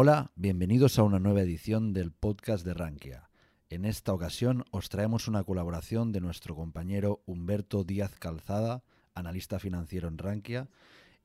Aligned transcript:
Hola, 0.00 0.30
bienvenidos 0.36 0.96
a 1.00 1.02
una 1.02 1.18
nueva 1.18 1.40
edición 1.40 1.92
del 1.92 2.12
podcast 2.12 2.64
de 2.64 2.72
Rankia. 2.72 3.30
En 3.68 3.84
esta 3.84 4.14
ocasión 4.14 4.64
os 4.70 4.90
traemos 4.90 5.26
una 5.26 5.42
colaboración 5.42 6.12
de 6.12 6.20
nuestro 6.20 6.54
compañero 6.54 7.20
Humberto 7.26 7.82
Díaz 7.82 8.14
Calzada, 8.14 8.84
analista 9.12 9.58
financiero 9.58 10.06
en 10.06 10.18
Rankia, 10.18 10.68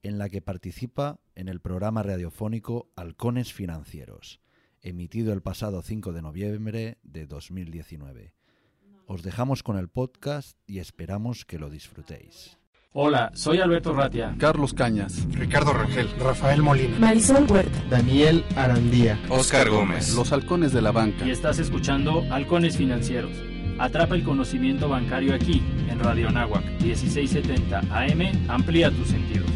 en 0.01 0.17
la 0.17 0.28
que 0.28 0.41
participa 0.41 1.20
en 1.36 1.49
el 1.49 1.62
programa 1.62 2.01
radiofónico 2.01 2.89
Halcones 2.96 3.54
Financieros, 3.54 4.41
emitido 4.81 5.33
el 5.33 5.44
pasado 5.44 5.83
5 5.83 6.12
de 6.12 6.21
noviembre 6.24 6.97
de 7.03 7.28
2019. 7.28 8.33
Os 9.05 9.21
dejamos 9.21 9.62
con 9.62 9.78
el 9.78 9.87
podcast 9.87 10.58
y 10.65 10.79
esperamos 10.79 11.46
que 11.46 11.60
lo 11.60 11.69
disfrutéis. 11.69 12.58
Hola, 12.96 13.31
soy 13.33 13.60
Alberto 13.60 13.91
Ratia. 13.91 14.35
Carlos 14.37 14.71
Cañas. 14.75 15.28
Ricardo 15.31 15.73
Rangel. 15.73 16.07
Rafael 16.20 16.62
Molina. 16.62 16.95
Marisol 16.99 17.48
Huerta. 17.49 17.84
Daniel 17.89 18.45
Arandía. 18.55 19.20
Oscar 19.30 19.67
Gómez. 19.71 20.13
Los 20.13 20.31
halcones 20.31 20.73
de 20.73 20.84
la 20.84 20.91
banca. 20.91 21.25
Y 21.25 21.31
estás 21.31 21.57
escuchando 21.57 22.23
Halcones 22.29 22.77
Financieros. 22.77 23.31
Atrapa 23.79 24.13
el 24.13 24.23
conocimiento 24.23 24.89
bancario 24.89 25.34
aquí, 25.34 25.63
en 25.89 25.99
Radio 26.01 26.29
Anáhuac, 26.29 26.63
1670 26.84 27.79
AM. 27.79 28.48
Amplía 28.48 28.91
tus 28.91 29.07
sentidos. 29.07 29.49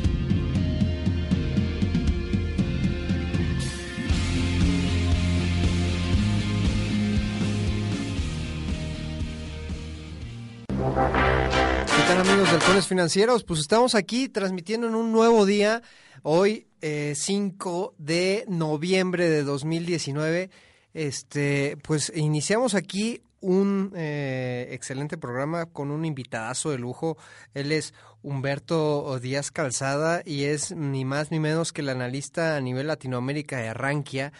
Financieros? 12.85 13.43
Pues 13.43 13.61
estamos 13.61 13.95
aquí 13.95 14.29
transmitiendo 14.29 14.87
en 14.87 14.93
un 14.93 15.11
nuevo 15.11 15.45
día, 15.45 15.81
hoy 16.21 16.67
eh, 16.81 17.13
5 17.15 17.95
de 17.97 18.45
noviembre 18.47 19.29
de 19.29 19.43
2019. 19.43 20.51
Este, 20.93 21.77
pues 21.81 22.11
iniciamos 22.15 22.75
aquí 22.75 23.21
un 23.41 23.93
eh, 23.95 24.67
excelente 24.71 25.17
programa 25.17 25.65
con 25.65 25.89
un 25.89 26.05
invitadazo 26.05 26.69
de 26.69 26.77
lujo. 26.77 27.17
Él 27.53 27.71
es 27.71 27.93
Humberto 28.21 29.17
Díaz 29.19 29.49
Calzada 29.49 30.21
y 30.25 30.43
es 30.43 30.75
ni 30.75 31.05
más 31.05 31.31
ni 31.31 31.39
menos 31.39 31.73
que 31.73 31.81
el 31.81 31.89
analista 31.89 32.57
a 32.57 32.61
nivel 32.61 32.87
Latinoamérica 32.87 33.57
de 33.57 33.69
Arranquia. 33.69 34.33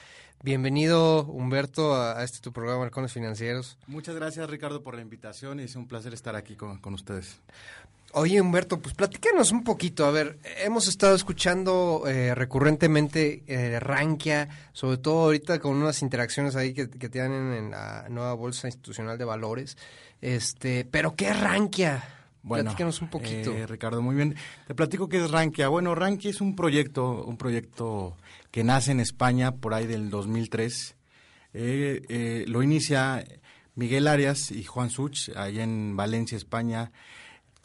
Bienvenido, 0.43 1.25
Humberto, 1.25 1.95
a, 1.95 2.23
este 2.23 2.39
tu 2.39 2.53
programa, 2.53 2.83
Halcones 2.83 3.11
Financieros. 3.11 3.77
Muchas 3.87 4.15
gracias, 4.15 4.47
Ricardo, 4.47 4.83
por 4.83 4.93
la 4.93 5.01
invitación 5.01 5.59
y 5.59 5.63
es 5.63 5.75
un 5.75 5.87
placer 5.87 6.13
estar 6.13 6.35
aquí 6.35 6.55
con, 6.55 6.77
con 6.77 6.93
ustedes. 6.93 7.41
Oye, 8.19 8.41
Humberto, 8.41 8.79
pues 8.79 8.95
platícanos 8.95 9.51
un 9.51 9.63
poquito. 9.63 10.05
A 10.05 10.11
ver, 10.11 10.39
hemos 10.63 10.87
estado 10.87 11.15
escuchando 11.15 12.03
eh, 12.07 12.33
recurrentemente 12.33 13.43
eh, 13.45 13.79
Rankia, 13.79 14.49
sobre 14.73 14.97
todo 14.97 15.25
ahorita 15.25 15.59
con 15.59 15.75
unas 15.77 16.01
interacciones 16.01 16.55
ahí 16.55 16.73
que, 16.73 16.89
que 16.89 17.09
tienen 17.09 17.53
en 17.53 17.71
la 17.71 18.07
nueva 18.09 18.33
Bolsa 18.33 18.67
Institucional 18.67 19.19
de 19.19 19.25
Valores. 19.25 19.77
Este, 20.19 20.83
pero 20.89 21.15
¿qué 21.15 21.29
es 21.29 21.39
Rankia? 21.39 22.03
Bueno, 22.41 22.63
Platícanos 22.63 23.01
un 23.03 23.09
poquito. 23.09 23.51
eh, 23.51 23.67
Ricardo, 23.67 24.01
muy 24.01 24.15
bien. 24.15 24.35
Te 24.65 24.73
platico 24.73 25.07
qué 25.07 25.23
es 25.23 25.29
Rankia. 25.29 25.67
Bueno, 25.67 25.93
Rankia 25.93 26.31
es 26.31 26.41
un 26.41 26.55
proyecto, 26.55 27.23
un 27.23 27.37
proyecto 27.37 28.17
que 28.49 28.63
nace 28.63 28.91
en 28.93 28.99
España 28.99 29.51
por 29.51 29.75
ahí 29.75 29.85
del 29.85 30.09
2003. 30.09 30.95
Eh, 31.53 32.01
eh, 32.09 32.45
lo 32.47 32.63
inicia 32.63 33.23
Miguel 33.75 34.07
Arias 34.07 34.49
y 34.49 34.63
Juan 34.63 34.89
Such, 34.89 35.29
allá 35.35 35.61
en 35.63 35.95
Valencia, 35.95 36.35
España. 36.35 36.91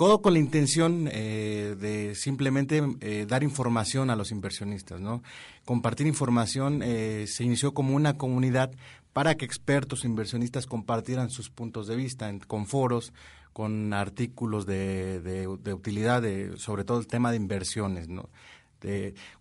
Todo 0.03 0.21
con 0.21 0.33
la 0.33 0.41
intención 0.41 1.09
eh, 1.13 1.77
de 1.79 2.17
simplemente 2.17 2.83
eh, 3.01 3.25
dar 3.29 3.45
información 3.45 4.11
a 4.11 4.17
los 4.17 4.33
inversionistas, 4.33 5.01
¿no? 5.01 5.23
Compartir 5.65 6.09
información 6.09 6.83
eh, 6.83 7.27
se 7.29 7.45
inició 7.45 7.73
como 7.73 7.95
una 7.95 8.19
comunidad 8.19 8.73
para 9.13 9.37
que 9.37 9.45
expertos 9.45 10.05
inversionistas 10.05 10.67
compartieran 10.67 11.31
sus 11.31 11.51
puntos 11.51 11.87
de 11.87 11.95
vista 11.95 12.37
con 12.49 12.67
foros, 12.67 13.13
con 13.53 13.93
artículos 13.93 14.67
de, 14.67 15.47
utilidad, 15.73 16.21
de, 16.21 16.57
sobre 16.57 16.83
todo 16.83 16.99
el 16.99 17.07
tema 17.07 17.31
de 17.31 17.37
inversiones, 17.37 18.09
¿no? 18.09 18.29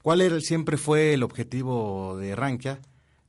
¿Cuál 0.03 0.21
era, 0.21 0.39
siempre 0.41 0.77
fue 0.77 1.15
el 1.15 1.23
objetivo 1.23 2.19
de 2.19 2.35
Rankia? 2.35 2.81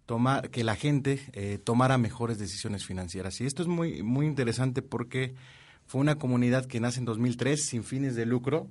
Tomar, 0.04 0.50
que 0.50 0.64
la 0.64 0.76
gente 0.76 1.20
eh, 1.32 1.58
tomara 1.64 1.96
mejores 1.96 2.38
decisiones 2.38 2.84
financieras. 2.84 3.40
Y 3.40 3.46
esto 3.46 3.62
es 3.62 3.68
muy, 3.68 4.02
muy 4.02 4.26
interesante 4.26 4.82
porque 4.82 5.34
fue 5.92 6.00
una 6.00 6.14
comunidad 6.14 6.64
que 6.64 6.80
nace 6.80 7.00
en 7.00 7.04
2003 7.04 7.66
sin 7.66 7.84
fines 7.84 8.16
de 8.16 8.24
lucro. 8.24 8.70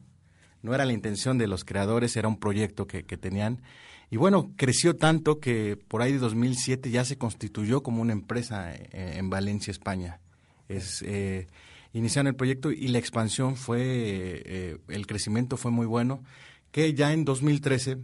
No 0.63 0.73
era 0.73 0.85
la 0.85 0.93
intención 0.93 1.37
de 1.37 1.45
los 1.45 1.63
creadores, 1.63 2.17
era 2.17 2.27
un 2.27 2.39
proyecto 2.39 2.87
que, 2.87 3.03
tenían. 3.03 3.61
Y 4.09 4.17
bueno, 4.17 4.51
creció 4.57 4.95
tanto 4.95 5.39
que 5.39 5.77
por 5.87 6.01
ahí 6.01 6.13
de 6.13 6.17
2007 6.17 6.89
ya 6.89 7.05
se 7.05 7.19
constituyó 7.19 7.83
como 7.83 8.01
una 8.01 8.13
empresa 8.13 8.73
en, 8.73 9.19
en 9.19 9.29
Valencia, 9.29 9.69
España. 9.69 10.19
Es, 10.67 11.03
eh, 11.03 11.47
iniciaron 11.93 12.25
el 12.25 12.35
proyecto 12.35 12.71
y 12.71 12.87
la 12.87 12.97
expansión 12.97 13.55
fue, 13.55 13.83
eh, 13.83 14.77
el 14.88 15.05
crecimiento 15.05 15.57
fue 15.57 15.69
muy 15.69 15.85
bueno, 15.85 16.23
que 16.71 16.95
ya 16.95 17.13
en 17.13 17.23
2013 17.23 17.99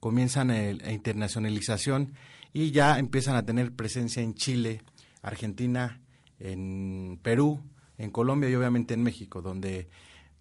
comienzan 0.00 0.48
la 0.48 0.90
internacionalización 0.90 2.14
y 2.52 2.72
ya 2.72 2.98
empiezan 2.98 3.36
a 3.36 3.46
tener 3.46 3.70
presencia 3.70 4.22
en 4.24 4.34
Chile, 4.34 4.82
Argentina, 5.22 6.00
en 6.40 7.20
Perú, 7.22 7.62
en 7.98 8.10
Colombia 8.10 8.50
y 8.50 8.54
obviamente 8.54 8.94
en 8.94 9.02
México, 9.02 9.42
donde 9.42 9.88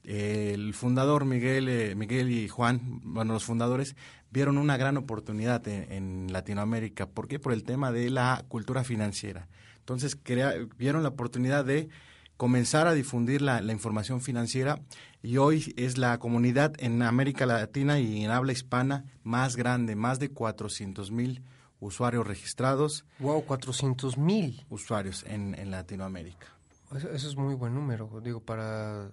eh, 0.03 0.51
el 0.53 0.73
fundador 0.73 1.25
Miguel, 1.25 1.67
eh, 1.67 1.95
Miguel 1.95 2.29
y 2.29 2.47
Juan, 2.47 3.01
bueno, 3.03 3.33
los 3.33 3.43
fundadores, 3.43 3.95
vieron 4.31 4.57
una 4.57 4.77
gran 4.77 4.97
oportunidad 4.97 5.67
en, 5.67 5.91
en 5.91 6.33
Latinoamérica. 6.33 7.07
¿Por 7.07 7.27
qué? 7.27 7.39
Por 7.39 7.53
el 7.53 7.63
tema 7.63 7.91
de 7.91 8.09
la 8.09 8.45
cultura 8.47 8.83
financiera. 8.83 9.47
Entonces, 9.79 10.15
crea, 10.21 10.53
vieron 10.77 11.03
la 11.03 11.09
oportunidad 11.09 11.65
de 11.65 11.89
comenzar 12.37 12.87
a 12.87 12.93
difundir 12.93 13.41
la, 13.41 13.61
la, 13.61 13.71
información 13.71 14.21
financiera 14.21 14.81
y 15.23 15.37
hoy 15.37 15.73
es 15.77 15.97
la 15.97 16.17
comunidad 16.17 16.73
en 16.79 17.01
América 17.01 17.45
Latina 17.45 17.99
y 17.99 18.23
en 18.23 18.31
habla 18.31 18.51
hispana 18.51 19.05
más 19.23 19.55
grande, 19.55 19.95
más 19.95 20.19
de 20.19 20.29
400 20.29 21.11
mil 21.11 21.43
usuarios 21.79 22.27
registrados. 22.27 23.05
Wow, 23.19 23.45
400 23.45 24.17
mil 24.17 24.65
usuarios 24.69 25.23
en, 25.27 25.55
en 25.57 25.71
Latinoamérica. 25.71 26.47
Eso, 26.95 27.09
eso, 27.11 27.27
es 27.27 27.35
muy 27.35 27.55
buen 27.55 27.73
número, 27.73 28.21
digo, 28.23 28.39
para 28.41 29.09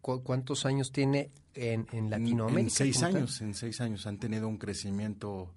¿cu 0.00 0.22
¿cuántos 0.22 0.66
años 0.66 0.90
tiene 0.92 1.30
en, 1.54 1.86
en 1.92 2.10
Latinoamérica? 2.10 2.60
En, 2.60 2.70
seis 2.70 3.02
años, 3.02 3.38
tal? 3.38 3.48
en 3.48 3.54
seis 3.54 3.80
años 3.80 4.06
han 4.06 4.18
tenido 4.18 4.48
un 4.48 4.58
crecimiento 4.58 5.52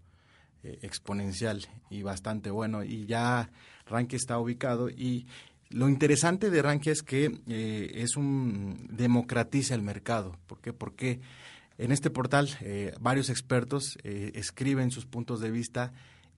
eh, 0.63 0.79
exponencial 0.81 1.65
y 1.89 2.03
bastante 2.03 2.51
bueno 2.51 2.83
y 2.83 3.05
ya 3.05 3.49
Rankia 3.85 4.17
está 4.17 4.39
ubicado 4.39 4.89
y 4.89 5.25
lo 5.73 5.89
interesante 5.89 6.51
de 6.51 6.61
Rankia 6.61 6.91
es 6.91 7.01
que 7.01 7.39
eh, 7.47 7.91
es 7.95 8.15
un 8.15 8.87
democratiza 8.91 9.73
el 9.73 9.81
mercado. 9.81 10.37
¿Por 10.45 10.61
qué? 10.61 10.71
Porque 10.71 11.19
en 11.79 11.91
este 11.91 12.11
portal 12.11 12.49
eh, 12.61 12.93
varios 13.01 13.29
expertos 13.29 13.97
eh, 14.03 14.31
escriben 14.35 14.91
sus 14.91 15.07
puntos 15.07 15.39
de 15.39 15.49
vista 15.49 15.91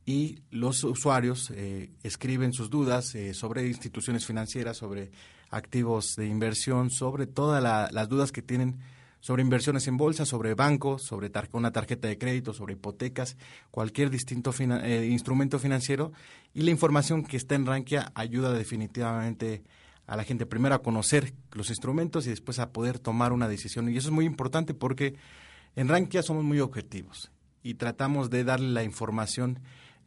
y 0.05 0.39
los 0.51 0.83
usuarios 0.83 1.51
eh, 1.51 1.91
escriben 2.03 2.53
sus 2.53 2.69
dudas 2.69 3.15
eh, 3.15 3.33
sobre 3.33 3.67
instituciones 3.67 4.25
financieras, 4.25 4.77
sobre 4.77 5.11
activos 5.49 6.15
de 6.15 6.27
inversión, 6.27 6.91
sobre 6.91 7.25
todas 7.27 7.61
la, 7.61 7.89
las 7.91 8.07
dudas 8.07 8.31
que 8.31 8.41
tienen 8.41 8.79
sobre 9.25 9.41
inversiones 9.41 9.87
en 9.87 9.97
bolsa, 9.97 10.23
sobre 10.23 10.53
bancos, 10.53 11.01
sobre 11.01 11.31
tar 11.31 11.49
una 11.53 11.71
tarjeta 11.71 12.07
de 12.07 12.19
crédito, 12.19 12.53
sobre 12.53 12.73
hipotecas, 12.73 13.37
cualquier 13.71 14.11
distinto 14.11 14.53
eh, 14.59 15.07
instrumento 15.09 15.57
financiero. 15.57 16.11
Y 16.53 16.61
la 16.61 16.69
información 16.69 17.23
que 17.23 17.35
está 17.35 17.55
en 17.55 17.65
Rankia 17.65 18.11
ayuda 18.13 18.53
definitivamente 18.53 19.63
a 20.05 20.15
la 20.15 20.23
gente 20.23 20.45
primero 20.45 20.75
a 20.75 20.83
conocer 20.83 21.33
los 21.53 21.71
instrumentos 21.71 22.27
y 22.27 22.29
después 22.29 22.59
a 22.59 22.71
poder 22.71 22.99
tomar 22.99 23.33
una 23.33 23.47
decisión. 23.47 23.89
Y 23.89 23.97
eso 23.97 24.09
es 24.09 24.13
muy 24.13 24.25
importante 24.25 24.75
porque 24.75 25.15
en 25.75 25.87
Rankia 25.87 26.21
somos 26.21 26.43
muy 26.43 26.59
objetivos 26.59 27.31
y 27.63 27.73
tratamos 27.73 28.29
de 28.29 28.43
darle 28.43 28.73
la 28.73 28.83
información 28.83 29.59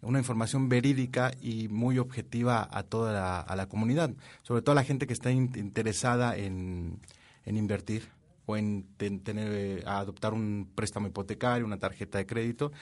una 0.03 0.19
información 0.19 0.69
verídica 0.69 1.33
y 1.41 1.69
muy 1.69 1.99
objetiva 1.99 2.69
a 2.71 2.83
toda 2.83 3.13
la, 3.13 3.41
a 3.41 3.67
comunidad, 3.67 4.15
sobre 4.43 4.63
todo 4.63 4.73
a 4.73 4.77
la 4.77 4.85
gente 4.85 5.07
que 5.07 5.13
está 5.13 5.31
in 5.31 5.51
interesada 5.57 6.37
en, 6.37 7.01
en 7.45 7.57
invertir 7.57 8.09
o 8.47 8.57
en 8.57 8.87
ten, 8.97 9.21
tener, 9.21 9.49
eh, 9.53 9.83
adoptar 9.87 10.33
un 10.33 10.71
préstamo 10.75 11.09
hipotecario, 11.09 11.67
una 11.67 11.79
tarjeta 11.79 12.19
de 12.19 12.27
crédito. 12.27 12.73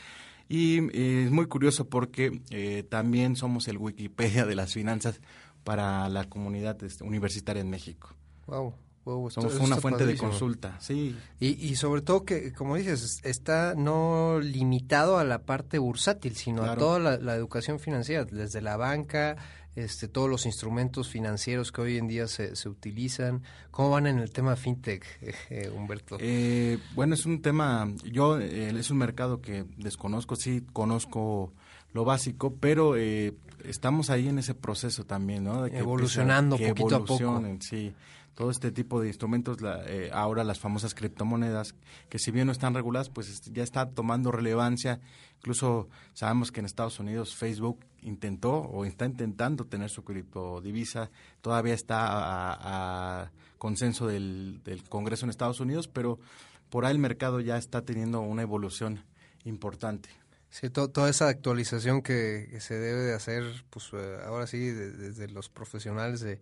Y 0.49 0.79
eh, 0.97 1.25
es 1.25 1.31
muy 1.31 1.47
curioso 1.47 1.89
porque 1.89 2.41
eh, 2.51 2.85
también 2.89 3.35
somos 3.35 3.67
el 3.67 3.79
Wikipedia 3.79 4.47
de 4.47 4.55
las 4.55 4.73
finanzas 4.73 5.21
para 5.65 6.09
la 6.09 6.25
comunidad 6.29 6.81
este, 6.85 7.03
universitaria 7.03 7.61
en 7.61 7.71
México. 7.71 8.15
Wow. 8.47 8.75
Wow, 9.07 9.31
Somos 9.31 9.55
una 9.61 9.77
fuente 9.77 10.01
padrísimo. 10.01 10.29
de 10.29 10.33
consulta, 10.33 10.81
sí. 10.81 11.15
Y, 11.39 11.65
y, 11.65 11.77
sobre 11.77 12.03
todo 12.03 12.25
que, 12.25 12.53
como 12.53 12.75
dices, 12.75 13.21
está 13.23 13.77
no 13.77 14.41
limitado 14.41 15.19
a 15.19 15.23
la 15.23 15.43
parte 15.45 15.79
bursátil, 15.79 16.35
sino 16.35 16.63
claro. 16.63 16.73
a 16.73 16.77
toda 16.77 16.99
la, 16.99 17.17
la, 17.19 17.37
educación 17.37 17.79
financiera, 17.79 18.25
desde 18.25 18.61
la 18.61 18.77
banca, 18.77 19.37
este, 19.77 20.09
todos 20.09 20.29
los 20.29 20.45
instrumentos 20.45 21.09
financieros 21.09 21.71
que 21.71 21.83
hoy 21.83 21.99
en 21.99 22.09
día 22.09 22.27
se, 22.27 22.57
se 22.57 22.69
utilizan. 22.69 23.45
¿Cómo 23.71 23.91
van 23.91 24.09
en 24.09 24.19
el 24.19 24.33
tema 24.33 24.57
fintech, 24.57 25.05
eh, 25.51 25.71
Humberto? 25.73 26.17
Eh, 26.19 26.79
bueno, 26.97 27.15
es 27.15 27.27
un 27.27 27.41
tema, 27.43 27.89
yo, 28.03 28.41
eh, 28.41 28.71
es 28.77 28.91
un 28.91 28.99
mercado 28.99 29.41
que 29.41 29.67
desconozco, 29.77 30.35
sí 30.35 30.65
conozco 30.73 31.53
lo 31.93 32.05
básico, 32.05 32.55
pero 32.59 32.97
eh, 32.97 33.35
estamos 33.65 34.11
ahí 34.11 34.29
en 34.29 34.39
ese 34.39 34.55
proceso 34.55 35.05
también, 35.05 35.45
¿no? 35.45 35.63
De 35.63 35.71
que 35.71 35.79
Evolucionando 35.79 36.59
poquito 36.59 36.97
a 36.97 37.05
poco. 37.05 37.43
Sí, 37.61 37.95
todo 38.37 38.51
este 38.51 38.71
tipo 38.71 39.01
de 39.01 39.09
instrumentos, 39.09 39.57
eh, 39.87 40.11
ahora 40.13 40.45
las 40.45 40.61
famosas 40.61 40.95
criptomonedas, 40.95 41.75
que 42.11 42.19
si 42.19 42.31
bien 42.31 42.47
no 42.47 42.53
están 42.53 42.75
reguladas, 42.75 43.09
pues 43.09 43.41
ya 43.51 43.63
está 43.63 43.89
tomando 43.89 44.31
relevancia. 44.31 45.01
Incluso 45.39 45.89
sabemos 46.13 46.53
que 46.53 46.61
en 46.61 46.67
Estados 46.67 47.01
Unidos 47.01 47.35
Facebook 47.35 47.81
intentó 48.03 48.53
o 48.59 48.85
está 48.85 49.07
intentando 49.07 49.65
tener 49.65 49.89
su 49.89 50.05
criptodivisa, 50.05 51.11
todavía 51.41 51.73
está 51.73 53.23
a, 53.23 53.33
consenso 53.57 54.07
del, 54.07 54.61
Congreso 54.91 55.25
en 55.25 55.31
Estados 55.31 55.61
Unidos, 55.61 55.89
pero 55.89 56.21
por 56.69 56.85
ahí 56.85 56.93
el 56.93 56.99
mercado 56.99 57.41
ya 57.41 57.57
está 57.57 57.87
teniendo 57.87 58.21
una 58.21 58.43
evolución 58.43 59.03
importante. 59.45 60.11
Sí, 60.51 60.69
toda 60.69 61.09
esa 61.09 61.29
actualización 61.29 62.03
que, 62.03 62.59
se 62.61 62.79
debe 62.79 63.01
de 63.01 63.15
hacer, 63.15 63.45
pues 63.71 63.91
eh, 63.95 64.19
ahora 64.27 64.47
sí, 64.47 64.59
desde 64.59 65.29
los 65.29 65.49
profesionales 65.49 66.21
de, 66.21 66.39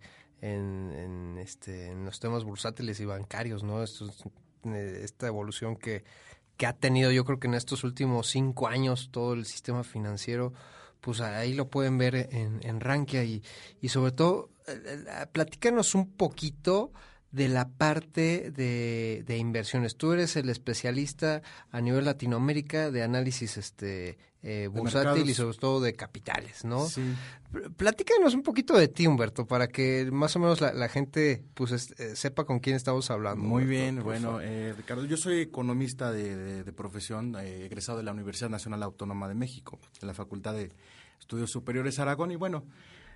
en, 0.53 1.37
este, 1.39 1.91
en 1.91 2.05
los 2.05 2.19
temas 2.19 2.43
bursátiles 2.43 2.99
y 2.99 3.05
bancarios, 3.05 3.63
¿no? 3.63 3.83
Eh, 3.83 5.01
esta 5.03 5.27
evolución 5.27 5.75
que, 5.75 6.03
que 6.57 6.65
ha 6.65 6.73
tenido, 6.73 7.11
yo 7.11 7.25
creo 7.25 7.39
que 7.39 7.47
en 7.47 7.55
estos 7.55 7.83
últimos 7.83 8.27
cinco 8.27 8.67
años, 8.67 9.09
todo 9.11 9.33
el 9.33 9.45
sistema 9.45 9.83
financiero, 9.83 10.53
pues 11.01 11.21
ahí 11.21 11.53
lo 11.53 11.69
pueden 11.69 11.97
ver 11.97 12.15
en, 12.15 12.59
en 12.63 12.79
Rankia 12.79 13.23
y, 13.23 13.43
y 13.81 13.89
sobre 13.89 14.11
todo, 14.11 14.49
eh, 14.67 15.05
platícanos 15.31 15.95
un 15.95 16.11
poquito 16.11 16.91
de 17.31 17.49
la 17.49 17.67
parte 17.67 18.51
de, 18.51 19.23
de, 19.25 19.37
inversiones. 19.37 19.97
Tú 19.97 20.13
eres 20.13 20.35
el 20.35 20.49
especialista 20.49 21.41
a 21.71 21.81
nivel 21.81 22.05
Latinoamérica 22.05 22.91
de 22.91 23.03
análisis 23.03 23.57
este 23.57 24.17
eh, 24.45 24.69
bursátil 24.71 25.27
y 25.27 25.33
sobre 25.33 25.57
todo 25.57 25.81
de 25.81 25.93
capitales, 25.93 26.63
¿no? 26.63 26.87
Sí. 26.87 27.01
Platícanos 27.77 28.35
un 28.35 28.43
poquito 28.43 28.77
de 28.77 28.87
ti, 28.87 29.07
Humberto, 29.07 29.47
para 29.47 29.67
que 29.67 30.07
más 30.11 30.35
o 30.35 30.39
menos 30.39 30.61
la, 30.61 30.87
gente 30.87 31.43
pues 31.55 31.91
eh, 31.97 32.15
sepa 32.15 32.43
con 32.43 32.59
quién 32.59 32.75
estamos 32.75 33.09
hablando. 33.09 33.43
Muy 33.43 33.65
bien, 33.65 34.03
bueno, 34.03 34.39
eh, 34.41 34.73
Ricardo, 34.77 35.05
yo 35.05 35.17
soy 35.17 35.39
economista 35.39 36.11
de, 36.11 36.63
de, 36.63 36.73
profesión, 36.73 37.35
eh, 37.39 37.65
egresado 37.65 37.97
de 37.97 38.03
la 38.03 38.11
Universidad 38.11 38.49
Nacional 38.49 38.83
Autónoma 38.83 39.27
de 39.27 39.35
México, 39.35 39.79
en 39.99 40.07
la 40.07 40.13
Facultad 40.13 40.53
de 40.53 40.71
Estudios 41.19 41.49
Superiores 41.49 41.97
Aragón, 41.97 42.31
y 42.31 42.35
bueno, 42.35 42.65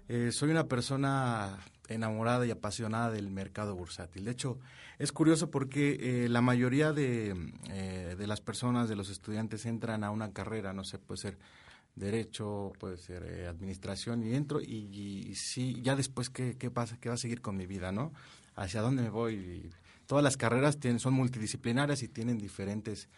eh, 0.10 0.32
soy 0.32 0.50
una 0.50 0.68
persona 0.68 1.60
enamorada 1.88 2.44
y 2.48 2.50
apasionada 2.50 3.12
del 3.12 3.30
mercado 3.30 3.76
bursátil. 3.76 4.26
De 4.26 4.32
hecho, 4.32 4.58
es 4.98 5.12
curioso 5.12 5.52
porque 5.52 6.26
eh, 6.26 6.30
la 6.30 6.42
mayoría 6.42 6.94
de, 6.94 7.36
eh, 7.70 8.16
de, 8.18 8.28
las 8.28 8.42
personas, 8.42 8.90
de 8.90 8.96
los 8.96 9.12
estudiantes, 9.12 9.68
entran 9.68 10.04
a 10.04 10.10
una 10.10 10.34
carrera, 10.34 10.74
no 10.74 10.84
sé, 10.84 10.98
puede 10.98 11.22
ser 11.22 11.38
derecho, 11.96 12.74
puede 12.80 12.98
ser 12.98 13.48
administración, 13.48 14.24
y 14.24 14.34
entro 14.34 14.62
y, 14.62 15.36
sí, 15.36 15.80
ya 15.84 15.96
después, 15.96 16.32
¿qué, 16.32 16.58
¿qué, 16.58 16.72
pasa? 16.72 16.98
¿Qué 17.00 17.10
va 17.10 17.16
a 17.16 17.20
seguir 17.20 17.42
con 17.42 17.56
mi 17.56 17.68
vida, 17.68 17.92
no? 17.92 18.12
¿Hacia 18.56 18.82
dónde 18.82 19.04
me 19.04 19.10
voy? 19.10 19.72
todas 20.08 20.24
las 20.24 20.38
carreras 20.38 20.80
tienen, 20.80 21.00
son 21.00 21.14
multidisciplinarias 21.14 22.02
y 22.02 22.08
tienen 22.08 22.40
diferentes 22.40 23.10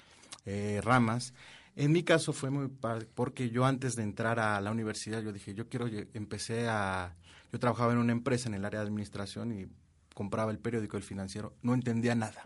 ramas. 0.84 1.34
En 1.76 1.92
mi 1.92 2.04
caso 2.04 2.34
fue 2.34 2.50
muy 2.50 2.70
porque 3.16 3.50
yo 3.50 3.66
antes 3.66 3.96
de 3.96 4.04
entrar 4.04 4.40
a 4.40 4.60
la 4.60 4.72
universidad 4.72 5.22
yo 5.22 5.32
dije, 5.32 5.54
yo 5.54 5.70
quiero, 5.70 5.88
empecé 6.14 6.68
a, 6.68 7.16
yo 7.52 7.60
trabajaba 7.60 7.94
en 7.94 8.00
una 8.00 8.12
empresa 8.12 8.50
en 8.50 8.56
el 8.56 8.66
área 8.66 8.82
de 8.82 8.88
administración 8.88 9.52
y 9.58 9.68
compraba 10.14 10.52
el 10.52 10.60
periódico 10.60 10.98
El 10.98 11.04
Financiero, 11.04 11.54
no 11.62 11.74
entendía 11.74 12.16
nada. 12.16 12.46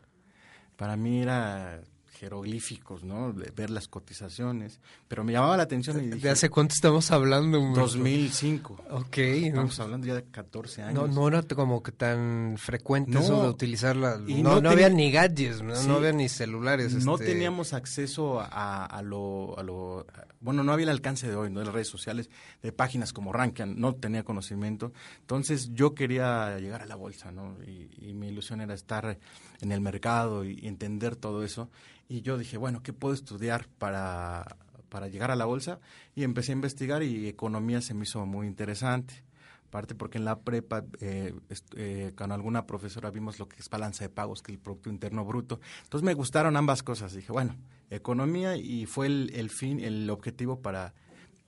Para 0.76 0.96
mí 0.96 1.22
era 1.22 1.82
jeroglíficos, 2.16 3.04
¿no? 3.04 3.34
Ver 3.34 3.70
las 3.70 3.88
cotizaciones. 3.88 4.80
Pero 5.08 5.24
me 5.24 5.34
llamaba 5.34 5.58
la 5.58 5.64
atención 5.64 6.00
y 6.00 6.08
dije... 6.08 6.28
¿De 6.28 6.30
hace 6.30 6.50
cuánto 6.50 6.74
estamos 6.74 7.12
hablando? 7.12 7.60
2005. 7.76 8.86
Ok. 8.92 9.18
Estamos 9.18 9.80
hablando 9.80 10.08
ya 10.08 10.16
de 10.16 10.24
14 10.24 10.84
años. 10.84 11.10
No, 11.10 11.14
no 11.14 11.28
era 11.28 11.44
como 11.44 11.84
que 11.84 11.92
tan 11.92 12.56
frecuente 12.58 13.20
eso 13.20 13.44
de 13.44 13.50
utilizarla. 13.50 14.18
No, 14.18 14.62
no, 14.62 14.70
había 14.70 14.90
ni 14.90 15.12
gadgets, 15.12 15.62
no, 15.62 15.96
había 15.96 16.14
ni 16.14 16.30
celulares. 16.30 16.94
No 17.06 17.16
este 17.16 17.28
teníamos 17.28 17.74
acceso 17.74 18.40
a, 18.40 18.86
a, 18.86 19.02
lo, 19.02 19.58
a 19.58 19.64
lo... 19.64 20.08
Bueno, 20.40 20.64
no 20.64 20.72
había 20.72 20.86
el 20.86 20.90
alcance 20.90 21.28
de 21.28 21.36
hoy, 21.36 21.50
¿no? 21.50 21.60
De 21.60 21.66
las 21.66 21.74
redes 21.74 21.90
sociales, 21.90 22.30
de 22.62 22.72
páginas 22.72 23.14
como 23.14 23.34
Rankian, 23.34 23.80
no 23.80 23.96
tenía 23.96 24.24
conocimiento. 24.24 24.94
Entonces 25.22 25.72
yo 25.74 25.94
quería 25.94 26.58
llegar 26.60 26.82
a 26.82 26.86
la 26.86 26.96
bolsa, 26.96 27.32
¿no? 27.32 27.58
Y, 27.66 27.90
y 27.98 28.14
mi 28.14 28.30
ilusión 28.30 28.62
era 28.62 28.74
estar 28.74 29.18
en 29.62 29.72
el 29.72 29.82
mercado 29.82 30.46
y 30.46 30.68
entender 30.68 31.16
todo 31.16 31.44
eso. 31.44 31.70
Y 32.08 32.22
yo 32.22 32.38
dije, 32.38 32.58
bueno, 32.58 32.84
¿qué 32.84 32.94
puedo 32.94 33.14
estudiar 33.14 33.68
para, 33.78 34.58
para 34.90 35.08
llegar 35.08 35.32
a 35.32 35.36
la 35.36 35.46
bolsa? 35.46 35.80
Y 36.16 36.24
empecé 36.24 36.52
a 36.52 36.54
investigar 36.54 37.04
y 37.04 37.28
economía 37.28 37.82
se 37.82 37.94
me 37.94 38.04
hizo 38.04 38.26
muy 38.26 38.48
interesante. 38.48 39.24
Aparte 39.68 39.96
porque 39.96 40.20
en 40.20 40.26
la 40.26 40.40
prepa 40.40 40.86
eh, 41.02 41.34
eh, 41.76 42.14
con 42.16 42.32
alguna 42.32 42.66
profesora 42.66 43.12
vimos 43.12 43.40
lo 43.40 43.50
que 43.50 43.58
es 43.58 43.70
balanza 43.70 44.06
de 44.06 44.10
pagos, 44.10 44.42
que 44.42 44.52
es 44.52 44.58
el 44.58 44.62
Producto 44.62 44.90
Interno 44.90 45.26
Bruto. 45.26 45.60
Entonces 45.84 46.06
me 46.06 46.14
gustaron 46.14 46.56
ambas 46.56 46.82
cosas. 46.82 47.14
Dije, 47.14 47.32
bueno, 47.32 47.56
economía 47.90 48.56
y 48.56 48.86
fue 48.86 49.08
el, 49.08 49.32
el 49.34 49.50
fin, 49.50 49.80
el 49.82 50.10
objetivo 50.10 50.62
para, 50.62 50.94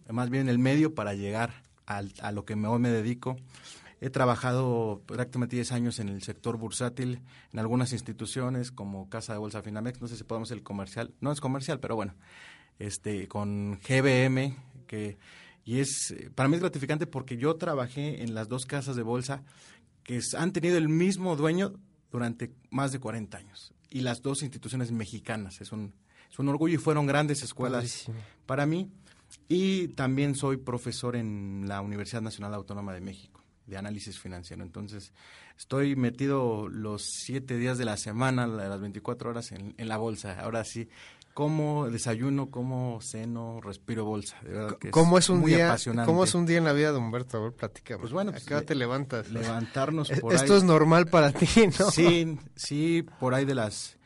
más 0.09 0.29
bien 0.29 0.49
el 0.49 0.59
medio 0.59 0.93
para 0.93 1.13
llegar 1.13 1.63
al, 1.85 2.11
a 2.21 2.31
lo 2.31 2.43
que 2.43 2.55
hoy 2.55 2.79
me 2.79 2.89
dedico. 2.89 3.37
He 3.99 4.09
trabajado 4.11 5.01
prácticamente 5.07 5.55
10 5.55 5.71
años 5.71 5.99
en 5.99 6.09
el 6.09 6.21
sector 6.21 6.57
bursátil, 6.57 7.21
en 7.51 7.59
algunas 7.59 7.93
instituciones 7.93 8.71
como 8.71 9.09
Casa 9.09 9.33
de 9.33 9.39
Bolsa 9.39 9.63
Finamex, 9.63 10.01
no 10.01 10.07
sé 10.07 10.17
si 10.17 10.23
podemos 10.23 10.51
el 10.51 10.61
comercial, 10.61 11.13
no 11.19 11.31
es 11.31 11.41
comercial, 11.41 11.79
pero 11.79 11.95
bueno, 11.95 12.13
este 12.77 13.27
con 13.27 13.79
GBM, 13.79 14.55
que 14.85 15.17
y 15.65 15.79
es 15.79 16.15
para 16.35 16.47
mí 16.47 16.55
es 16.55 16.61
gratificante 16.61 17.07
porque 17.07 17.37
yo 17.37 17.55
trabajé 17.55 18.21
en 18.23 18.35
las 18.35 18.47
dos 18.47 18.65
casas 18.65 18.95
de 18.95 19.03
bolsa 19.03 19.43
que 20.03 20.21
han 20.37 20.53
tenido 20.53 20.77
el 20.77 20.89
mismo 20.89 21.35
dueño 21.35 21.73
durante 22.11 22.53
más 22.69 22.91
de 22.91 22.99
40 22.99 23.37
años 23.37 23.73
y 23.89 24.01
las 24.01 24.21
dos 24.21 24.43
instituciones 24.43 24.91
mexicanas, 24.91 25.59
es 25.59 25.71
un 25.71 25.93
es 26.31 26.39
un 26.39 26.49
orgullo 26.49 26.75
y 26.75 26.77
fueron 26.77 27.07
grandes 27.07 27.41
escuelas 27.41 28.11
para 28.45 28.65
mí 28.65 28.91
y 29.49 29.89
también 29.89 30.35
soy 30.35 30.57
profesor 30.57 31.15
en 31.15 31.65
la 31.67 31.81
Universidad 31.81 32.21
Nacional 32.21 32.53
Autónoma 32.53 32.93
de 32.93 33.01
México 33.01 33.36
de 33.67 33.77
análisis 33.77 34.17
financiero. 34.17 34.63
Entonces, 34.63 35.11
estoy 35.57 35.95
metido 35.95 36.67
los 36.69 37.03
siete 37.03 37.57
días 37.57 37.77
de 37.77 37.85
la 37.85 37.97
semana, 37.97 38.47
las 38.47 38.79
24 38.79 39.29
horas 39.29 39.51
en, 39.51 39.75
la 39.77 39.97
bolsa. 39.97 40.39
Ahora 40.39 40.63
sí, 40.63 40.89
como 41.33 41.89
desayuno, 41.89 42.49
como 42.49 42.99
ceno, 43.01 43.59
respiro 43.61 44.05
bolsa. 44.05 44.37
De 44.41 44.53
verdad 44.53 44.77
que 44.77 44.89
¿Cómo 44.89 45.17
es, 45.17 45.29
un 45.29 45.43
día, 45.43 45.75
¿Cómo 46.05 46.23
es 46.23 46.33
un 46.33 46.45
día 46.45 46.57
en 46.57 46.63
la 46.63 46.73
vida 46.73 46.91
de 46.93 46.97
Humberto? 46.97 47.37
A 47.37 47.41
ver, 47.41 47.51
platícame. 47.51 47.99
Pues 47.99 48.13
bueno, 48.13 48.31
pues, 48.31 48.49
¿a 48.49 48.59
qué 48.59 48.65
te 48.65 48.73
levantas? 48.73 49.29
Levantarnos 49.29 50.09
por 50.21 50.33
Esto 50.33 50.57
es 50.57 50.63
normal 50.63 51.07
para 51.07 51.31
ti, 51.33 51.47
¿no? 51.77 51.91
Sí, 51.91 52.39
sí, 52.55 53.05
por 53.19 53.35
ahí 53.35 53.45
de 53.45 53.55
las 53.55 53.97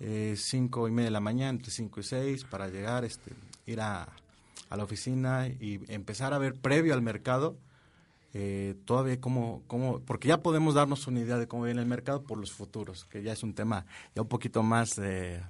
eh, 0.00 0.34
cinco 0.36 0.86
y 0.86 0.92
media 0.92 1.06
de 1.06 1.12
la 1.12 1.20
mañana, 1.20 1.50
entre 1.50 1.72
cinco 1.72 2.00
y 2.00 2.04
seis, 2.04 2.44
para 2.44 2.68
llegar, 2.68 3.06
este, 3.06 3.32
ir 3.64 3.80
a, 3.80 4.06
a 4.68 4.76
la 4.76 4.84
oficina 4.84 5.48
y 5.48 5.80
empezar 5.88 6.34
a 6.34 6.38
ver 6.38 6.54
previo 6.54 6.92
al 6.92 7.00
mercado 7.00 7.56
eh, 8.40 8.76
todavía 8.84 9.20
cómo, 9.20 9.64
cómo, 9.66 9.98
porque 9.98 10.28
ya 10.28 10.42
podemos 10.42 10.76
darnos 10.76 11.08
una 11.08 11.18
idea 11.18 11.38
de 11.38 11.48
cómo 11.48 11.64
viene 11.64 11.80
el 11.80 11.88
mercado 11.88 12.22
por 12.22 12.38
los 12.38 12.52
futuros, 12.52 13.04
que 13.06 13.20
ya 13.24 13.32
es 13.32 13.42
un 13.42 13.52
tema 13.52 13.84
ya 14.14 14.22
un 14.22 14.28
poquito 14.28 14.62
más 14.62 14.96
eh, 14.98 15.42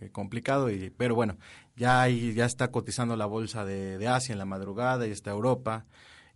eh, 0.00 0.08
complicado, 0.10 0.70
y, 0.70 0.88
pero 0.88 1.14
bueno, 1.14 1.36
ya, 1.76 2.08
ya 2.08 2.46
está 2.46 2.70
cotizando 2.70 3.14
la 3.14 3.26
bolsa 3.26 3.66
de, 3.66 4.08
Asia 4.08 4.32
en 4.32 4.38
la 4.38 4.46
madrugada 4.46 5.06
y 5.06 5.10
está 5.10 5.30
Europa. 5.30 5.84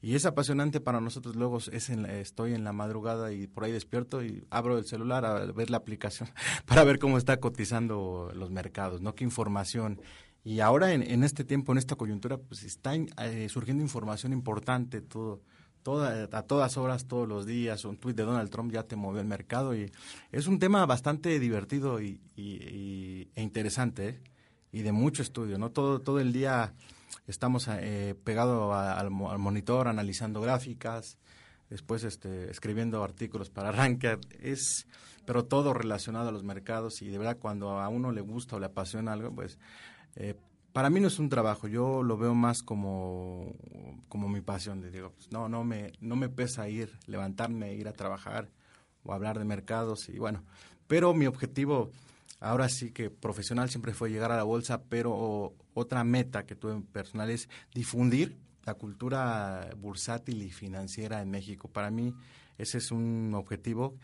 Y 0.03 0.15
es 0.15 0.27
apasionante 0.27 0.79
para 0.79 1.01
nosotros. 1.01 1.37
Luego 1.37 1.57
es 1.57 1.89
estoy 1.89 2.53
en 2.53 2.65
la 2.65 2.75
madrugada 2.75 3.33
y 3.33 3.47
por 3.47 3.65
ahí 3.65 3.73
despierto 3.73 4.23
y 4.23 4.47
abro 4.51 4.77
el 4.77 4.85
celular 4.85 5.25
a 5.25 5.47
ver 5.53 5.71
la 5.71 5.79
aplicación 5.79 6.29
para 6.67 6.85
ver 6.85 6.99
cómo 6.99 7.17
está 7.17 7.41
cotizando 7.41 8.31
los 8.35 8.51
mercados, 8.51 9.01
¿no? 9.01 9.15
Qué 9.15 9.25
información. 9.25 10.03
Y 10.45 10.61
ahora 10.61 10.93
en, 10.93 11.03
en 11.03 11.25
este 11.25 11.45
tiempo, 11.45 11.73
en 11.73 11.79
esta 11.79 11.97
coyuntura, 11.97 12.37
pues 12.37 12.63
está 12.65 12.93
surgiendo 13.49 13.83
información 13.83 14.35
importante, 14.35 15.01
todo 15.01 15.41
a 15.87 16.43
todas 16.43 16.77
horas, 16.77 17.07
todos 17.07 17.29
los 17.29 17.45
días, 17.47 17.85
un 17.85 17.99
tuit 17.99 18.17
de 18.17 18.23
Donald 18.23 18.51
Trump 18.51 18.73
ya 18.73 18.85
te 18.85 18.97
movió 18.97 19.21
el 19.21 19.27
mercado 19.27 19.75
y 19.77 19.93
es 20.33 20.47
un 20.47 20.59
tema 20.59 20.87
bastante 20.87 21.39
divertido 21.39 22.01
y, 22.01 22.21
e 22.37 23.43
interesante 23.43 24.09
¿eh? 24.09 24.21
y 24.73 24.83
de 24.83 24.93
mucho 24.93 25.23
estudio, 25.23 25.59
¿no? 25.59 25.71
Todo, 25.71 26.01
todo 26.01 26.21
el 26.21 26.33
día 26.33 26.73
estamos 27.27 27.69
eh, 27.69 28.15
pegados 28.25 28.75
al, 28.75 29.11
monitor, 29.11 29.89
analizando 29.89 30.41
gráficas, 30.41 31.19
después 31.69 32.03
este, 32.05 32.51
escribiendo 32.51 33.05
artículos 33.05 33.51
para 33.51 33.71
Ranker, 33.71 34.21
es, 34.41 34.87
pero 35.27 35.45
todo 35.45 35.75
relacionado 35.75 36.31
a 36.31 36.33
los 36.33 36.45
mercados 36.45 37.03
y 37.03 37.09
de 37.09 37.19
verdad 37.19 37.37
cuando 37.39 37.79
a 37.79 37.89
uno 37.89 38.11
le 38.11 38.23
gusta 38.23 38.57
o 38.57 38.59
le 38.59 38.67
apasiona 38.67 39.13
algo, 39.13 39.35
pues 39.35 39.59
eh, 40.17 40.35
para 40.75 40.91
mí 40.91 40.99
no 40.99 41.07
es 41.07 41.21
un 41.21 41.29
trabajo, 41.29 41.69
yo 41.69 42.03
lo 42.03 42.19
veo 42.19 42.35
más 42.35 42.65
como, 42.65 43.55
como 44.09 44.29
mi 44.29 44.41
pasión. 44.41 44.83
Digo, 44.91 45.13
pues, 45.13 45.31
no, 45.31 45.49
no 45.49 45.63
me, 45.63 45.93
no 46.01 46.17
me 46.17 46.29
pesa 46.29 46.69
ir, 46.69 46.99
levantarme, 47.07 47.75
ir 47.75 47.87
a 47.87 47.93
trabajar 47.93 48.51
o 49.05 49.13
hablar 49.13 49.39
de 49.39 49.45
mercados 49.45 50.09
y 50.09 50.19
bueno. 50.19 50.43
Pero 50.89 51.15
mi 51.15 51.27
objetivo 51.27 51.93
ahora 52.41 52.69
sí 52.69 52.91
que 52.91 53.09
profesional 53.09 53.71
siempre 53.71 53.95
fue 53.95 54.11
llegar 54.11 54.33
a 54.33 54.37
la 54.37 54.43
bolsa, 54.43 54.83
pero 54.83 55.55
otra 55.75 56.03
meta 56.03 56.45
que 56.45 56.57
tuve 56.57 56.81
personal 56.81 57.31
es 57.31 57.49
difundir 57.73 58.37
la 58.65 58.75
cultura 58.75 59.71
bursátil 59.79 60.43
y 60.43 60.51
financiera 60.51 61.23
en 61.23 61.31
México. 61.31 61.69
Para 61.69 61.93
mí 61.93 62.17
ese 62.59 62.79
es 62.79 62.91
un 62.91 63.33
objetivo 63.37 63.95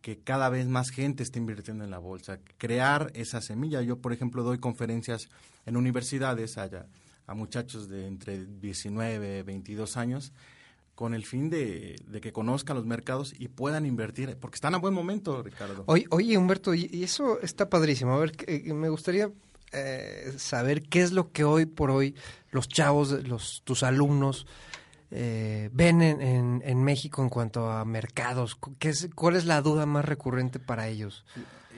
que 0.00 0.18
cada 0.18 0.48
vez 0.48 0.66
más 0.66 0.90
gente 0.90 1.22
esté 1.22 1.38
invirtiendo 1.38 1.84
en 1.84 1.92
la 1.92 1.98
bolsa, 1.98 2.40
crear 2.58 3.12
esa 3.14 3.40
semilla. 3.40 3.80
Yo, 3.82 4.00
por 4.00 4.12
ejemplo, 4.12 4.42
doy 4.42 4.58
conferencias 4.58 5.28
en 5.66 5.76
universidades 5.76 6.56
allá, 6.58 6.86
a 7.26 7.34
muchachos 7.34 7.88
de 7.88 8.06
entre 8.06 8.46
19, 8.46 9.42
22 9.42 9.96
años 9.96 10.32
con 10.94 11.12
el 11.12 11.26
fin 11.26 11.50
de, 11.50 12.00
que 12.22 12.32
conozcan 12.32 12.74
los 12.74 12.86
mercados 12.86 13.34
y 13.38 13.48
puedan 13.48 13.84
invertir, 13.84 14.34
porque 14.40 14.54
están 14.54 14.74
a 14.74 14.78
buen 14.78 14.94
momento, 14.94 15.42
Ricardo. 15.42 15.84
Oye, 15.86 16.06
oye 16.08 16.38
Humberto, 16.38 16.72
y 16.72 17.04
eso 17.04 17.38
está 17.42 17.68
padrísimo. 17.68 18.14
A 18.14 18.18
ver, 18.18 18.32
me 18.64 18.88
gustaría 18.88 19.30
eh, 19.72 20.32
saber 20.38 20.82
qué 20.82 21.02
es 21.02 21.12
lo 21.12 21.32
que 21.32 21.44
hoy 21.44 21.66
por 21.66 21.90
hoy 21.90 22.14
los 22.50 22.68
chavos, 22.68 23.10
los 23.26 23.62
tus 23.64 23.82
alumnos, 23.82 24.46
eh, 25.10 25.70
ven 25.72 26.02
en, 26.02 26.62
en, 26.64 26.82
México 26.82 27.22
en 27.22 27.28
cuanto 27.28 27.70
a 27.70 27.84
mercados? 27.84 28.58
¿Qué 28.78 28.90
es, 28.90 29.08
¿Cuál 29.14 29.36
es 29.36 29.44
la 29.44 29.60
duda 29.62 29.84
más 29.84 30.04
recurrente 30.04 30.58
para 30.58 30.88
ellos? 30.88 31.24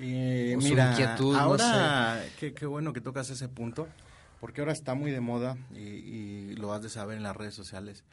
Eh, 0.01 0.57
mira, 0.61 1.17
ahora, 1.37 2.25
qué, 2.39 2.55
qué, 2.55 2.67
bueno 2.67 2.93
que 2.93 3.01
tocas 3.01 3.31
ese 3.31 3.49
punto, 3.49 3.89
porque 4.41 4.61
ahora 4.61 4.73
está 4.73 4.95
muy 4.95 5.11
de 5.11 5.21
moda 5.21 5.57
y, 5.75 5.79
y 5.79 6.55
lo 6.57 6.73
has 6.73 6.83
de 6.83 6.89
saber 6.89 7.17
en 7.17 7.23
las 7.23 7.37
redes 7.37 7.55
sociales 7.55 8.05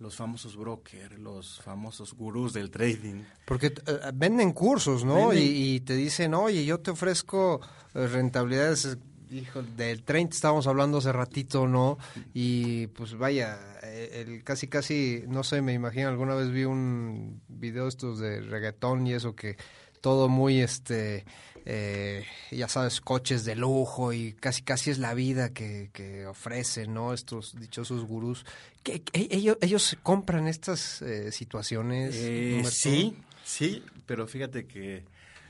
los 0.00 0.14
famosos 0.14 0.56
brokers, 0.56 1.18
los 1.18 1.60
famosos 1.60 2.14
gurús 2.14 2.52
del 2.52 2.70
trading. 2.70 3.22
Porque 3.44 3.66
eh, 3.66 3.98
venden 4.14 4.52
cursos, 4.52 5.04
¿no? 5.04 5.32
Y, 5.32 5.80
te 5.80 5.94
dicen, 5.94 6.34
oye, 6.34 6.64
yo 6.64 6.78
te 6.78 6.92
ofrezco 6.92 7.60
eh, 7.94 8.06
rentabilidades, 8.06 8.96
hijo, 9.30 9.62
del 9.62 10.04
30 10.04 10.34
estábamos 10.34 10.66
hablando 10.66 10.98
hace 10.98 11.12
ratito, 11.12 11.66
¿no? 11.66 11.98
Y 12.32 12.86
pues 12.88 13.18
vaya, 13.18 13.58
eh, 13.82 14.24
el, 14.26 14.44
casi, 14.44 14.68
casi, 14.68 15.24
no 15.26 15.42
sé, 15.42 15.62
me 15.62 15.72
imagino, 15.72 16.08
alguna 16.08 16.34
vez 16.34 16.50
vi 16.50 16.64
un 16.64 17.42
video 17.48 17.88
estos 17.88 18.20
de 18.20 18.40
reggaetón 18.40 19.06
y 19.06 19.14
eso 19.14 19.34
que 19.34 19.56
todo 20.00 20.28
muy, 20.28 20.60
este, 20.60 21.24
eh, 21.64 22.24
ya 22.50 22.66
sabes, 22.66 23.00
coches 23.00 23.44
de 23.44 23.54
lujo 23.54 24.12
y 24.12 24.32
casi 24.32 24.62
casi 24.62 24.90
es 24.90 24.98
la 24.98 25.12
vida 25.12 25.52
que, 25.52 25.90
que 25.92 26.26
ofrecen, 26.26 26.94
¿no? 26.94 27.12
Estos 27.12 27.54
dichosos 27.58 28.04
gurús. 28.04 28.46
¿Qué, 28.82 29.02
ellos, 29.12 29.58
¿Ellos 29.60 29.96
compran 30.02 30.48
estas 30.48 31.02
eh, 31.02 31.30
situaciones? 31.30 32.14
Eh, 32.16 32.62
sí, 32.70 33.16
sí, 33.44 33.84
pero 34.06 34.26
fíjate 34.26 34.66
que 34.66 35.04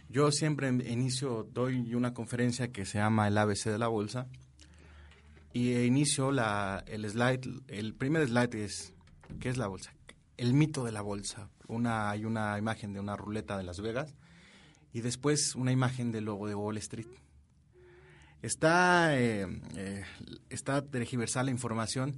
yo 0.09 0.33
siempre 0.33 0.69
inicio, 0.69 1.47
doy 1.53 1.95
una 1.95 2.15
conferencia 2.15 2.73
que 2.73 2.85
se 2.85 2.99
llama 2.99 3.29
el 3.29 3.39
ABC 3.39 3.67
de 3.67 3.79
la 3.79 3.89
Bolsa 3.89 4.27
y 5.53 5.77
inicio 5.77 6.33
la, 6.33 6.83
el 6.87 7.09
slide, 7.09 7.63
el 7.69 7.95
primer 7.95 8.27
slide 8.27 8.65
es, 8.65 8.93
¿qué 9.39 9.49
es 9.51 9.57
la 9.57 9.67
bolsa? 9.67 9.93
El 10.37 10.55
mito 10.55 10.85
de 10.85 10.93
la 10.93 11.03
bolsa. 11.03 11.49
Una, 11.69 12.11
hay 12.11 12.25
una 12.25 12.59
imagen 12.59 12.93
de 12.93 13.01
una 13.01 13.17
ruleta 13.17 13.57
de 13.57 13.65
Las 13.65 13.81
Vegas 13.81 14.15
y 14.93 15.01
después 15.01 15.55
una 15.55 15.73
imagen 15.73 16.13
del 16.13 16.25
logo 16.25 16.49
de 16.49 16.55
Wall 16.55 16.79
Street. 16.79 17.07
Está, 18.43 19.19
eh, 19.19 19.47
eh, 19.77 20.05
tergiversada 20.91 21.45
la 21.45 21.51
información. 21.51 22.17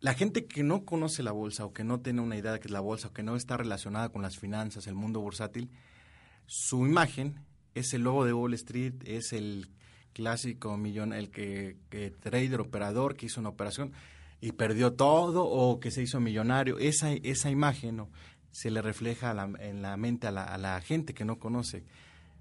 La 0.00 0.14
gente 0.14 0.46
que 0.46 0.62
no 0.62 0.84
conoce 0.84 1.22
la 1.22 1.32
bolsa 1.32 1.64
o 1.64 1.72
que 1.72 1.84
no 1.84 2.00
tiene 2.00 2.20
una 2.20 2.36
idea 2.36 2.52
de 2.52 2.60
qué 2.60 2.68
es 2.68 2.72
la 2.72 2.80
bolsa 2.80 3.08
o 3.08 3.12
que 3.12 3.22
no 3.22 3.36
está 3.36 3.56
relacionada 3.56 4.08
con 4.10 4.22
las 4.22 4.38
finanzas, 4.38 4.86
el 4.86 4.94
mundo 4.94 5.20
bursátil, 5.20 5.70
su 6.46 6.86
imagen 6.86 7.44
es 7.74 7.92
el 7.94 8.02
logo 8.02 8.24
de 8.24 8.32
Wall 8.32 8.54
Street, 8.54 8.94
es 9.04 9.32
el 9.32 9.70
clásico 10.12 10.76
millón, 10.76 11.12
el 11.12 11.30
que, 11.30 11.76
trader, 12.20 12.60
operador 12.60 13.16
que 13.16 13.26
hizo 13.26 13.40
una 13.40 13.48
operación 13.48 13.92
y 14.40 14.52
perdió 14.52 14.92
todo 14.92 15.44
o 15.44 15.80
que 15.80 15.90
se 15.90 16.02
hizo 16.02 16.20
millonario. 16.20 16.78
Esa, 16.78 17.12
esa 17.12 17.50
imagen 17.50 17.96
¿no? 17.96 18.10
Se 18.52 18.70
le 18.70 18.82
refleja 18.82 19.34
en 19.58 19.82
la 19.82 19.96
mente 19.96 20.28
a 20.28 20.30
la, 20.30 20.80
gente 20.82 21.14
que 21.14 21.24
no 21.24 21.38
conoce. 21.38 21.84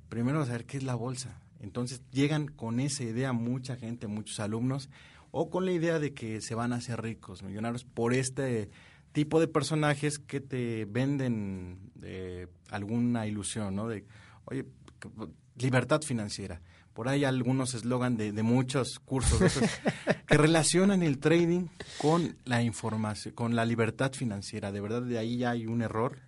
Primero 0.09 0.45
saber 0.45 0.65
qué 0.65 0.77
es 0.77 0.83
la 0.83 0.95
bolsa. 0.95 1.41
Entonces 1.59 2.01
llegan 2.11 2.47
con 2.47 2.79
esa 2.79 3.03
idea 3.03 3.33
mucha 3.33 3.77
gente, 3.77 4.07
muchos 4.07 4.39
alumnos, 4.39 4.89
o 5.31 5.49
con 5.49 5.65
la 5.65 5.71
idea 5.71 5.99
de 5.99 6.13
que 6.13 6.41
se 6.41 6.53
van 6.53 6.73
a 6.73 6.77
hacer 6.77 7.01
ricos, 7.01 7.43
millonarios, 7.43 7.85
por 7.85 8.13
este 8.13 8.69
tipo 9.13 9.39
de 9.39 9.47
personajes 9.47 10.19
que 10.19 10.41
te 10.41 10.85
venden 10.85 11.91
eh, 12.01 12.47
alguna 12.69 13.25
ilusión, 13.25 13.75
¿no? 13.75 13.87
De, 13.87 14.05
oye, 14.45 14.65
libertad 15.55 16.01
financiera. 16.01 16.61
Por 16.93 17.07
ahí 17.07 17.23
algunos 17.23 17.73
eslogan 17.73 18.17
de, 18.17 18.31
de, 18.31 18.43
muchos 18.43 18.99
cursos 18.99 19.39
que 20.27 20.37
relacionan 20.37 21.03
el 21.03 21.19
trading 21.19 21.67
con 21.97 22.35
la 22.45 22.61
información, 22.61 23.33
con 23.33 23.55
la 23.55 23.65
libertad 23.65 24.11
financiera. 24.13 24.71
De 24.71 24.81
verdad, 24.81 25.01
de 25.01 25.17
ahí 25.17 25.37
ya 25.37 25.51
hay 25.51 25.67
un 25.67 25.81
error. 25.81 26.19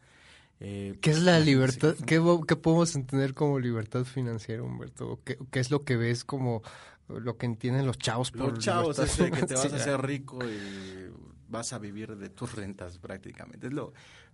Eh, 0.60 0.98
¿Qué 1.02 1.12
es 1.12 1.22
la 1.22 1.40
libertad? 1.40 1.96
¿Qué, 2.06 2.22
podemos 2.22 2.96
entender 2.96 3.34
como 3.34 3.60
libertad 3.60 4.06
financiera, 4.06 4.64
Humberto? 4.64 5.20
¿Qué, 5.26 5.38
¿Qué, 5.52 5.60
es 5.60 5.72
lo 5.72 5.84
que 5.84 5.98
ves 5.98 6.24
como 6.24 6.62
lo 7.10 7.38
que 7.38 7.46
entienden 7.46 7.86
los 7.86 7.98
chavos 7.98 8.32
por 8.32 8.54
Los 8.54 8.60
chavos 8.60 8.98
es 9.00 9.12
que 9.18 9.46
te 9.46 9.56
vas 9.56 9.74
a 9.74 9.76
hacer 9.76 10.02
rico 10.02 10.40
y 10.48 11.12
vas 11.50 11.74
a 11.74 11.80
vivir 11.80 12.16
de 12.16 12.30
tus 12.30 12.54
rentas 12.54 12.98
prácticamente. 12.98 13.68
Es 13.68 13.74
lo, 13.74 13.94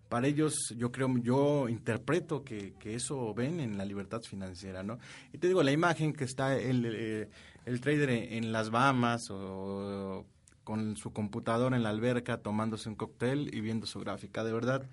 para 0.10 0.28
ellos 0.28 0.74
yo 0.76 0.92
creo, 0.92 1.16
yo 1.20 1.70
interpreto 1.70 2.44
que, 2.44 2.74
que, 2.74 2.96
eso 2.96 3.34
ven 3.36 3.60
en 3.60 3.78
la 3.78 3.86
libertad 3.86 4.22
financiera, 4.22 4.82
¿no? 4.82 4.98
Y 5.32 5.38
te 5.38 5.48
digo, 5.48 5.62
la 5.62 5.72
imagen 5.72 6.14
que 6.14 6.24
está 6.24 6.58
el, 6.58 6.84
eh, 6.86 7.30
el, 7.66 7.80
trader 7.80 8.10
en, 8.10 8.52
las 8.52 8.72
Bahamas 8.72 9.30
o 9.30 10.26
con 10.64 10.98
su 10.98 11.14
computadora 11.14 11.78
en 11.78 11.84
la 11.84 11.90
alberca 11.90 12.40
tomándose 12.40 12.90
un 12.90 12.96
cóctel 12.96 13.54
y 13.54 13.62
viendo 13.62 13.86
su 13.86 14.00
gráfica, 14.00 14.44
de 14.44 14.52
verdad, 14.52 14.90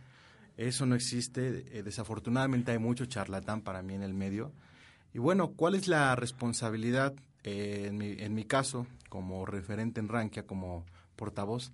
eso 0.58 0.84
no 0.84 0.94
existe. 0.94 1.64
Eh, 1.76 1.82
desafortunadamente 1.82 2.72
hay 2.72 2.78
mucho 2.78 3.06
charlatán 3.06 3.62
para 3.62 3.82
mí 3.82 3.94
en 3.94 4.02
el 4.02 4.12
medio. 4.12 4.52
Y 5.14 5.18
bueno, 5.18 5.52
¿cuál 5.52 5.74
es 5.74 5.88
la 5.88 6.14
responsabilidad 6.14 7.14
eh, 7.42 7.84
en, 7.86 7.96
mi, 7.96 8.16
en 8.18 8.34
mi 8.34 8.44
caso 8.44 8.86
como 9.08 9.46
referente 9.46 9.98
en 9.98 10.08
Rankia, 10.08 10.46
como 10.46 10.84
portavoz? 11.16 11.72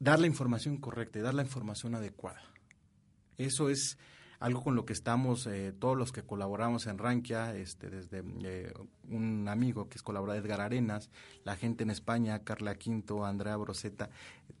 Dar 0.00 0.18
la 0.20 0.26
información 0.26 0.76
correcta 0.76 1.18
y 1.18 1.22
dar 1.22 1.34
la 1.34 1.42
información 1.42 1.94
adecuada. 1.94 2.42
Eso 3.36 3.68
es 3.68 3.98
algo 4.40 4.62
con 4.62 4.76
lo 4.76 4.84
que 4.84 4.92
estamos 4.92 5.46
eh, 5.46 5.72
todos 5.72 5.96
los 5.96 6.12
que 6.12 6.22
colaboramos 6.22 6.86
en 6.86 6.98
Rankia, 6.98 7.56
este, 7.56 7.90
desde 7.90 8.22
eh, 8.44 8.72
un 9.08 9.48
amigo 9.48 9.88
que 9.88 9.96
es 9.96 10.02
colaborador 10.02 10.44
Edgar 10.44 10.60
Arenas, 10.60 11.10
la 11.44 11.56
gente 11.56 11.82
en 11.82 11.90
España, 11.90 12.38
Carla 12.44 12.76
Quinto, 12.76 13.24
Andrea 13.24 13.56
Broseta, 13.56 14.10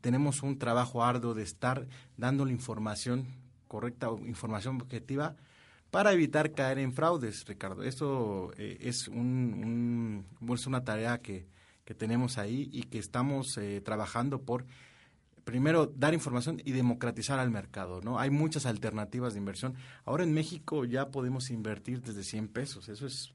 tenemos 0.00 0.42
un 0.42 0.58
trabajo 0.58 1.04
arduo 1.04 1.34
de 1.34 1.44
estar 1.44 1.86
dando 2.16 2.44
la 2.44 2.52
información 2.52 3.26
correcta, 3.68 4.08
información 4.26 4.80
objetiva 4.80 5.36
para 5.92 6.12
evitar 6.12 6.52
caer 6.52 6.78
en 6.80 6.92
fraudes, 6.92 7.46
Ricardo. 7.46 7.84
Esto 7.84 8.52
eh, 8.56 8.78
es, 8.80 9.06
un, 9.06 10.26
es 10.52 10.66
una 10.66 10.82
tarea 10.82 11.18
que, 11.18 11.46
que 11.84 11.94
tenemos 11.94 12.36
ahí 12.36 12.68
y 12.72 12.82
que 12.82 12.98
estamos 12.98 13.58
trabajando 13.84 14.42
por 14.42 14.66
primero 15.48 15.86
dar 15.86 16.12
información 16.12 16.60
y 16.62 16.72
democratizar 16.72 17.38
al 17.38 17.50
mercado, 17.50 18.02
¿no? 18.02 18.18
Hay 18.18 18.28
muchas 18.28 18.66
alternativas 18.66 19.32
de 19.32 19.38
inversión. 19.38 19.76
Ahora 20.04 20.22
en 20.22 20.34
México 20.34 20.84
ya 20.84 21.08
podemos 21.08 21.48
invertir 21.48 22.02
desde 22.02 22.22
100 22.22 22.48
pesos, 22.48 22.90
eso 22.90 23.06
es 23.06 23.32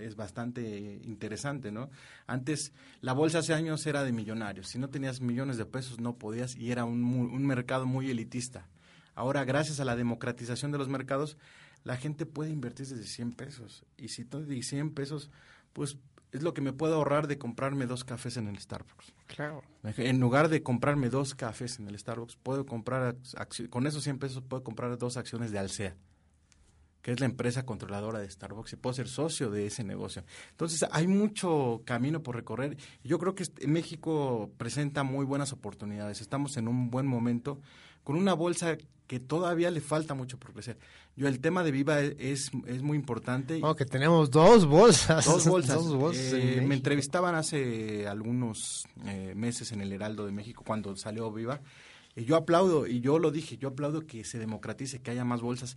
es 0.00 0.14
bastante 0.14 1.00
interesante, 1.02 1.72
¿no? 1.72 1.90
Antes 2.28 2.72
la 3.00 3.12
bolsa 3.12 3.38
hace 3.40 3.54
años 3.54 3.84
era 3.88 4.04
de 4.04 4.12
millonarios, 4.12 4.68
si 4.68 4.78
no 4.78 4.88
tenías 4.88 5.20
millones 5.20 5.56
de 5.56 5.64
pesos 5.64 5.98
no 5.98 6.14
podías 6.14 6.54
y 6.54 6.70
era 6.70 6.84
un, 6.84 7.02
un 7.02 7.44
mercado 7.44 7.86
muy 7.86 8.08
elitista. 8.08 8.68
Ahora 9.16 9.44
gracias 9.44 9.80
a 9.80 9.84
la 9.84 9.96
democratización 9.96 10.70
de 10.70 10.78
los 10.78 10.88
mercados 10.88 11.38
la 11.82 11.96
gente 11.96 12.24
puede 12.24 12.50
invertir 12.50 12.86
desde 12.86 13.02
100 13.02 13.32
pesos 13.32 13.84
y 13.96 14.08
si 14.08 14.22
de 14.22 14.62
100 14.62 14.94
pesos 14.94 15.28
pues 15.72 15.98
es 16.32 16.42
lo 16.42 16.54
que 16.54 16.60
me 16.60 16.72
puedo 16.72 16.94
ahorrar 16.94 17.26
de 17.26 17.38
comprarme 17.38 17.86
dos 17.86 18.04
cafés 18.04 18.36
en 18.36 18.48
el 18.48 18.58
Starbucks. 18.58 19.12
Claro. 19.26 19.62
En 19.82 20.20
lugar 20.20 20.48
de 20.48 20.62
comprarme 20.62 21.08
dos 21.08 21.34
cafés 21.34 21.78
en 21.78 21.88
el 21.88 21.98
Starbucks, 21.98 22.36
puedo 22.36 22.66
comprar, 22.66 23.16
con 23.70 23.86
esos 23.86 24.04
100 24.04 24.18
pesos 24.18 24.42
puedo 24.42 24.62
comprar 24.62 24.96
dos 24.98 25.16
acciones 25.16 25.50
de 25.50 25.58
Alsea, 25.58 25.96
que 27.02 27.12
es 27.12 27.20
la 27.20 27.26
empresa 27.26 27.64
controladora 27.64 28.18
de 28.18 28.30
Starbucks, 28.30 28.74
y 28.74 28.76
puedo 28.76 28.94
ser 28.94 29.08
socio 29.08 29.50
de 29.50 29.66
ese 29.66 29.84
negocio. 29.84 30.24
Entonces, 30.50 30.86
hay 30.90 31.06
mucho 31.06 31.82
camino 31.84 32.22
por 32.22 32.36
recorrer. 32.36 32.76
Yo 33.02 33.18
creo 33.18 33.34
que 33.34 33.44
México 33.66 34.50
presenta 34.58 35.04
muy 35.04 35.24
buenas 35.24 35.52
oportunidades. 35.52 36.20
Estamos 36.20 36.56
en 36.56 36.68
un 36.68 36.90
buen 36.90 37.06
momento 37.06 37.60
con 38.08 38.16
una 38.16 38.32
bolsa 38.32 38.78
que 39.06 39.20
todavía 39.20 39.70
le 39.70 39.82
falta 39.82 40.14
mucho 40.14 40.38
por 40.38 40.54
crecer. 40.54 40.78
Yo 41.14 41.28
el 41.28 41.40
tema 41.40 41.62
de 41.62 41.70
Viva 41.70 42.00
es, 42.00 42.50
es 42.66 42.80
muy 42.80 42.96
importante. 42.96 43.60
Oh, 43.62 43.76
que 43.76 43.84
tenemos 43.84 44.30
dos 44.30 44.64
bolsas. 44.64 45.26
Dos 45.26 45.46
bolsas. 45.46 45.78
Eh, 46.32 46.64
me 46.66 46.74
entrevistaban 46.74 47.34
hace 47.34 48.08
algunos 48.08 48.88
eh, 49.04 49.34
meses 49.36 49.72
en 49.72 49.82
el 49.82 49.92
Heraldo 49.92 50.24
de 50.24 50.32
México 50.32 50.64
cuando 50.66 50.96
salió 50.96 51.30
Viva. 51.30 51.60
Y 52.16 52.24
yo 52.24 52.36
aplaudo, 52.36 52.86
y 52.86 53.00
yo 53.00 53.18
lo 53.18 53.30
dije, 53.30 53.58
yo 53.58 53.68
aplaudo 53.68 54.06
que 54.06 54.24
se 54.24 54.38
democratice, 54.38 55.02
que 55.02 55.10
haya 55.10 55.26
más 55.26 55.42
bolsas. 55.42 55.76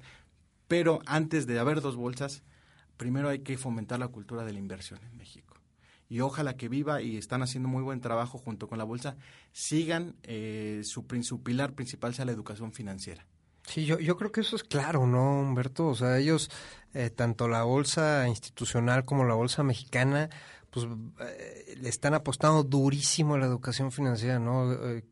Pero 0.70 1.02
antes 1.08 1.48
de 1.48 1.60
haber 1.60 1.82
dos 1.82 1.98
bolsas, 1.98 2.44
primero 2.96 3.28
hay 3.28 3.40
que 3.40 3.58
fomentar 3.58 4.00
la 4.00 4.08
cultura 4.08 4.46
de 4.46 4.54
la 4.54 4.60
inversión 4.60 5.02
en 5.04 5.18
México. 5.18 5.51
Y 6.12 6.20
ojalá 6.20 6.58
que 6.58 6.68
viva 6.68 7.02
y 7.02 7.16
están 7.16 7.42
haciendo 7.42 7.70
muy 7.70 7.82
buen 7.84 8.02
trabajo 8.02 8.38
junto 8.38 8.68
con 8.68 8.78
la 8.78 8.84
bolsa, 8.84 9.16
sigan 9.54 10.18
eh, 10.24 10.82
su, 10.84 11.06
su 11.22 11.42
pilar 11.42 11.72
principal 11.72 12.14
sea 12.14 12.26
la 12.26 12.34
educación 12.34 12.74
financiera. 12.74 13.26
Sí, 13.66 13.86
yo, 13.86 13.98
yo 13.98 14.18
creo 14.18 14.30
que 14.30 14.42
eso 14.42 14.58
es 14.58 14.66
claro, 14.66 15.08
¿no, 15.08 15.40
Humberto? 15.40 15.88
O 15.88 15.96
sea, 15.96 16.18
ellos, 16.18 16.52
eh, 16.94 17.12
tanto 17.12 17.48
la 17.48 17.64
bolsa 17.64 18.28
institucional 18.28 19.06
como 19.06 19.24
la 19.24 19.36
bolsa 19.36 19.64
mexicana, 19.64 20.30
pues 20.72 20.86
eh, 21.20 21.76
le 21.80 21.88
están 21.88 22.14
apostando 22.14 22.64
durísimo 22.64 23.36
a 23.36 23.38
la 23.38 23.46
educación 23.46 23.94
financiera, 23.94 24.40
¿no? 24.40 24.72
Eh, 24.74 25.04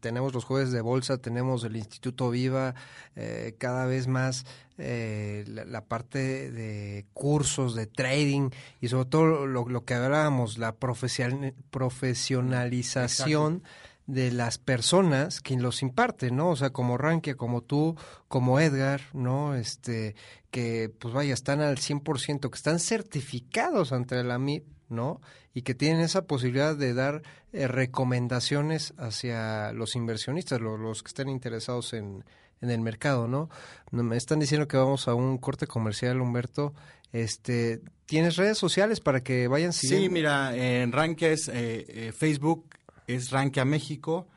tenemos 0.00 0.32
los 0.32 0.44
jueves 0.44 0.72
de 0.72 0.80
bolsa, 0.80 1.18
tenemos 1.18 1.62
el 1.62 1.76
Instituto 1.76 2.30
Viva, 2.30 2.74
eh, 3.16 3.54
cada 3.58 3.84
vez 3.86 4.06
más 4.06 4.44
la, 4.78 5.84
parte 5.84 6.50
de 6.50 7.04
cursos, 7.12 7.74
de 7.74 7.86
trading 7.86 8.48
y 8.80 8.88
sobre 8.88 9.10
todo 9.10 9.46
lo, 9.46 9.68
lo 9.68 9.84
que 9.84 9.92
hablábamos, 9.94 10.56
la 10.58 10.76
profesionalización 10.76 13.62
de 14.08 14.32
las 14.32 14.56
personas 14.56 15.42
que 15.42 15.54
los 15.58 15.82
imparten, 15.82 16.36
¿no? 16.36 16.48
O 16.48 16.56
sea, 16.56 16.70
como 16.70 16.96
Rankia, 16.96 17.36
como 17.36 17.60
tú, 17.60 17.94
como 18.26 18.58
Edgar, 18.58 19.02
¿no? 19.12 19.54
Este, 19.54 20.16
que 20.50 20.90
pues 20.98 21.12
vaya, 21.12 21.34
están 21.34 21.60
al 21.60 21.76
100%, 21.76 22.48
que 22.48 22.56
están 22.56 22.78
certificados 22.78 23.92
ante 23.92 24.24
la 24.24 24.38
MIP, 24.38 24.64
¿no? 24.88 25.20
Y 25.52 25.60
que 25.60 25.74
tienen 25.74 26.00
esa 26.00 26.26
posibilidad 26.26 26.74
de 26.74 26.94
dar 26.94 27.22
eh, 27.52 27.68
recomendaciones 27.68 28.94
hacia 28.96 29.72
los 29.72 29.94
inversionistas, 29.94 30.58
los, 30.58 31.02
que 31.02 31.08
estén 31.08 31.28
interesados 31.28 31.92
en, 31.92 32.24
en 32.60 32.70
el 32.70 32.80
mercado, 32.80 33.28
¿no? 33.28 33.48
Me 33.90 34.16
están 34.16 34.40
diciendo 34.40 34.68
que 34.68 34.76
vamos 34.76 35.08
a 35.08 35.14
un 35.14 35.38
corte 35.38 35.66
comercial, 35.66 36.20
Humberto. 36.20 36.74
Este, 37.12 37.80
¿Tienes 38.06 38.36
redes 38.36 38.58
sociales 38.58 39.00
para 39.00 39.22
que 39.22 39.48
vayan 39.48 39.72
siguiendo? 39.72 40.06
Sí, 40.06 40.12
mira, 40.12 40.56
en 40.56 40.92
Rankia 40.92 41.30
es 41.30 41.48
eh, 41.48 41.84
eh, 41.88 42.12
Facebook, 42.12 42.68
es 43.06 43.30
Rankia 43.30 43.64
México, 43.64 44.28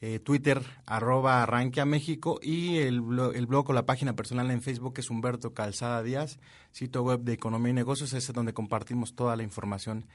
eh, 0.00 0.18
Twitter 0.18 0.62
arroba 0.86 1.44
Rankia 1.46 1.84
México 1.84 2.38
y 2.42 2.78
el, 2.78 3.02
el 3.34 3.46
blog 3.46 3.70
o 3.70 3.72
la 3.72 3.86
página 3.86 4.14
personal 4.14 4.50
en 4.50 4.60
Facebook 4.60 4.94
es 4.98 5.10
Humberto 5.10 5.54
Calzada 5.54 6.02
Díaz, 6.02 6.38
sitio 6.72 7.02
web 7.02 7.20
de 7.20 7.32
Economía 7.32 7.70
y 7.70 7.74
Negocios, 7.74 8.12
es 8.12 8.30
donde 8.32 8.52
compartimos 8.52 9.14
toda 9.14 9.36
la 9.36 9.42
información 9.42 10.06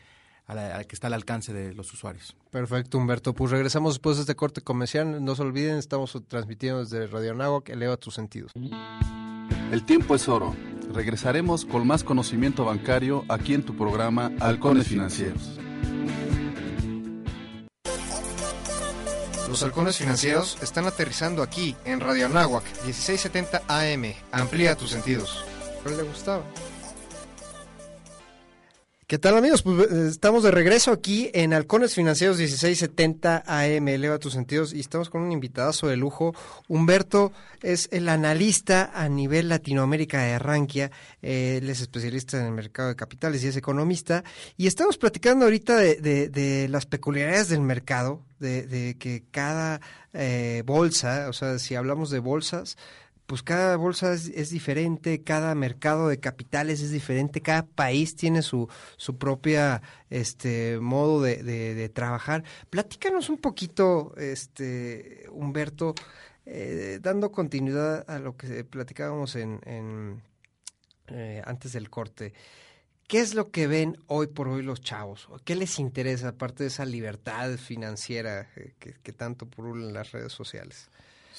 a 0.50 0.84
que 0.84 0.96
está 0.96 1.08
al 1.08 1.14
alcance 1.14 1.54
de 1.54 1.74
los 1.74 1.94
usuarios. 1.94 2.36
Perfecto, 2.50 2.98
Humberto. 2.98 3.34
Pues 3.34 3.52
regresamos 3.52 3.94
después 3.94 4.18
de 4.18 4.22
este 4.22 4.36
corte 4.36 4.62
comercial. 4.62 5.24
No 5.24 5.36
se 5.36 5.44
olviden, 5.44 5.78
estamos 5.78 6.18
transmitiendo 6.28 6.80
desde 6.80 7.08
Radio 7.08 7.62
que 7.62 7.74
eleva 7.74 7.98
tus 7.98 8.16
sentidos. 8.16 8.52
El 9.72 9.86
tiempo 9.86 10.16
es 10.16 10.28
oro. 10.28 10.56
Regresaremos 10.92 11.66
con 11.66 11.86
más 11.86 12.04
conocimiento 12.04 12.66
bancario 12.66 13.24
aquí 13.30 13.54
en 13.54 13.64
tu 13.64 13.76
programa 13.78 14.32
Halcones 14.40 14.88
Financieros. 14.88 15.60
Los 19.48 19.64
halcones 19.64 19.98
financieros 19.98 20.58
están 20.62 20.86
aterrizando 20.86 21.42
aquí 21.42 21.76
en 21.84 22.00
Radio 22.00 22.28
Anáhuac 22.28 22.64
1670 22.86 23.64
AM. 23.68 24.14
Amplía 24.32 24.76
tus 24.76 24.92
sentidos. 24.92 25.44
¿Pero 25.84 25.98
le 25.98 26.04
gustaba? 26.04 26.44
¿Qué 29.10 29.18
tal 29.18 29.36
amigos? 29.36 29.64
Pues 29.64 29.92
eh, 29.92 30.08
estamos 30.08 30.44
de 30.44 30.52
regreso 30.52 30.92
aquí 30.92 31.32
en 31.34 31.56
Halcones 31.56 31.96
Financieros 31.96 32.38
1670 32.38 33.44
AM, 33.48 33.88
eleva 33.88 34.20
tus 34.20 34.34
sentidos, 34.34 34.72
y 34.72 34.80
estamos 34.80 35.10
con 35.10 35.24
un 35.24 35.32
invitadazo 35.32 35.88
de 35.88 35.98
lujo. 35.98 36.36
Humberto 36.68 37.32
es 37.64 37.90
el 37.92 38.08
analista 38.08 38.92
a 38.94 39.10
nivel 39.10 39.50
Latinoamérica 39.50 40.22
de 40.22 40.34
Arranquia, 40.34 40.92
eh, 41.24 41.58
él 41.60 41.72
es 41.72 41.82
especialista 41.82 42.40
en 42.40 42.46
el 42.46 42.52
mercado 42.52 42.90
de 42.90 42.96
capitales 42.96 43.44
y 43.44 43.48
es 43.48 43.58
economista, 43.58 44.24
y 44.58 44.68
estamos 44.68 45.00
platicando 45.00 45.46
ahorita 45.46 45.76
de, 45.78 46.30
de, 46.30 46.68
las 46.70 46.86
peculiaridades 46.86 47.50
del 47.50 47.62
mercado, 47.62 48.22
de, 48.38 48.68
de 48.68 48.96
que 49.00 49.24
cada 49.32 49.82
eh, 50.14 50.62
bolsa, 50.68 51.30
o 51.30 51.34
sea, 51.34 51.58
si 51.58 51.74
hablamos 51.74 52.12
de 52.12 52.20
bolsas, 52.20 52.78
pues 53.30 53.44
cada 53.44 53.78
bolsa 53.78 54.14
es, 54.14 54.50
diferente, 54.50 55.22
cada 55.22 55.54
mercado 55.54 56.08
de 56.08 56.20
capitales 56.20 56.82
es 56.82 56.90
diferente, 56.90 57.42
cada 57.42 57.64
país 57.64 58.16
tiene 58.16 58.42
su, 58.42 58.68
su 58.98 59.20
propia 59.20 59.84
este 60.10 60.80
modo 60.80 61.22
de, 61.22 61.92
trabajar. 61.94 62.44
Platícanos 62.72 63.30
un 63.30 63.38
poquito, 63.38 64.16
este 64.18 65.28
Humberto, 65.32 65.94
eh, 66.48 66.98
dando 67.04 67.32
continuidad 67.32 68.04
a 68.10 68.18
lo 68.18 68.36
que 68.36 68.64
platicábamos 68.64 69.36
en, 69.36 70.24
eh, 71.10 71.44
antes 71.46 71.74
del 71.74 71.92
corte. 71.92 72.34
¿Qué 73.08 73.20
es 73.20 73.36
lo 73.36 73.52
que 73.52 73.68
ven 73.68 73.96
hoy 74.08 74.26
por 74.26 74.48
hoy 74.48 74.64
los 74.64 74.82
chavos? 74.82 75.30
¿Qué 75.46 75.54
les 75.54 75.78
interesa 75.78 76.30
aparte 76.30 76.64
de 76.64 76.70
esa 76.70 76.84
libertad 76.84 77.58
financiera 77.58 78.50
eh, 78.56 78.74
que, 78.80 78.94
que 78.94 79.14
tanto 79.14 79.46
pulula 79.46 79.86
en 79.86 79.94
las 79.94 80.14
redes 80.14 80.34
sociales? 80.34 80.90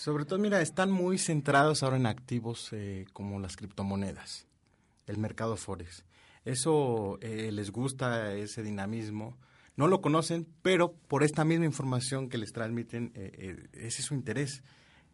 Sobre 0.01 0.25
todo, 0.25 0.39
mira, 0.39 0.63
están 0.63 0.91
muy 0.91 1.19
centrados 1.19 1.83
ahora 1.83 1.99
en 1.99 2.07
activos 2.07 2.71
eh, 2.73 3.05
como 3.13 3.39
las 3.39 3.57
criptomonedas, 3.57 4.47
el 5.07 5.19
mercado 5.19 5.59
forex. 5.59 6.07
Eso 6.47 7.19
eh, 7.21 7.53
les 7.53 7.71
gusta, 7.71 8.33
ese 8.33 8.63
dinamismo. 8.63 9.37
No 9.77 9.89
lo 9.89 10.01
conocen, 10.01 10.47
pero 10.63 10.95
por 10.95 11.23
esta 11.23 11.45
misma 11.45 11.67
información 11.67 12.31
que 12.31 12.39
les 12.39 12.55
transmiten, 12.55 13.13
eh, 13.15 13.69
ese 13.75 14.01
es 14.01 14.07
su 14.07 14.15
interés, 14.15 14.63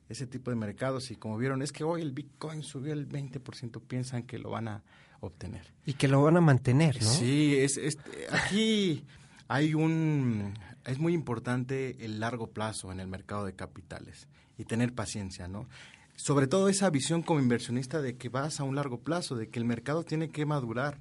ese 0.09 0.25
tipo 0.29 0.51
de 0.51 0.57
mercados. 0.57 1.11
Y 1.11 1.17
como 1.17 1.37
vieron, 1.37 1.63
es 1.63 1.73
que 1.73 1.83
hoy 1.83 2.01
el 2.01 2.13
Bitcoin 2.13 2.63
subió 2.63 2.93
el 2.93 3.09
20%, 3.09 3.81
piensan 3.81 4.23
que 4.23 4.39
lo 4.39 4.51
van 4.51 4.69
a 4.69 4.85
obtener. 5.19 5.75
Y 5.85 5.95
que 5.95 6.07
lo 6.07 6.23
van 6.23 6.37
a 6.37 6.41
mantener, 6.41 7.03
¿no? 7.03 7.09
Sí, 7.09 7.57
es, 7.57 7.77
es 7.77 7.99
aquí 8.31 9.05
hay 9.49 9.75
un... 9.75 10.55
Es 10.85 11.01
muy 11.01 11.13
importante 11.13 12.05
el 12.05 12.21
largo 12.21 12.53
plazo 12.53 12.93
en 12.93 13.01
el 13.01 13.09
mercado 13.09 13.47
de 13.47 13.57
capitales 13.57 14.29
y 14.59 14.65
tener 14.65 14.95
paciencia, 14.95 15.49
¿no? 15.49 15.69
Sobre 16.15 16.47
todo 16.47 16.69
esa 16.69 16.89
visión 16.91 17.23
como 17.23 17.41
inversionista 17.41 18.01
de 18.01 18.17
que 18.17 18.29
vas 18.29 18.59
a 18.61 18.65
un 18.65 18.75
largo 18.75 19.01
plazo, 19.01 19.37
de 19.37 19.49
que 19.49 19.59
el 19.59 19.67
mercado 19.67 20.03
tiene 20.05 20.31
que 20.31 20.47
madurar. 20.47 21.01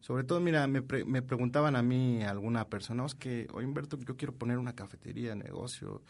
Sobre 0.00 0.24
todo, 0.24 0.40
mira, 0.40 0.66
me, 0.66 0.82
me 0.82 1.22
preguntaban 1.22 1.76
a 1.76 1.82
mí 1.82 2.22
alguna 2.22 2.68
persona, 2.68 3.04
es 3.06 3.14
que, 3.14 3.46
oye, 3.52 3.66
Humberto, 3.66 3.98
yo 3.98 4.16
quiero 4.16 4.34
poner 4.34 4.58
una 4.58 4.74
cafetería, 4.74 5.34
negocio, 5.34 6.02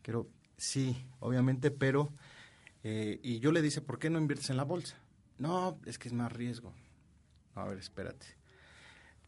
quiero, 0.00 0.28
sí, 0.56 1.06
obviamente, 1.20 1.70
pero, 1.70 2.12
eh, 2.82 3.20
y 3.22 3.40
yo 3.40 3.52
le 3.52 3.62
dice, 3.62 3.80
¿por 3.82 3.98
qué 3.98 4.10
no 4.10 4.18
inviertes 4.18 4.50
en 4.50 4.56
la 4.56 4.64
bolsa? 4.64 4.96
No, 5.38 5.78
es 5.86 5.98
que 5.98 6.08
es 6.08 6.14
más 6.14 6.32
riesgo. 6.32 6.72
A 7.54 7.64
ver, 7.64 7.78
espérate. 7.78 8.26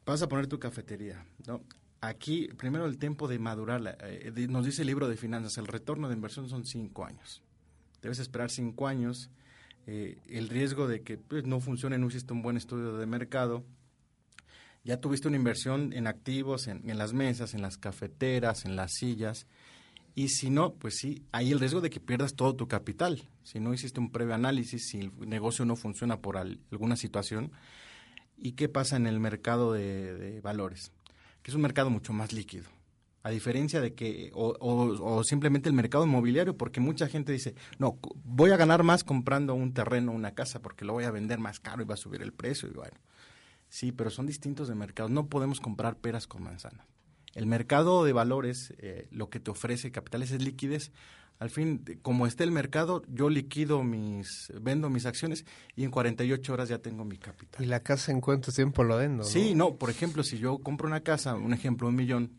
Vas 0.06 0.22
a 0.22 0.28
poner 0.28 0.46
tu 0.46 0.58
cafetería, 0.58 1.26
¿no? 1.46 1.62
Aquí, 2.08 2.48
primero 2.58 2.84
el 2.84 2.98
tiempo 2.98 3.28
de 3.28 3.38
madurar, 3.38 3.96
eh, 4.02 4.46
nos 4.50 4.66
dice 4.66 4.82
el 4.82 4.88
libro 4.88 5.08
de 5.08 5.16
finanzas, 5.16 5.56
el 5.56 5.66
retorno 5.66 6.08
de 6.08 6.14
inversión 6.14 6.50
son 6.50 6.66
cinco 6.66 7.06
años. 7.06 7.42
Debes 8.02 8.18
esperar 8.18 8.50
cinco 8.50 8.86
años. 8.86 9.30
Eh, 9.86 10.18
el 10.28 10.50
riesgo 10.50 10.86
de 10.86 11.00
que 11.00 11.16
pues, 11.16 11.46
no 11.46 11.60
funcione, 11.60 11.96
no 11.96 12.06
hiciste 12.08 12.34
un 12.34 12.42
buen 12.42 12.58
estudio 12.58 12.98
de 12.98 13.06
mercado. 13.06 13.64
Ya 14.84 15.00
tuviste 15.00 15.28
una 15.28 15.38
inversión 15.38 15.94
en 15.94 16.06
activos, 16.06 16.66
en, 16.66 16.88
en, 16.90 16.98
las 16.98 17.14
mesas, 17.14 17.54
en 17.54 17.62
las 17.62 17.78
cafeteras, 17.78 18.66
en 18.66 18.76
las 18.76 18.92
sillas. 18.92 19.46
Y 20.14 20.28
si 20.28 20.50
no, 20.50 20.74
pues 20.74 20.96
sí, 20.98 21.22
hay 21.32 21.52
el 21.52 21.58
riesgo 21.60 21.80
de 21.80 21.88
que 21.88 22.00
pierdas 22.00 22.34
todo 22.34 22.54
tu 22.54 22.68
capital. 22.68 23.22
Si 23.44 23.60
no 23.60 23.72
hiciste 23.72 23.98
un 23.98 24.12
previo 24.12 24.34
análisis, 24.34 24.88
si 24.90 24.98
el 24.98 25.12
negocio 25.26 25.64
no 25.64 25.74
funciona 25.74 26.20
por 26.20 26.36
alguna 26.36 26.96
situación. 26.96 27.50
¿Y 28.36 28.52
qué 28.52 28.68
pasa 28.68 28.96
en 28.96 29.06
el 29.06 29.20
mercado 29.20 29.72
de 29.72 30.42
valores? 30.42 30.92
Que 31.44 31.50
es 31.50 31.54
un 31.54 31.60
mercado 31.60 31.90
mucho 31.90 32.14
más 32.14 32.32
líquido. 32.32 32.64
A 33.22 33.28
diferencia 33.28 33.82
de 33.82 33.94
que, 33.94 34.30
o, 34.34 35.22
simplemente 35.24 35.68
el 35.68 35.74
mercado 35.74 36.04
inmobiliario, 36.04 36.56
porque 36.56 36.80
mucha 36.80 37.06
gente 37.06 37.32
dice, 37.32 37.54
no, 37.78 37.98
voy 38.24 38.50
a 38.50 38.56
ganar 38.56 38.82
más 38.82 39.04
comprando 39.04 39.54
un 39.54 39.74
terreno, 39.74 40.12
una 40.12 40.34
casa, 40.34 40.60
porque 40.62 40.86
lo 40.86 40.94
voy 40.94 41.04
a 41.04 41.10
vender 41.10 41.38
más 41.38 41.60
caro 41.60 41.82
y 41.82 41.84
va 41.84 41.94
a 41.94 41.98
subir 41.98 42.22
el 42.22 42.32
precio. 42.32 42.68
Y 42.68 42.72
bueno, 42.72 42.96
sí, 43.68 43.92
pero 43.92 44.08
son 44.08 44.26
distintos 44.26 44.68
de 44.68 44.74
mercados. 44.74 45.10
No 45.10 45.26
podemos 45.26 45.60
comprar 45.60 45.98
peras 45.98 46.26
con 46.26 46.42
manzanas. 46.42 46.86
El 47.34 47.46
mercado 47.46 48.04
de 48.04 48.14
valores, 48.14 48.72
eh, 48.78 49.06
lo 49.10 49.28
que 49.28 49.40
te 49.40 49.50
ofrece 49.50 49.92
capitales 49.92 50.30
es 50.30 50.42
liquidez 50.42 50.92
al 51.38 51.50
fin, 51.50 51.84
como 52.02 52.26
esté 52.26 52.44
el 52.44 52.52
mercado, 52.52 53.02
yo 53.08 53.28
liquido 53.28 53.82
mis, 53.82 54.52
vendo 54.60 54.88
mis 54.88 55.04
acciones 55.04 55.44
y 55.76 55.84
en 55.84 55.90
48 55.90 56.52
horas 56.52 56.68
ya 56.68 56.78
tengo 56.78 57.04
mi 57.04 57.18
capital. 57.18 57.62
¿Y 57.62 57.66
la 57.66 57.80
casa 57.80 58.12
en 58.12 58.20
cuánto 58.20 58.52
tiempo 58.52 58.84
lo 58.84 58.96
vendo? 58.96 59.24
Sí, 59.24 59.54
no, 59.54 59.76
por 59.76 59.90
ejemplo, 59.90 60.22
si 60.22 60.38
yo 60.38 60.58
compro 60.58 60.86
una 60.86 61.00
casa, 61.00 61.34
un 61.34 61.52
ejemplo, 61.52 61.88
un 61.88 61.96
millón, 61.96 62.30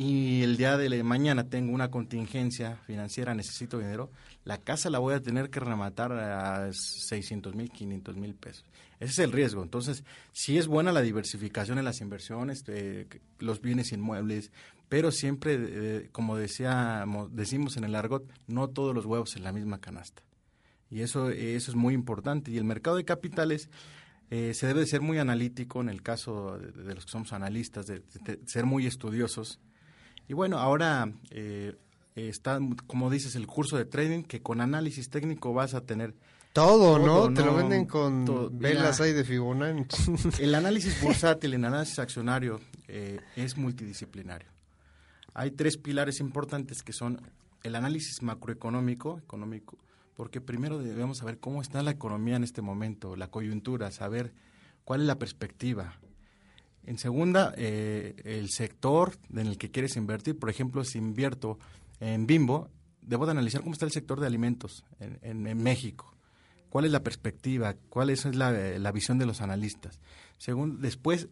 y 0.00 0.42
el 0.42 0.56
día 0.56 0.76
de 0.76 1.02
mañana 1.02 1.48
tengo 1.48 1.72
una 1.74 1.90
contingencia 1.90 2.76
financiera, 2.86 3.34
necesito 3.34 3.78
dinero, 3.78 4.10
la 4.44 4.58
casa 4.58 4.90
la 4.90 5.00
voy 5.00 5.14
a 5.14 5.20
tener 5.20 5.50
que 5.50 5.58
rematar 5.58 6.12
a 6.12 6.72
600 6.72 7.54
mil, 7.56 7.70
500 7.70 8.16
mil 8.16 8.34
pesos. 8.36 8.64
Ese 9.00 9.12
es 9.12 9.18
el 9.18 9.32
riesgo. 9.32 9.62
Entonces, 9.62 10.04
sí 10.32 10.58
es 10.58 10.66
buena 10.66 10.92
la 10.92 11.02
diversificación 11.02 11.78
en 11.78 11.84
las 11.84 12.00
inversiones, 12.00 12.64
eh, 12.68 13.06
los 13.38 13.60
bienes 13.60 13.92
inmuebles, 13.92 14.50
pero 14.88 15.10
siempre, 15.10 15.56
eh, 15.58 16.08
como 16.12 16.36
decíamos, 16.36 17.34
decimos 17.34 17.76
en 17.76 17.84
el 17.84 17.94
argot, 17.94 18.24
no 18.46 18.68
todos 18.68 18.94
los 18.94 19.06
huevos 19.06 19.36
en 19.36 19.44
la 19.44 19.52
misma 19.52 19.80
canasta. 19.80 20.22
Y 20.90 21.02
eso, 21.02 21.30
eso 21.30 21.70
es 21.70 21.76
muy 21.76 21.94
importante. 21.94 22.50
Y 22.50 22.56
el 22.56 22.64
mercado 22.64 22.96
de 22.96 23.04
capitales, 23.04 23.68
Eh, 24.30 24.52
se 24.52 24.66
debe 24.66 24.80
de 24.80 24.86
ser 24.86 25.00
muy 25.00 25.18
analítico 25.18 25.80
en 25.80 25.88
el 25.88 26.02
caso 26.02 26.58
de, 26.58 26.94
los 26.94 27.06
que 27.06 27.10
somos 27.10 27.32
analistas, 27.32 27.86
de, 27.86 28.02
ser 28.44 28.66
muy 28.66 28.86
estudiosos. 28.86 29.58
Y 30.28 30.34
bueno, 30.34 30.58
ahora 30.58 31.10
eh, 31.30 31.74
está, 32.14 32.60
como 32.86 33.10
dices, 33.10 33.36
el 33.36 33.46
curso 33.46 33.78
de 33.78 33.86
trading 33.86 34.24
que 34.24 34.42
con 34.42 34.60
análisis 34.60 35.08
técnico 35.08 35.54
vas 35.54 35.72
a 35.72 35.80
tener 35.80 36.14
todo, 36.52 36.98
¿no? 36.98 37.32
Te 37.32 37.44
lo 37.44 37.54
venden 37.54 37.86
con 37.86 38.24
velas 38.58 39.00
ahí 39.00 39.12
de 39.12 39.24
Fibonacci. 39.24 40.12
El 40.40 40.54
análisis 40.54 41.00
bursátil, 41.00 41.54
el 41.54 41.64
análisis 41.64 41.98
accionario 41.98 42.60
eh, 42.88 43.20
es 43.36 43.56
multidisciplinario. 43.56 44.48
Hay 45.34 45.52
tres 45.52 45.76
pilares 45.76 46.20
importantes 46.20 46.82
que 46.82 46.92
son 46.92 47.20
el 47.62 47.76
análisis 47.76 48.22
macroeconómico, 48.22 49.18
económico, 49.18 49.78
porque 50.14 50.40
primero 50.40 50.78
debemos 50.78 51.18
saber 51.18 51.38
cómo 51.38 51.60
está 51.60 51.82
la 51.82 51.92
economía 51.92 52.36
en 52.36 52.44
este 52.44 52.62
momento, 52.62 53.14
la 53.14 53.28
coyuntura, 53.28 53.90
saber 53.92 54.32
cuál 54.84 55.02
es 55.02 55.06
la 55.06 55.18
perspectiva. 55.18 56.00
En 56.84 56.98
segunda, 56.98 57.52
eh, 57.56 58.16
el 58.24 58.48
sector 58.48 59.16
en 59.32 59.46
el 59.46 59.58
que 59.58 59.70
quieres 59.70 59.96
invertir. 59.96 60.38
Por 60.38 60.50
ejemplo, 60.50 60.82
si 60.82 60.98
invierto 60.98 61.58
en 62.00 62.26
Bimbo, 62.26 62.68
debo 63.02 63.26
de 63.26 63.32
analizar 63.32 63.60
cómo 63.60 63.74
está 63.74 63.84
el 63.84 63.92
sector 63.92 64.18
de 64.18 64.26
alimentos 64.26 64.84
en 64.98 65.62
México 65.62 66.17
cuál 66.68 66.84
es 66.84 66.92
la 66.92 67.02
perspectiva, 67.02 67.74
cuál 67.88 68.10
es 68.10 68.24
la, 68.24 68.92
visión 68.92 69.18
de 69.18 69.26
los 69.26 69.40
analistas. 69.40 70.00
Según, 70.38 70.80
después, 70.80 71.28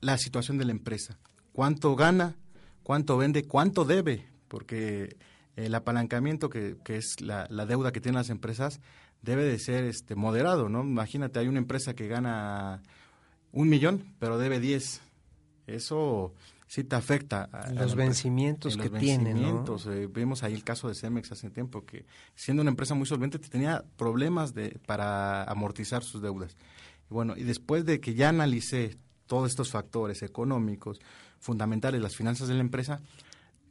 la 0.00 0.18
situación 0.18 0.58
de 0.58 0.64
la 0.64 0.72
empresa. 0.72 1.18
¿Cuánto 1.52 1.96
gana? 1.96 2.36
¿Cuánto 2.82 3.16
vende? 3.16 3.44
¿Cuánto 3.44 3.84
debe? 3.84 4.26
Porque 4.48 5.16
el 5.56 5.74
apalancamiento, 5.74 6.50
que, 6.50 6.76
es 6.86 7.20
la, 7.20 7.46
deuda 7.66 7.92
que 7.92 8.00
tienen 8.00 8.18
las 8.18 8.30
empresas, 8.30 8.80
debe 9.22 9.44
de 9.44 9.58
ser 9.58 9.84
este 9.84 10.14
moderado, 10.14 10.68
¿no? 10.68 10.82
Imagínate, 10.82 11.38
hay 11.38 11.48
una 11.48 11.58
empresa 11.58 11.94
que 11.94 12.08
gana 12.08 12.82
un 13.52 13.68
millón, 13.68 14.14
pero 14.18 14.38
debe 14.38 14.60
diez. 14.60 15.00
Eso 15.66 16.34
sí 16.70 16.84
te 16.84 16.94
afecta. 16.94 17.48
A, 17.52 17.72
los 17.72 17.96
vencimientos 17.96 18.76
que 18.76 18.88
tienen. 18.90 19.42
¿no? 19.42 19.64
Eh, 19.90 20.06
vimos 20.06 20.44
ahí 20.44 20.54
el 20.54 20.62
caso 20.62 20.86
de 20.86 20.94
Cemex 20.94 21.32
hace 21.32 21.50
tiempo, 21.50 21.84
que 21.84 22.06
siendo 22.36 22.60
una 22.60 22.70
empresa 22.70 22.94
muy 22.94 23.06
solvente 23.06 23.40
tenía 23.40 23.84
problemas 23.96 24.54
de, 24.54 24.78
para 24.86 25.42
amortizar 25.42 26.04
sus 26.04 26.22
deudas. 26.22 26.56
Y 27.10 27.14
bueno, 27.14 27.34
y 27.36 27.42
después 27.42 27.84
de 27.84 28.00
que 28.00 28.14
ya 28.14 28.28
analicé 28.28 28.96
todos 29.26 29.50
estos 29.50 29.72
factores 29.72 30.22
económicos, 30.22 31.00
fundamentales, 31.40 32.00
las 32.00 32.14
finanzas 32.14 32.46
de 32.46 32.54
la 32.54 32.60
empresa, 32.60 33.00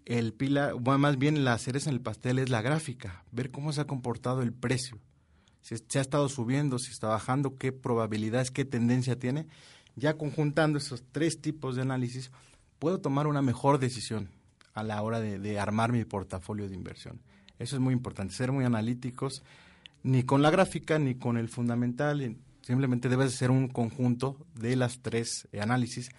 el 0.03 0.33
pila, 0.33 0.73
bueno, 0.73 0.99
más 0.99 1.17
bien 1.17 1.45
la 1.45 1.57
cereza 1.57 1.89
en 1.89 1.95
el 1.95 2.01
pastel 2.01 2.37
es 2.37 2.49
la 2.49 2.61
gráfica, 2.61 3.23
ver 3.31 3.49
cómo 3.49 3.71
se 3.71 3.79
ha 3.79 3.87
comportado 3.87 4.41
el 4.41 4.51
precio, 4.51 4.99
si 5.61 5.77
se 5.87 5.99
ha 5.99 6.01
estado 6.01 6.27
subiendo, 6.27 6.77
si 6.79 6.91
está 6.91 7.07
bajando, 7.07 7.55
qué 7.55 7.71
probabilidades, 7.71 8.51
qué 8.51 8.65
tendencia 8.65 9.17
tiene. 9.17 9.47
Ya 9.95 10.17
conjuntando 10.17 10.77
esos 10.77 11.03
tres 11.11 11.41
tipos 11.41 11.75
de 11.75 11.81
análisis, 11.81 12.31
puedo 12.79 12.99
tomar 12.99 13.27
una 13.27 13.41
mejor 13.41 13.77
decisión 13.77 14.29
a 14.73 14.83
la 14.83 15.01
hora 15.01 15.19
de, 15.19 15.59
armar 15.59 15.91
mi 15.91 16.05
portafolio 16.05 16.67
de 16.69 16.75
inversión. 16.75 17.19
Eso 17.59 17.75
es 17.75 17.81
muy 17.81 17.93
importante, 17.93 18.33
ser 18.33 18.51
muy 18.51 18.63
analíticos, 18.63 19.43
ni 20.03 20.23
con 20.23 20.41
la 20.41 20.49
gráfica 20.49 20.97
ni 20.97 21.15
con 21.15 21.37
el 21.37 21.49
fundamental, 21.49 22.37
simplemente 22.61 23.09
debes 23.09 23.33
ser 23.33 23.51
un 23.51 23.67
conjunto 23.67 24.37
de 24.55 24.77
las 24.77 25.01
tres 25.01 25.47
análisis 25.59 26.09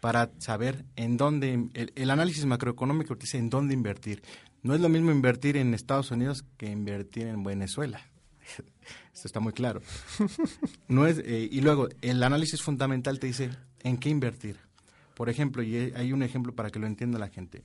para 0.00 0.30
saber 0.38 0.84
en 0.96 1.16
dónde, 1.16 1.68
el, 1.74 2.10
análisis 2.10 2.46
macroeconómico 2.46 3.16
dice 3.16 3.36
en 3.38 3.50
dónde 3.50 3.74
invertir. 3.74 4.22
No 4.62 4.74
es 4.74 4.80
lo 4.80 4.88
mismo 4.88 5.10
invertir 5.10 5.56
en 5.56 5.74
Estados 5.74 6.10
Unidos 6.10 6.44
que 6.56 6.70
invertir 6.70 7.26
en 7.26 7.42
Venezuela. 7.42 8.00
Esto 9.12 9.28
está 9.28 9.40
muy 9.40 9.52
claro. 9.52 9.82
No 10.88 11.06
es, 11.06 11.18
eh, 11.18 11.48
y 11.50 11.60
luego, 11.60 11.88
el 12.00 12.22
análisis 12.22 12.62
fundamental 12.62 13.18
te 13.18 13.26
dice 13.26 13.50
en 13.80 13.98
qué 13.98 14.08
invertir. 14.08 14.67
Por 15.18 15.28
ejemplo, 15.28 15.64
y 15.64 15.92
hay 15.96 16.12
un 16.12 16.22
ejemplo 16.22 16.54
para 16.54 16.70
que 16.70 16.78
lo 16.78 16.86
entienda 16.86 17.18
la 17.18 17.26
gente. 17.26 17.64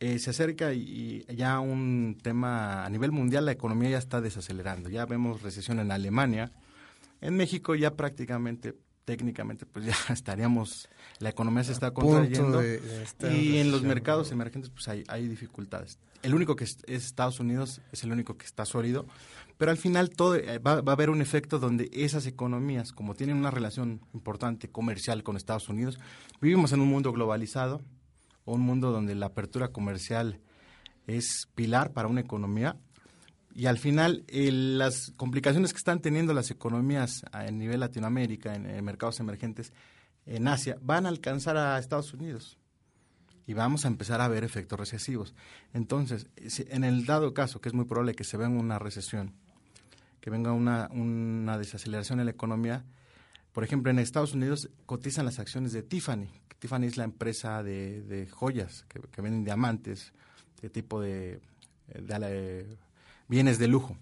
Eh, 0.00 0.18
se 0.18 0.30
acerca 0.30 0.72
y, 0.72 1.22
ya 1.26 1.60
un 1.60 2.16
tema 2.22 2.86
a 2.86 2.88
nivel 2.88 3.12
mundial, 3.12 3.44
la 3.44 3.52
economía 3.52 3.90
ya 3.90 3.98
está 3.98 4.22
desacelerando. 4.22 4.88
Ya 4.88 5.04
vemos 5.04 5.42
recesión 5.42 5.78
en 5.78 5.92
Alemania. 5.92 6.52
En 7.20 7.36
México 7.36 7.74
ya 7.74 7.94
prácticamente, 7.96 8.74
técnicamente, 9.04 9.66
pues 9.66 9.84
ya 10.08 10.14
estaríamos, 10.14 10.88
la 11.18 11.28
economía 11.28 11.64
se 11.64 11.72
está 11.72 11.90
contrayendo. 11.90 12.62
y 12.64 13.58
en 13.58 13.70
los 13.70 13.82
mercados 13.82 14.32
emergentes 14.32 14.70
pues 14.70 14.88
hay, 14.88 15.04
hay 15.08 15.28
dificultades. 15.28 15.98
El 16.24 16.34
único 16.34 16.56
que 16.56 16.64
es, 16.64 16.78
es 16.86 17.04
Estados 17.04 17.38
Unidos 17.38 17.82
es 17.92 18.02
el 18.02 18.10
único 18.10 18.38
que 18.38 18.46
está 18.46 18.64
sólido, 18.64 19.06
pero 19.58 19.70
al 19.70 19.76
final 19.76 20.08
todo 20.08 20.36
eh, 20.36 20.58
va, 20.58 20.72
a 20.72 20.92
haber 20.92 21.10
un 21.10 21.20
efecto 21.20 21.58
donde 21.58 21.90
esas 21.92 22.26
economías, 22.26 22.92
como 22.92 23.14
tienen 23.14 23.36
una 23.36 23.50
relación 23.50 24.00
importante 24.14 24.68
comercial 24.68 25.22
con 25.22 25.36
Estados 25.36 25.68
Unidos, 25.68 26.00
vivimos 26.40 26.72
en 26.72 26.80
un 26.80 26.88
mundo 26.88 27.12
globalizado, 27.12 27.82
un 28.46 28.62
mundo 28.62 28.90
donde 28.90 29.14
la 29.14 29.26
apertura 29.26 29.68
comercial 29.68 30.40
es 31.06 31.46
pilar 31.54 31.92
para 31.92 32.08
una 32.08 32.22
economía 32.22 32.78
y 33.54 33.66
al 33.66 33.78
final 33.78 34.24
las 34.28 35.12
complicaciones 35.16 35.72
que 35.72 35.78
están 35.78 36.00
teniendo 36.00 36.32
las 36.32 36.50
economías 36.50 37.22
a 37.30 37.44
nivel 37.50 37.80
Latinoamérica, 37.80 38.54
en, 38.54 38.82
mercados 38.82 39.20
emergentes, 39.20 39.74
en 40.24 40.48
Asia, 40.48 40.78
van 40.80 41.06
a 41.06 41.10
alcanzar 41.10 41.58
a 41.58 41.78
Estados 41.78 42.14
Unidos 42.14 42.58
y 43.46 43.54
vamos 43.54 43.84
a 43.84 43.88
empezar 43.88 44.20
a 44.20 44.28
ver 44.28 44.44
efectos 44.44 44.78
recesivos. 44.78 45.34
Entonces, 45.72 46.26
en 46.36 46.84
el 46.84 47.04
dado 47.04 47.34
caso, 47.34 47.60
que 47.60 47.68
es 47.68 47.74
muy 47.74 47.84
probable 47.84 48.14
que 48.14 48.24
se 48.24 48.36
vea 48.36 48.48
una 48.48 48.78
recesión, 48.78 49.32
que 50.20 50.30
venga 50.30 50.52
una, 50.52 50.88
una 50.92 51.58
desaceleración 51.58 52.20
en 52.20 52.26
la 52.26 52.32
economía. 52.32 52.84
Por 53.52 53.64
ejemplo, 53.64 53.90
en 53.90 53.98
Estados 53.98 54.32
Unidos 54.32 54.70
cotizan 54.86 55.26
las 55.26 55.38
acciones 55.38 55.72
de 55.72 55.82
Tiffany. 55.82 56.28
Tiffany 56.58 56.84
es 56.84 56.96
la 56.96 57.04
empresa 57.04 57.62
de, 57.62 58.26
joyas 58.32 58.86
que, 58.88 59.20
venden 59.20 59.44
diamantes, 59.44 60.14
de 60.62 60.70
tipo 60.70 61.00
de, 61.00 61.40
bienes 63.28 63.58
de 63.58 63.68
lujo. 63.68 63.98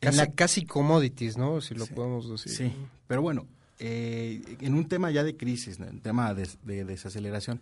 casi, 0.00 0.32
casi, 0.32 0.66
commodities, 0.66 1.38
¿no? 1.38 1.62
Si 1.62 1.74
lo 1.74 1.86
podemos 1.86 2.28
decir. 2.28 2.52
Sí, 2.52 2.76
pero 3.06 3.22
bueno, 3.22 3.46
eh, 3.78 4.56
en 4.60 4.74
un 4.74 4.88
tema 4.88 5.10
ya 5.10 5.24
de 5.24 5.36
crisis, 5.36 5.78
en 5.80 6.00
tema 6.00 6.34
de, 6.34 6.48
de, 6.64 6.84
desaceleración, 6.84 7.60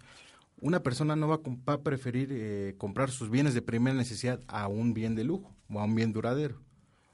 una 0.60 0.82
persona 0.82 1.16
no 1.16 1.28
va 1.28 1.40
a, 1.74 1.78
preferir 1.78 2.28
eh, 2.30 2.74
comprar 2.78 3.10
sus 3.10 3.30
bienes 3.30 3.54
de 3.54 3.62
primera 3.62 3.96
necesidad 3.96 4.40
a 4.46 4.68
un 4.68 4.94
bien 4.94 5.14
de 5.14 5.24
lujo 5.24 5.54
o 5.70 5.80
a 5.80 5.84
un 5.84 5.94
bien 5.94 6.12
duradero 6.12 6.60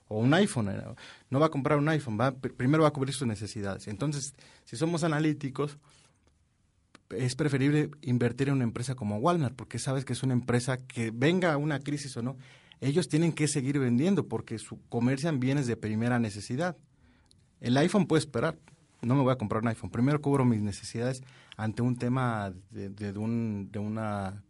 o 0.09 0.19
un 0.19 0.35
iPhone. 0.35 0.69
Eh, 0.69 0.83
no 1.31 1.41
va 1.41 1.47
a 1.47 1.51
comprar 1.51 1.79
un 1.79 1.89
iPhone, 1.89 2.19
va, 2.21 2.33
primero 2.33 2.83
va 2.83 2.89
a 2.89 2.93
cubrir 2.93 3.15
sus 3.15 3.27
necesidades. 3.27 3.89
Entonces, 3.89 4.35
si 4.65 4.77
somos 4.77 5.05
analíticos, 5.05 5.79
es 7.11 7.35
preferible 7.35 7.91
invertir 8.03 8.49
en 8.49 8.55
una 8.55 8.65
empresa 8.65 8.95
como 8.95 9.19
Walmart, 9.19 9.55
porque 9.55 9.79
sabes 9.79 10.05
que 10.05 10.13
es 10.13 10.23
una 10.23 10.35
empresa 10.35 10.79
que 10.79 11.11
venga 11.11 11.57
una 11.57 11.81
crisis 11.81 12.17
o 12.17 12.23
no, 12.23 12.37
ellos 12.81 13.09
tienen 13.09 13.33
que 13.33 13.47
seguir 13.47 13.79
vendiendo 13.79 14.27
porque 14.27 14.59
su, 14.59 14.81
comercian 14.89 15.39
bienes 15.39 15.67
de 15.67 15.77
primera 15.77 16.19
necesidad. 16.19 16.77
El 17.61 17.77
iPhone 17.77 18.07
puede 18.07 18.21
esperar, 18.21 18.59
no 19.03 19.15
me 19.15 19.23
voy 19.23 19.33
a 19.33 19.37
comprar 19.37 19.63
un 19.63 19.69
iPhone, 19.69 19.91
primero 19.91 20.21
cubro 20.21 20.45
mis 20.45 20.61
necesidades 20.61 21.23
ante 21.57 21.83
un 21.83 21.97
tema 21.97 22.53
de, 22.71 23.13
un, 23.19 23.71
de 23.71 23.79
una 23.79 24.43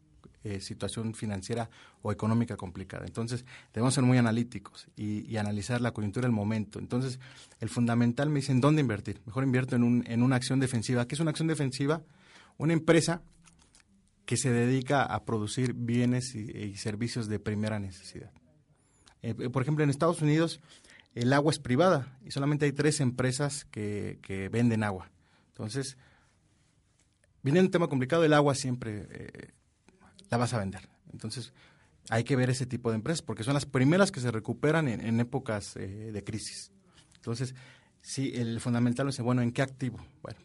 eh, 0.42 0.60
situación 0.60 1.14
financiera 1.14 1.68
o 2.02 2.12
económica 2.12 2.56
complicada. 2.56 3.04
Entonces, 3.04 3.44
debemos 3.74 3.94
ser 3.94 4.04
muy 4.04 4.16
analíticos 4.16 4.88
y, 4.96 5.36
analizar 5.36 5.80
la 5.80 5.92
coyuntura 5.92 6.26
del 6.26 6.32
momento. 6.32 6.78
Entonces, 6.78 7.18
el 7.60 7.68
fundamental 7.68 8.30
me 8.30 8.40
dice, 8.40 8.52
¿en 8.52 8.60
dónde 8.60 8.80
invertir? 8.80 9.20
Mejor 9.26 9.44
invierto 9.44 9.76
en, 9.76 9.84
un, 9.84 10.04
en 10.06 10.22
una 10.22 10.36
acción 10.36 10.60
defensiva. 10.60 11.06
¿Qué 11.06 11.14
es 11.14 11.20
una 11.20 11.30
acción 11.30 11.48
defensiva? 11.48 12.02
Una 12.56 12.72
empresa 12.72 13.22
que 14.24 14.36
se 14.36 14.50
dedica 14.50 15.02
a 15.02 15.24
producir 15.24 15.74
bienes 15.74 16.34
y, 16.34 16.76
servicios 16.76 17.28
de 17.28 17.38
primera 17.38 17.78
necesidad. 17.78 18.30
Eh, 19.22 19.34
por 19.50 19.60
ejemplo, 19.60 19.84
en 19.84 19.90
Estados 19.90 20.22
Unidos 20.22 20.60
el 21.14 21.32
agua 21.32 21.52
es 21.52 21.58
privada 21.58 22.18
y 22.24 22.30
solamente 22.30 22.66
hay 22.66 22.72
tres 22.72 23.00
empresas 23.00 23.64
que, 23.64 24.18
que 24.22 24.48
venden 24.48 24.84
agua. 24.84 25.10
Entonces, 25.48 25.96
viene 27.42 27.60
un 27.60 27.70
tema 27.70 27.88
complicado, 27.88 28.24
el 28.24 28.32
agua 28.32 28.54
siempre 28.54 29.06
eh, 29.10 29.52
la 30.30 30.36
vas 30.36 30.54
a 30.54 30.58
vender. 30.58 30.88
Entonces, 31.12 31.52
hay 32.08 32.24
que 32.24 32.36
ver 32.36 32.50
ese 32.50 32.66
tipo 32.66 32.90
de 32.90 32.96
empresas 32.96 33.22
porque 33.22 33.44
son 33.44 33.54
las 33.54 33.66
primeras 33.66 34.10
que 34.10 34.20
se 34.20 34.30
recuperan 34.30 34.88
en, 34.88 35.20
épocas 35.20 35.76
eh, 35.76 36.10
de 36.12 36.24
crisis. 36.24 36.72
Entonces, 37.16 37.54
sí, 38.00 38.32
el 38.34 38.60
fundamental 38.60 39.08
es, 39.08 39.20
bueno, 39.20 39.42
¿en 39.42 39.52
qué 39.52 39.62
activo? 39.62 39.98
Bueno, 40.22 40.38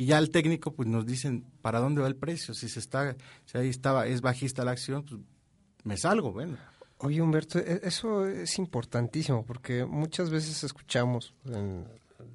y 0.00 0.06
ya 0.06 0.16
el 0.16 0.30
técnico, 0.30 0.72
pues 0.72 0.88
nos 0.88 1.04
dicen 1.04 1.44
para 1.60 1.78
dónde 1.78 2.00
va 2.00 2.08
el 2.08 2.16
precio. 2.16 2.54
Si 2.54 2.70
se 2.70 2.78
está, 2.78 3.14
si 3.44 3.58
ahí 3.58 3.68
estaba, 3.68 4.06
es 4.06 4.22
bajista 4.22 4.64
la 4.64 4.70
acción, 4.70 5.04
pues 5.04 5.20
me 5.84 5.98
salgo, 5.98 6.32
bueno. 6.32 6.56
Oye, 7.02 7.22
Humberto, 7.22 7.58
e, 7.58 7.80
eso 7.84 8.26
es 8.26 8.58
importantísimo 8.58 9.44
porque 9.44 9.84
muchas 9.84 10.30
veces 10.30 10.62
escuchamos 10.64 11.34
en 11.46 11.86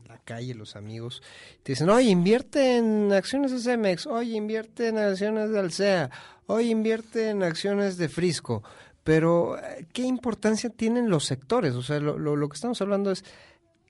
la 0.07 0.17
calle 0.19 0.55
los 0.55 0.75
amigos 0.75 1.21
te 1.61 1.73
dicen, 1.73 1.89
oye, 1.89 2.09
invierte 2.09 2.77
en 2.77 3.13
acciones 3.13 3.51
de 3.51 3.59
Cemex, 3.59 4.07
oye, 4.07 4.35
invierte 4.35 4.87
en 4.87 4.97
acciones 4.97 5.51
de 5.51 5.59
Alsea, 5.59 6.09
hoy 6.47 6.71
invierte 6.71 7.29
en 7.29 7.43
acciones 7.43 7.97
de 7.97 8.09
Frisco, 8.09 8.63
pero 9.03 9.57
eh, 9.59 9.85
¿qué 9.93 10.01
importancia 10.01 10.71
tienen 10.71 11.09
los 11.09 11.25
sectores? 11.25 11.75
O 11.75 11.83
sea, 11.83 11.99
lo, 11.99 12.17
lo, 12.17 12.49
que 12.49 12.55
estamos 12.55 12.81
hablando 12.81 13.11
es 13.11 13.23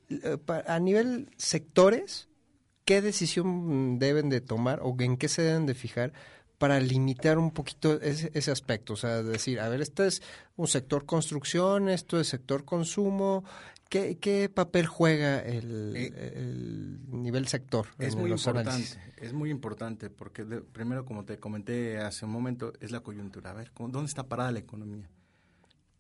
eh, 0.10 0.38
a 0.68 0.80
nivel 0.80 1.30
sectores, 1.38 2.28
¿qué 2.84 3.02
decisión 3.02 3.98
deben 3.98 4.30
de 4.30 4.42
tomar 4.42 4.82
o 4.84 4.96
en 5.00 5.16
qué 5.16 5.30
se 5.30 5.42
deben 5.42 5.66
de 5.66 5.74
fijar 5.74 6.12
para 6.58 6.80
limitar 6.80 7.38
un 7.38 7.52
poquito 7.52 8.02
ese, 8.02 8.32
ese, 8.34 8.52
aspecto? 8.52 8.94
O 8.94 8.98
sea, 8.98 9.24
decir, 9.24 9.60
a 9.60 9.70
ver, 9.70 9.82
este 9.82 10.08
es 10.08 10.22
un 10.56 10.68
sector 10.68 11.06
construcción, 11.06 11.90
esto 11.90 12.20
es 12.20 12.28
sector 12.28 12.66
consumo. 12.66 13.44
¿Qué, 13.90 14.18
qué 14.18 14.50
papel 14.50 14.88
juega 14.88 15.40
el, 15.40 15.94
eh, 15.96 16.34
el 16.36 17.00
nivel 17.10 17.48
sector? 17.48 17.88
Es 18.00 18.16
muy 18.16 18.32
importante, 18.32 19.00
es 19.18 19.34
muy 19.34 19.52
importante 19.52 20.10
porque 20.10 20.44
primero, 20.44 21.06
como 21.06 21.24
te 21.24 21.38
comenté 21.38 22.00
hace 22.00 22.26
un 22.26 22.32
momento, 22.32 22.74
es 22.80 22.92
la 22.92 23.02
coyuntura. 23.02 23.52
A 23.52 23.54
ver, 23.54 23.72
¿dónde 23.78 24.08
está 24.08 24.28
parada 24.28 24.52
la 24.52 24.60
economía? 24.60 25.10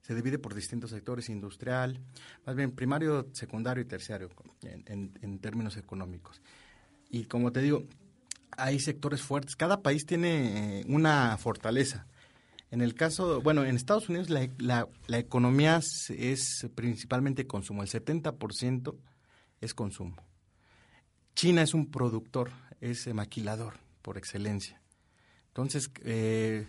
se 0.05 0.13
divide 0.13 0.37
por 0.37 0.53
distintos 0.53 0.91
sectores, 0.91 1.29
industrial, 1.29 1.99
más 2.45 2.55
bien 2.55 2.71
primario, 2.71 3.27
secundario 3.31 3.81
y 3.81 3.87
terciario 3.87 4.29
en, 4.61 5.11
en, 5.19 5.39
términos 5.39 5.77
económicos. 5.77 6.43
Y 7.09 7.23
como 7.23 7.51
te 7.51 7.61
digo, 7.61 7.85
hay 8.57 8.79
sectores 8.79 9.21
fuertes. 9.21 9.55
Cada 9.55 9.81
país 9.81 10.05
tiene 10.05 10.79
eh, 10.79 10.85
una 10.87 11.37
fortaleza. 11.37 12.07
En 12.71 12.81
el 12.81 12.93
caso, 12.95 13.41
bueno, 13.41 13.63
en 13.63 13.75
Estados 13.75 14.09
Unidos 14.09 14.29
la, 14.29 14.49
la, 14.57 14.87
la 15.07 15.17
economía 15.19 15.79
es 16.09 16.67
principalmente 16.75 17.47
consumo, 17.47 17.83
el 17.83 17.89
70% 17.89 18.95
es 19.61 19.73
consumo. 19.73 20.15
China 21.35 21.61
es 21.61 21.73
un 21.73 21.91
productor, 21.91 22.51
es 22.81 23.13
maquilador 23.13 23.75
por 24.01 24.17
excelencia. 24.17 24.81
Entonces, 25.47 25.89
eh, 26.03 26.67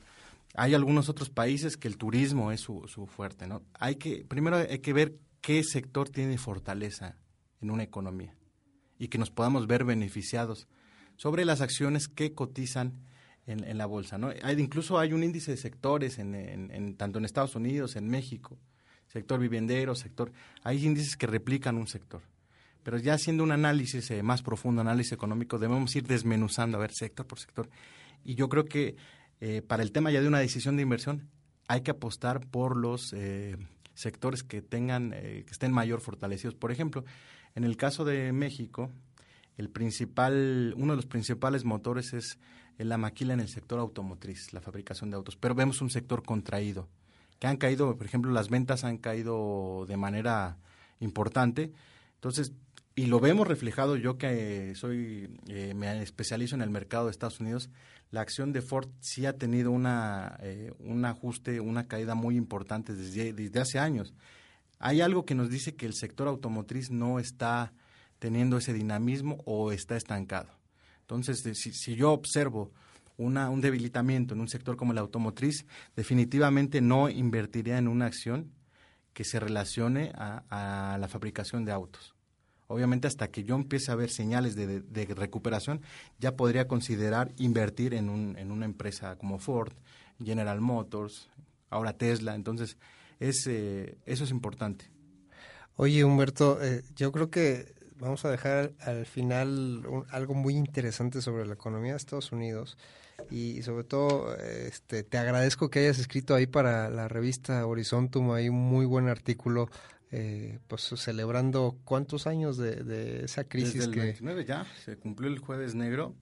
hay 0.54 0.74
algunos 0.74 1.08
otros 1.08 1.30
países 1.30 1.76
que 1.76 1.88
el 1.88 1.96
turismo 1.96 2.52
es 2.52 2.60
su, 2.60 2.86
su 2.88 3.06
fuerte, 3.06 3.46
¿no? 3.46 3.62
Hay 3.74 3.96
que, 3.96 4.24
primero 4.24 4.56
hay 4.56 4.78
que 4.78 4.92
ver 4.92 5.16
qué 5.40 5.62
sector 5.62 6.08
tiene 6.08 6.38
fortaleza 6.38 7.16
en 7.60 7.70
una 7.70 7.82
economía 7.82 8.34
y 8.98 9.08
que 9.08 9.18
nos 9.18 9.30
podamos 9.30 9.66
ver 9.66 9.84
beneficiados 9.84 10.66
sobre 11.16 11.44
las 11.44 11.60
acciones 11.60 12.08
que 12.08 12.32
cotizan 12.32 12.92
en, 13.46 13.78
la 13.78 13.86
bolsa, 13.86 14.18
¿no? 14.18 14.32
Hay, 14.42 14.60
incluso 14.60 14.98
hay 14.98 15.12
un 15.12 15.22
índice 15.22 15.52
de 15.52 15.56
sectores 15.56 16.18
en, 16.18 16.34
en, 16.34 16.96
tanto 16.96 17.18
en 17.18 17.24
Estados 17.24 17.54
Unidos, 17.54 17.94
en 17.94 18.08
México, 18.08 18.58
sector 19.06 19.38
viviendero, 19.38 19.94
sector, 19.94 20.32
hay 20.64 20.84
índices 20.84 21.16
que 21.16 21.28
replican 21.28 21.76
un 21.76 21.86
sector. 21.86 22.22
Pero 22.82 22.98
ya 22.98 23.14
haciendo 23.14 23.44
un 23.44 23.52
análisis 23.52 24.10
eh, 24.10 24.22
más 24.22 24.42
profundo, 24.42 24.80
análisis 24.80 25.12
económico, 25.12 25.58
debemos 25.58 25.94
ir 25.94 26.06
desmenuzando, 26.06 26.76
a 26.76 26.80
ver, 26.80 26.92
sector 26.92 27.26
por 27.26 27.38
sector. 27.38 27.68
Y 28.24 28.34
yo 28.34 28.48
creo 28.48 28.64
que 28.64 28.96
eh, 29.40 29.62
para 29.62 29.82
el 29.82 29.92
tema 29.92 30.10
ya 30.10 30.20
de 30.20 30.28
una 30.28 30.38
decisión 30.38 30.76
de 30.76 30.82
inversión, 30.82 31.28
hay 31.68 31.82
que 31.82 31.90
apostar 31.90 32.46
por 32.46 32.76
los 32.76 33.12
eh, 33.12 33.56
sectores 33.94 34.42
que 34.42 34.62
tengan, 34.62 35.12
eh, 35.14 35.44
que 35.46 35.52
estén 35.52 35.72
mayor 35.72 36.00
fortalecidos. 36.00 36.54
Por 36.54 36.70
ejemplo, 36.70 37.04
en 37.54 37.64
el 37.64 37.76
caso 37.76 38.04
de 38.04 38.32
México, 38.32 38.90
el 39.56 39.70
principal, 39.70 40.74
uno 40.76 40.92
de 40.92 40.96
los 40.96 41.06
principales 41.06 41.64
motores 41.64 42.12
es 42.12 42.38
la 42.78 42.98
maquila 42.98 43.34
en 43.34 43.40
el 43.40 43.48
sector 43.48 43.78
automotriz, 43.78 44.52
la 44.52 44.60
fabricación 44.60 45.10
de 45.10 45.16
autos. 45.16 45.36
Pero 45.36 45.54
vemos 45.54 45.80
un 45.80 45.90
sector 45.90 46.22
contraído, 46.22 46.88
que 47.38 47.46
han 47.46 47.56
caído, 47.56 47.96
por 47.96 48.06
ejemplo, 48.06 48.30
las 48.32 48.50
ventas 48.50 48.84
han 48.84 48.98
caído 48.98 49.86
de 49.86 49.96
manera 49.96 50.58
importante. 51.00 51.72
Entonces, 52.14 52.52
y 52.94 53.06
lo 53.06 53.20
vemos 53.20 53.46
reflejado 53.46 53.96
yo 53.96 54.16
que 54.16 54.74
soy 54.74 55.28
me 55.74 56.02
especializo 56.02 56.54
en 56.54 56.62
el 56.62 56.70
mercado 56.70 57.06
de 57.06 57.10
Estados 57.10 57.40
Unidos 57.40 57.70
la 58.10 58.20
acción 58.20 58.52
de 58.52 58.62
Ford 58.62 58.88
sí 59.00 59.26
ha 59.26 59.36
tenido 59.36 59.70
una, 59.70 60.38
eh, 60.40 60.72
un 60.78 61.04
ajuste, 61.04 61.60
una 61.60 61.88
caída 61.88 62.14
muy 62.14 62.36
importante 62.36 62.94
desde, 62.94 63.32
desde 63.32 63.60
hace 63.60 63.78
años. 63.78 64.14
Hay 64.78 65.00
algo 65.00 65.24
que 65.24 65.34
nos 65.34 65.50
dice 65.50 65.74
que 65.74 65.86
el 65.86 65.94
sector 65.94 66.28
automotriz 66.28 66.90
no 66.90 67.18
está 67.18 67.72
teniendo 68.18 68.58
ese 68.58 68.72
dinamismo 68.72 69.42
o 69.44 69.72
está 69.72 69.96
estancado. 69.96 70.48
Entonces, 71.00 71.42
si, 71.58 71.72
si 71.72 71.94
yo 71.94 72.12
observo 72.12 72.72
una, 73.16 73.48
un 73.50 73.60
debilitamiento 73.60 74.34
en 74.34 74.40
un 74.40 74.48
sector 74.48 74.76
como 74.76 74.92
el 74.92 74.98
automotriz, 74.98 75.66
definitivamente 75.94 76.80
no 76.80 77.08
invertiría 77.08 77.78
en 77.78 77.88
una 77.88 78.06
acción 78.06 78.52
que 79.12 79.24
se 79.24 79.40
relacione 79.40 80.12
a 80.14 80.98
la 81.00 81.08
fabricación 81.08 81.64
de 81.64 81.72
autos. 81.72 82.16
Obviamente 82.68 83.06
hasta 83.06 83.28
que 83.28 83.44
yo 83.44 83.54
empiece 83.54 83.92
a 83.92 83.94
ver 83.94 84.10
señales 84.10 84.56
de, 84.56 85.06
recuperación, 85.14 85.82
ya 86.18 86.34
podría 86.34 86.66
considerar 86.66 87.32
invertir 87.38 87.94
en, 87.94 88.08
un, 88.08 88.36
en 88.38 88.50
una 88.50 88.64
empresa 88.64 89.16
como 89.16 89.38
Ford, 89.38 89.72
General 90.22 90.60
Motors, 90.60 91.28
ahora 91.70 91.92
Tesla. 91.92 92.34
Entonces, 92.34 92.76
es, 93.20 93.46
eh, 93.46 93.98
eso 94.04 94.24
es 94.24 94.30
importante. 94.30 94.90
Oye, 95.76 96.02
Humberto, 96.04 96.60
eh, 96.62 96.82
yo 96.96 97.12
creo 97.12 97.30
que 97.30 97.75
vamos 97.98 98.24
a 98.24 98.30
dejar 98.30 98.72
al 98.80 99.06
final 99.06 99.82
algo 100.10 100.34
muy 100.34 100.54
interesante 100.54 101.22
sobre 101.22 101.46
la 101.46 101.54
economía 101.54 101.92
de 101.92 101.98
Estados 101.98 102.32
Unidos. 102.32 102.76
Y 103.30 103.62
sobre 103.62 103.84
todo 103.84 104.36
este, 104.36 105.02
te 105.02 105.18
agradezco 105.18 105.70
que 105.70 105.80
hayas 105.80 105.98
escrito 105.98 106.34
ahí 106.34 106.46
para 106.46 106.90
la 106.90 107.08
revista 107.08 107.66
Horizontum, 107.66 108.32
hay 108.32 108.48
un 108.50 108.56
muy 108.56 108.84
buen 108.84 109.08
artículo 109.08 109.70
eh, 110.12 110.60
pues 110.68 110.82
celebrando 110.96 111.76
cuántos 111.84 112.26
años 112.26 112.56
de, 112.58 113.24
esa 113.24 113.44
crisis 113.44 113.74
Desde 113.74 113.86
el 113.86 113.94
que 113.94 114.00
29 114.00 114.44
ya 114.44 114.66
se 114.84 114.96
cumplió 114.96 115.30
el 115.30 115.38
jueves 115.38 115.74
negro. 115.74 116.14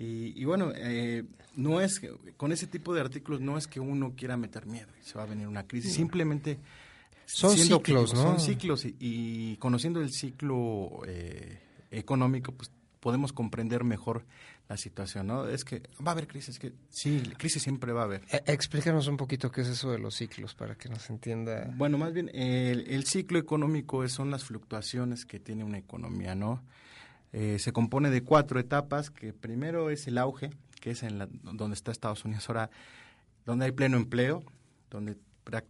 Y, 0.00 0.44
bueno 0.44 0.70
eh, 0.76 1.24
no 1.56 1.80
es 1.80 2.00
con 2.36 2.52
ese 2.52 2.68
tipo 2.68 2.94
de 2.94 3.00
artículos 3.00 3.40
no 3.40 3.58
es 3.58 3.66
que 3.66 3.80
uno 3.80 4.14
quiera 4.16 4.36
meter 4.36 4.64
miedo 4.64 4.86
y 5.00 5.04
se 5.04 5.18
va 5.18 5.24
a 5.24 5.26
venir 5.26 5.48
una 5.48 5.66
crisis. 5.66 5.92
Simplemente 5.92 6.58
son 7.28 7.56
ciclos 7.56 8.14
no 8.14 8.22
son 8.22 8.40
ciclos 8.40 8.84
y, 8.84 9.56
conociendo 9.58 10.00
el 10.00 10.12
ciclo 10.12 11.02
eh, 11.06 11.60
económico 11.90 12.52
pues 12.52 12.70
podemos 13.00 13.32
comprender 13.32 13.84
mejor 13.84 14.24
la 14.68 14.76
situación, 14.76 15.28
¿no? 15.28 15.48
Es 15.48 15.64
que 15.64 15.82
va 16.04 16.10
a 16.10 16.12
haber 16.12 16.26
crisis, 16.26 16.58
que 16.58 16.72
sí, 16.90 17.22
crisis 17.38 17.62
siempre 17.62 17.92
va 17.92 18.02
a 18.02 18.04
haber. 18.04 18.22
E, 18.30 18.42
explícanos 18.52 19.06
un 19.06 19.16
poquito 19.16 19.50
qué 19.50 19.62
es 19.62 19.68
eso 19.68 19.90
de 19.90 19.98
los 19.98 20.14
ciclos 20.14 20.54
para 20.54 20.74
que 20.74 20.88
nos 20.88 21.08
entienda. 21.08 21.72
Bueno, 21.76 21.96
más 21.96 22.12
bien 22.12 22.30
el, 22.34 23.04
ciclo 23.04 23.38
económico 23.38 24.06
son 24.08 24.30
las 24.30 24.44
fluctuaciones 24.44 25.24
que 25.24 25.40
tiene 25.40 25.64
una 25.64 25.78
economía, 25.78 26.34
¿no? 26.34 26.62
Eh, 27.32 27.58
se 27.58 27.72
compone 27.72 28.10
de 28.10 28.22
cuatro 28.22 28.60
etapas, 28.60 29.10
que 29.10 29.32
primero 29.32 29.90
es 29.90 30.06
el 30.06 30.18
auge, 30.18 30.50
que 30.80 30.90
es 30.90 31.02
en 31.02 31.18
la, 31.18 31.28
donde 31.42 31.74
está 31.74 31.90
Estados 31.90 32.24
Unidos 32.24 32.48
ahora, 32.48 32.70
donde 33.46 33.66
hay 33.66 33.72
pleno 33.72 33.96
empleo, 33.96 34.42
donde 34.90 35.16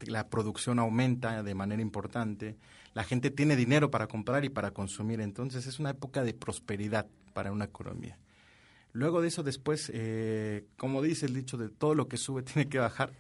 la 0.07 0.29
producción 0.29 0.79
aumenta 0.79 1.43
de 1.43 1.55
manera 1.55 1.83
importante, 1.83 2.57
la 2.95 3.05
gente 3.05 3.31
tiene 3.31 3.57
dinero 3.57 3.91
para 3.91 4.09
comprar 4.09 4.45
y 4.45 4.49
para 4.49 4.73
consumir, 4.73 5.21
entonces 5.21 5.67
es 5.67 5.79
una 5.79 5.91
época 5.91 6.25
de 6.25 6.35
prosperidad 6.35 7.07
para 7.33 7.53
una 7.53 7.67
economía. 7.67 8.19
Luego 8.93 9.21
de 9.21 9.29
eso, 9.29 9.43
después, 9.43 9.91
eh, 9.95 10.65
como 10.77 11.03
dice 11.03 11.27
el 11.27 11.35
dicho, 11.35 11.57
de 11.57 11.69
todo 11.69 11.95
lo 11.95 12.09
que 12.09 12.17
sube 12.17 12.43
tiene 12.43 12.69
que 12.69 12.79
bajar. 12.79 13.13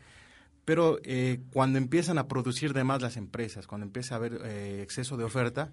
Pero 0.64 0.99
eh, 1.05 1.40
cuando 1.53 1.79
empiezan 1.79 2.18
a 2.18 2.29
producir 2.29 2.75
de 2.75 2.85
más 2.85 3.01
las 3.01 3.16
empresas, 3.16 3.66
cuando 3.66 3.87
empieza 3.87 4.14
a 4.14 4.18
haber 4.18 4.40
eh, 4.44 4.83
exceso 4.83 5.16
de 5.16 5.25
oferta, 5.25 5.71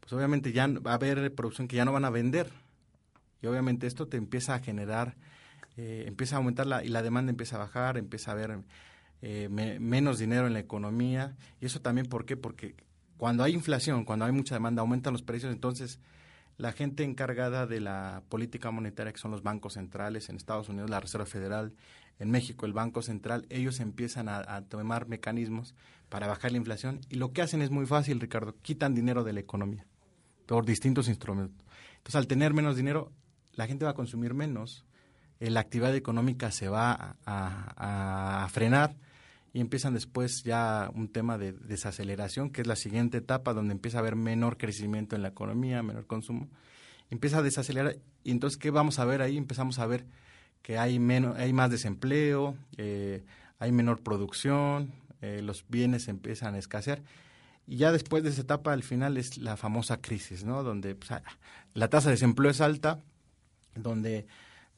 pues 0.00 0.12
obviamente 0.12 0.52
ya 0.52 0.66
va 0.66 0.92
a 0.92 0.94
haber 0.94 1.32
producción 1.34 1.68
que 1.68 1.76
ya 1.76 1.84
no 1.84 1.92
van 1.92 2.04
a 2.04 2.10
vender. 2.10 2.50
Y 3.42 3.46
obviamente 3.46 3.86
esto 3.86 4.08
te 4.08 4.16
empieza 4.16 4.54
a 4.54 4.60
generar, 4.60 5.14
empieza 5.76 6.34
a 6.34 6.38
aumentar 6.38 6.66
la, 6.66 6.82
y 6.82 6.88
la 6.88 7.02
demanda 7.02 7.30
empieza 7.30 7.54
a 7.54 7.60
bajar, 7.60 7.98
empieza 7.98 8.32
a 8.32 8.34
haber 8.34 8.58
menos 9.20 10.18
dinero 10.18 10.46
en 10.46 10.52
la 10.52 10.60
economía. 10.60 11.36
Y 11.60 11.66
eso 11.66 11.80
también, 11.80 12.06
¿por 12.06 12.24
qué? 12.24 12.36
Porque 12.36 12.76
cuando 13.18 13.42
hay 13.42 13.52
inflación, 13.52 14.04
cuando 14.04 14.24
hay 14.24 14.32
mucha 14.32 14.54
demanda, 14.54 14.80
aumentan 14.80 15.12
los 15.12 15.22
precios, 15.22 15.52
entonces 15.52 16.00
la 16.56 16.72
gente 16.72 17.04
encargada 17.04 17.66
de 17.66 17.80
la 17.80 18.22
política 18.28 18.70
monetaria, 18.70 19.12
que 19.12 19.18
son 19.18 19.30
los 19.30 19.42
bancos 19.42 19.74
centrales 19.74 20.28
en 20.28 20.36
Estados 20.36 20.68
Unidos, 20.68 20.88
la 20.90 21.00
Reserva 21.00 21.26
Federal, 21.26 21.72
en 22.18 22.30
México 22.30 22.66
el 22.66 22.72
Banco 22.72 23.00
Central, 23.02 23.46
ellos 23.48 23.78
empiezan 23.80 24.28
a, 24.28 24.62
tomar 24.62 25.06
mecanismos 25.08 25.74
para 26.08 26.26
bajar 26.26 26.50
la 26.50 26.58
inflación 26.58 27.00
y 27.08 27.16
lo 27.16 27.32
que 27.32 27.42
hacen 27.42 27.62
es 27.62 27.70
muy 27.70 27.86
fácil, 27.86 28.18
Ricardo, 28.18 28.56
quitan 28.60 28.94
dinero 28.94 29.22
de 29.22 29.32
la 29.32 29.40
economía 29.40 29.86
por 30.46 30.64
distintos 30.64 31.08
instrumentos. 31.08 31.64
Entonces, 31.98 32.16
al 32.16 32.26
tener 32.26 32.54
menos 32.54 32.76
dinero, 32.76 33.12
la 33.52 33.66
gente 33.66 33.84
va 33.84 33.92
a 33.92 33.94
consumir 33.94 34.34
menos, 34.34 34.84
eh, 35.38 35.50
la 35.50 35.60
actividad 35.60 35.94
económica 35.94 36.50
se 36.50 36.68
va 36.68 37.16
a 37.24 38.48
frenar 38.50 38.96
y 39.58 39.60
empiezan 39.60 39.92
después 39.92 40.44
ya 40.44 40.88
un 40.94 41.08
tema 41.08 41.36
de 41.36 41.50
desaceleración, 41.50 42.50
que 42.50 42.60
es 42.60 42.68
la 42.68 42.76
siguiente 42.76 43.18
etapa 43.18 43.54
donde 43.54 43.72
empieza 43.72 43.98
a 43.98 44.02
haber 44.02 44.14
menor 44.14 44.56
crecimiento 44.56 45.16
en 45.16 45.22
la 45.22 45.30
economía, 45.30 45.82
menor 45.82 46.06
consumo, 46.06 46.48
empieza 47.10 47.38
a 47.38 47.42
desacelerar 47.42 47.96
y 48.22 48.30
entonces 48.30 48.56
¿qué 48.56 48.70
vamos 48.70 49.00
a 49.00 49.04
ver 49.04 49.20
ahí? 49.20 49.36
Empezamos 49.36 49.80
a 49.80 49.86
ver 49.86 50.06
que 50.62 50.78
hay, 50.78 51.00
menos, 51.00 51.36
hay 51.36 51.52
más 51.52 51.72
desempleo, 51.72 52.56
eh, 52.76 53.24
hay 53.58 53.72
menor 53.72 54.00
producción, 54.00 54.92
eh, 55.22 55.42
los 55.42 55.64
bienes 55.68 56.06
empiezan 56.06 56.54
a 56.54 56.58
escasear 56.58 57.02
y 57.66 57.78
ya 57.78 57.90
después 57.90 58.22
de 58.22 58.30
esa 58.30 58.42
etapa 58.42 58.72
al 58.72 58.84
final 58.84 59.16
es 59.16 59.38
la 59.38 59.56
famosa 59.56 60.00
crisis, 60.00 60.44
¿no? 60.44 60.62
Donde 60.62 60.94
pues, 60.94 61.10
la 61.74 61.88
tasa 61.88 62.10
de 62.10 62.14
desempleo 62.14 62.52
es 62.52 62.60
alta, 62.60 63.00
donde 63.74 64.28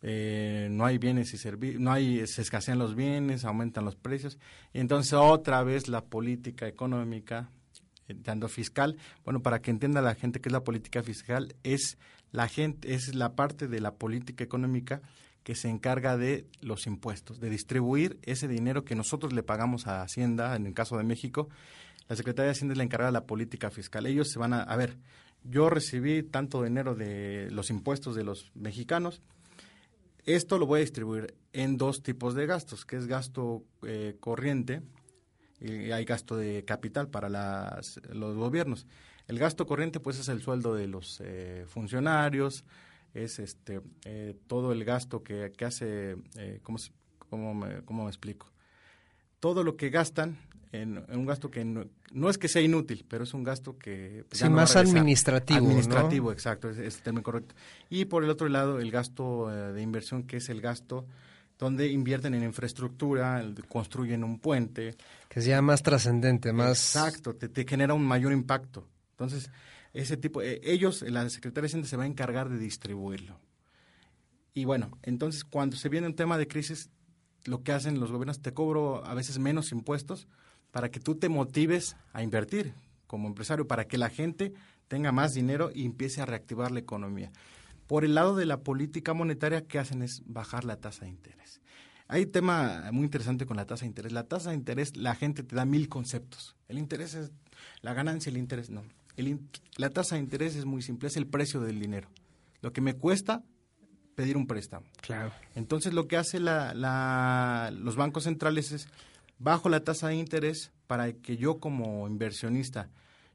eh, 0.03 0.69
no 0.71 0.85
hay 0.87 0.99
bienes 0.99 1.35
y 1.35 1.39
servicios, 1.39 1.81
no 1.81 1.93
hay, 1.93 2.27
se 2.27 2.43
escasean 2.43 2.79
los 2.79 2.95
bienes, 2.95 3.45
aumentan 3.45 3.85
los 3.85 3.97
precios, 3.97 4.39
y 4.73 4.81
entonces 4.81 5.13
otra 5.13 5.63
vez 5.63 5.89
la 5.89 6.05
política 6.05 6.67
económica 6.67 7.51
tanto 8.15 8.49
fiscal, 8.49 8.97
bueno, 9.25 9.41
para 9.41 9.61
que 9.61 9.71
entienda 9.71 10.01
la 10.03 10.15
gente 10.15 10.41
qué 10.41 10.49
es 10.49 10.53
la 10.53 10.65
política 10.65 11.03
fiscal, 11.03 11.55
es 11.63 11.99
la 12.33 12.49
gente, 12.49 12.95
es 12.95 13.15
la 13.15 13.35
parte 13.35 13.69
de 13.69 13.81
la 13.81 13.95
política 13.95 14.45
económica 14.45 15.01
que 15.43 15.55
se 15.55 15.69
encarga 15.69 16.17
de 16.17 16.47
los 16.61 16.87
impuestos, 16.87 17.41
de 17.41 17.51
distribuir 17.51 18.19
ese 18.23 18.47
dinero 18.47 18.85
que 18.85 18.95
nosotros 18.95 19.33
le 19.33 19.43
pagamos 19.43 19.87
a 19.87 20.03
Hacienda, 20.03 20.55
en 20.55 20.67
el 20.67 20.75
caso 20.75 20.99
de 20.99 21.05
México. 21.05 21.49
La 22.09 22.17
Secretaría 22.17 22.47
de 22.47 22.53
Hacienda 22.53 22.73
es 22.73 22.79
la 22.79 22.85
encargada 22.85 23.11
de 23.11 23.15
la 23.15 23.27
política 23.27 23.71
fiscal. 23.71 24.07
Ellos 24.07 24.29
se 24.31 24.39
van 24.39 24.53
a, 24.53 24.63
a 24.63 24.77
ver, 24.77 24.99
yo 25.45 25.71
recibí 25.71 26.23
tanto 26.23 26.63
dinero 26.63 26.95
de 26.95 27.49
los 27.51 27.71
impuestos 27.71 28.15
de 28.15 28.25
los 28.25 28.51
mexicanos, 28.55 29.23
esto 30.25 30.59
lo 30.59 30.67
voy 30.67 30.79
a 30.79 30.81
distribuir 30.81 31.35
en 31.53 31.77
dos 31.77 32.03
tipos 32.03 32.35
de 32.35 32.47
gastos, 32.47 32.85
que 32.85 32.97
es 32.97 33.07
gasto 33.07 33.65
eh, 33.83 34.17
corriente 34.21 34.83
y 35.61 35.91
hay 35.91 36.05
gasto 36.05 36.37
de 36.37 36.65
capital 36.65 37.09
para 37.09 37.29
las, 37.29 38.01
los 38.13 38.37
gobiernos. 38.37 38.87
El 39.27 39.39
gasto 39.39 39.67
corriente 39.67 40.01
pues 40.01 40.19
es 40.19 40.29
el 40.29 40.43
sueldo 40.43 40.75
de 40.75 40.89
los 40.89 41.21
eh, 41.25 41.65
funcionarios, 41.69 42.65
es 43.15 43.39
este 43.39 43.81
eh, 44.05 44.37
todo 44.47 44.73
el 44.73 44.85
gasto 44.85 45.23
que, 45.23 45.53
que 45.57 45.65
hace, 45.65 46.17
eh, 46.37 46.61
¿cómo, 46.63 46.79
cómo, 47.29 47.55
me, 47.55 47.83
¿cómo, 47.83 48.05
me, 48.05 48.09
explico? 48.09 48.51
Todo 49.39 49.63
lo 49.63 49.77
que 49.77 49.91
gastan 49.91 50.39
en, 50.73 51.05
en 51.09 51.19
un 51.19 51.27
gasto 51.27 51.51
que 51.51 51.65
no, 51.65 51.85
no, 52.13 52.31
es 52.31 52.39
que 52.39 52.49
sea 52.49 52.63
inútil, 52.63 53.05
pero 53.09 53.25
es 53.25 53.35
un 53.35 53.43
gasto 53.43 53.77
que... 53.77 54.25
Pues, 54.29 54.39
sí, 54.39 54.45
no 54.45 54.51
más 54.51 54.77
administrativo. 54.77 55.59
Administrativo, 55.59 56.27
¿no? 56.27 56.33
exacto, 56.33 56.71
es, 56.71 56.79
es, 56.79 56.97
el 56.97 57.03
término 57.03 57.23
correcto. 57.23 57.55
Y 57.89 58.05
por 58.05 58.25
el 58.25 58.31
otro 58.31 58.49
lado, 58.49 58.79
el 58.79 58.91
gasto 58.91 59.53
eh, 59.53 59.73
de 59.73 59.83
inversión, 59.83 60.25
que 60.25 60.37
es 60.37 60.49
el 60.49 60.61
gasto 60.61 61.07
donde 61.59 61.89
invierten 61.89 62.35
en 62.35 62.43
infraestructura, 62.43 63.45
construyen 63.69 64.25
un 64.25 64.39
puente. 64.39 64.97
Que 65.29 65.43
sea 65.43 65.61
más 65.61 65.83
trascendente, 65.83 66.53
más... 66.53 66.95
Exacto, 66.95 67.35
te, 67.35 67.49
te, 67.49 67.67
genera 67.67 67.93
un 67.93 68.05
mayor 68.05 68.33
impacto. 68.33 68.87
Entonces, 69.11 69.51
ese 69.93 70.17
tipo, 70.17 70.41
eh, 70.41 70.61
ellos, 70.63 71.03
la 71.03 71.29
Secretaría 71.29 71.63
de 71.63 71.67
Hacienda 71.67 71.89
se 71.89 71.97
va 71.97 72.05
a 72.05 72.07
encargar 72.07 72.49
de 72.49 72.59
distribuirlo. 72.59 73.39
Y 74.55 74.65
bueno, 74.65 74.99
entonces 75.03 75.45
cuando 75.45 75.77
se 75.77 75.89
viene 75.89 76.07
un 76.07 76.15
tema 76.15 76.39
de 76.39 76.49
crisis, 76.49 76.91
lo 77.45 77.63
que 77.63 77.73
hacen 77.73 78.01
los 78.01 78.11
gobiernos, 78.11 78.41
te 78.41 78.53
cobro 78.53 79.05
a 79.05 79.15
veces 79.15 79.39
menos 79.39 79.73
impuestos 79.73 80.29
para 80.71 80.91
que 80.91 81.01
tú 81.01 81.15
te 81.15 81.29
motives 81.29 81.97
a 82.13 82.23
invertir 82.23 82.75
como 83.07 83.29
empresario, 83.29 83.67
para 83.67 83.87
que 83.87 83.99
la 83.99 84.09
gente 84.09 84.53
tenga 84.89 85.13
más 85.13 85.35
dinero 85.35 85.71
y 85.75 85.85
empiece 85.85 86.21
a 86.21 86.27
reactivar 86.27 86.71
la 86.71 86.81
economía. 86.81 87.33
Por 87.87 88.05
el 88.05 88.15
lado 88.15 88.37
de 88.37 88.47
la 88.47 88.61
política 88.61 89.15
monetaria, 89.15 89.67
¿qué 89.67 89.79
hacen? 89.79 90.03
Es 90.03 90.23
bajar 90.27 90.65
la 90.65 90.77
tasa 90.77 91.05
de 91.05 91.11
interés. 91.11 91.61
Hay 92.07 92.23
un 92.25 92.33
tema 92.33 92.91
muy 92.93 93.05
interesante 93.05 93.47
con 93.47 93.57
la 93.57 93.67
tasa 93.67 93.83
de 93.83 93.89
interés. 93.89 94.13
La 94.13 94.25
tasa 94.25 94.51
de 94.51 94.57
interés, 94.57 94.97
la 94.97 95.15
gente 95.15 95.43
te 95.43 95.55
da 95.55 95.65
mil 95.65 95.89
conceptos. 95.89 96.57
El 96.69 96.79
interés 96.79 97.15
es 97.15 97.31
la 97.83 97.95
ganancia, 97.95 98.31
el 98.31 98.37
interés 98.37 98.71
no. 98.71 98.83
El, 99.17 99.41
la 99.77 99.91
tasa 99.91 100.17
de 100.17 100.23
interés 100.23 100.57
es 100.57 100.65
muy 100.65 100.83
simple, 100.83 101.09
es 101.09 101.17
el 101.17 101.27
precio 101.27 101.61
del 101.61 101.79
dinero. 101.79 102.09
Lo 102.63 102.73
que 102.73 102.81
me 102.81 102.95
cuesta 102.95 103.43
pedir 104.15 104.37
un 104.37 104.47
préstamo. 104.47 104.87
Claro. 105.01 105.33
Entonces 105.55 105.93
lo 105.95 106.07
que 106.07 106.17
hace 106.17 106.41
la, 106.41 106.75
la, 106.75 107.73
los 107.73 107.97
bancos 107.97 108.25
centrales 108.25 108.73
es 108.73 108.89
bajo 109.41 109.69
la 109.69 109.83
tasa 109.83 110.09
de 110.09 110.15
interés 110.15 110.71
para 110.87 111.13
que 111.13 111.37
yo 111.37 111.59
como 111.59 112.07
inversionista 112.07 112.89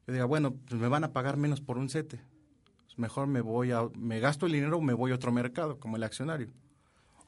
yo 0.08 0.14
diga, 0.14 0.26
bueno, 0.26 0.54
pues 0.68 0.80
me 0.80 0.88
van 0.88 1.04
a 1.04 1.14
pagar 1.14 1.38
menos 1.38 1.62
por 1.62 1.78
un 1.78 1.90
sete. 1.90 2.20
Pues 2.86 3.00
mejor 3.00 3.28
me 3.28 3.42
voy 3.42 3.72
a, 3.72 3.82
me 3.98 4.20
gasto 4.20 4.46
el 4.46 4.52
dinero 4.52 4.78
o 4.78 4.82
me 4.82 4.94
voy 4.94 5.12
a 5.12 5.16
otro 5.16 5.32
mercado, 5.32 5.80
como 5.80 5.98
el 5.98 6.04
accionario. 6.04 6.50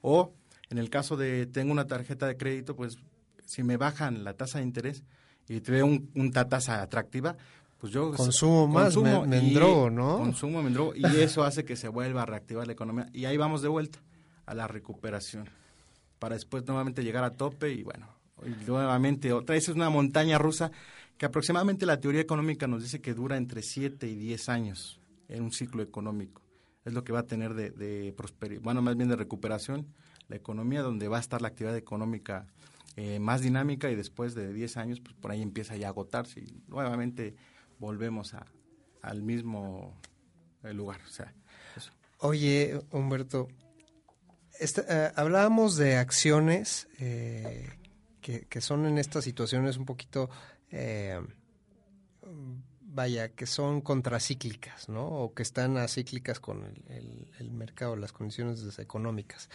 O 0.02 0.34
en 0.70 0.78
el 0.78 0.90
caso 0.90 1.18
de 1.18 1.48
tengo 1.48 1.72
una 1.72 1.88
tarjeta 1.88 2.28
de 2.28 2.38
crédito, 2.38 2.76
pues 2.76 2.98
si 3.46 3.64
me 3.64 3.78
bajan 3.78 4.24
la 4.24 4.34
tasa 4.34 4.60
de 4.60 4.66
interés 4.66 5.04
y 5.48 5.62
te 5.62 5.72
veo 5.72 5.86
un, 5.86 6.12
una 6.14 6.48
tasa 6.48 6.82
atractiva, 6.82 7.36
pues 7.80 7.92
yo 7.94 8.12
consumo 8.12 8.68
más, 8.68 8.94
consumo 8.94 9.22
me, 9.22 9.28
me 9.28 9.48
endrogo, 9.48 9.90
¿no? 9.90 10.18
Consumo, 10.18 10.62
me 10.62 10.68
endrogo, 10.68 10.94
y 10.96 11.06
eso 11.06 11.44
hace 11.44 11.64
que 11.64 11.76
se 11.76 11.88
vuelva 11.88 12.24
a 12.24 12.26
reactivar 12.26 12.68
la 12.68 12.74
economía. 12.74 13.10
Y 13.14 13.26
ahí 13.26 13.38
vamos 13.38 13.62
de 13.62 13.70
vuelta 13.70 14.00
a 14.46 14.54
la 14.54 14.68
recuperación, 14.68 15.50
para 16.20 16.36
después 16.36 16.66
nuevamente 16.68 17.04
llegar 17.04 17.24
a 17.24 17.32
tope 17.32 17.72
y 17.72 17.84
bueno, 17.84 18.08
nuevamente 18.66 19.34
otra 19.34 19.56
vez 19.56 19.70
es 19.70 19.76
una 19.76 19.90
montaña 19.90 20.38
rusa 20.38 20.72
que 21.18 21.26
aproximadamente 21.26 21.86
la 21.86 22.00
teoría 22.00 22.22
económica 22.22 22.68
nos 22.68 22.84
dice 22.84 23.02
que 23.02 23.14
dura 23.14 23.38
entre 23.38 23.62
7 23.62 24.08
y 24.08 24.16
10 24.16 24.50
años 24.50 25.00
en 25.28 25.44
un 25.44 25.52
ciclo 25.52 25.82
económico. 25.82 26.42
Es 26.86 26.94
lo 26.94 27.04
que 27.04 27.12
va 27.12 27.20
a 27.20 27.26
tener 27.26 27.54
de, 27.54 28.14
prosperidad, 28.16 28.62
bueno, 28.62 28.82
más 28.82 28.96
bien 28.96 29.10
de 29.10 29.16
recuperación 29.16 29.88
la 30.30 30.36
economía, 30.36 30.82
donde 30.82 31.08
va 31.08 31.18
a 31.18 31.20
estar 31.22 31.42
la 31.42 31.48
actividad 31.48 31.76
económica 31.76 32.48
eh, 32.96 33.20
más 33.20 33.42
dinámica 33.42 33.90
y 33.90 33.96
después 33.96 34.36
de 34.36 34.54
10 34.54 34.78
años, 34.78 35.00
pues 35.00 35.16
por 35.16 35.32
ahí 35.32 35.42
empieza 35.42 35.76
ya 35.76 35.88
a 35.88 35.90
agotarse 35.90 36.42
y 36.42 36.62
nuevamente 36.68 37.36
volvemos 37.80 38.34
a, 38.34 38.46
al 39.02 39.22
mismo 39.24 40.00
eh, 40.64 40.74
lugar. 40.74 41.02
Oye, 42.20 42.80
Humberto, 42.92 43.48
eh, 44.60 45.12
hablábamos 45.16 45.78
de 45.78 45.98
acciones 45.98 46.88
eh, 47.00 47.70
que, 48.50 48.62
son 48.62 48.86
en 48.86 48.98
estas 48.98 49.24
situaciones 49.24 49.78
un 49.78 49.86
poquito, 49.86 50.30
eh, 50.72 51.20
vaya, 52.82 53.30
que 53.30 53.46
son 53.46 53.82
contracíclicas, 53.82 54.90
¿no? 54.90 55.06
O 55.06 55.34
que 55.34 55.44
están 55.44 55.78
acíclicas 55.78 56.40
con 56.40 56.64
el, 56.64 56.84
el, 56.90 57.32
el 57.40 57.52
mercado, 57.52 57.96
las 57.96 58.12
condiciones 58.12 58.80
económicas. 58.80 59.50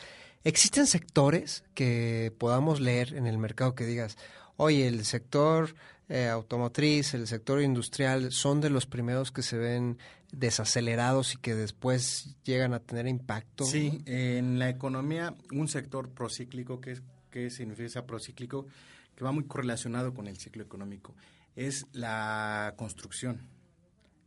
¿Existen 0.44 0.86
sectores 0.86 1.64
que 1.74 2.32
podamos 2.38 2.80
leer 2.80 3.14
en 3.14 3.26
el 3.26 3.38
mercado 3.38 3.74
que 3.74 3.84
digas, 3.84 4.16
oye, 4.56 4.88
el 4.88 5.04
sector 5.04 5.74
eh, 6.08 6.28
automotriz, 6.28 7.14
el 7.14 7.26
sector 7.26 7.62
industrial, 7.62 8.32
son 8.32 8.60
de 8.60 8.70
los 8.70 8.86
primeros 8.86 9.32
que 9.32 9.42
se 9.42 9.56
ven 9.56 9.98
desacelerados 10.32 11.34
y 11.34 11.36
que 11.38 11.54
después 11.54 12.36
llegan 12.44 12.74
a 12.74 12.80
tener 12.80 13.06
impacto. 13.06 13.64
Sí, 13.64 14.02
en 14.06 14.58
la 14.58 14.68
economía, 14.68 15.34
un 15.52 15.68
sector 15.68 16.08
procíclico, 16.10 16.80
que, 16.80 16.92
es, 16.92 17.02
que 17.32 17.50
significa 17.50 18.06
procíclico, 18.06 18.68
que 19.16 19.24
va 19.24 19.32
muy 19.32 19.44
correlacionado 19.44 20.14
con 20.14 20.28
el 20.28 20.36
ciclo 20.36 20.62
económico, 20.62 21.16
es 21.56 21.86
la 21.92 22.74
construcción 22.76 23.40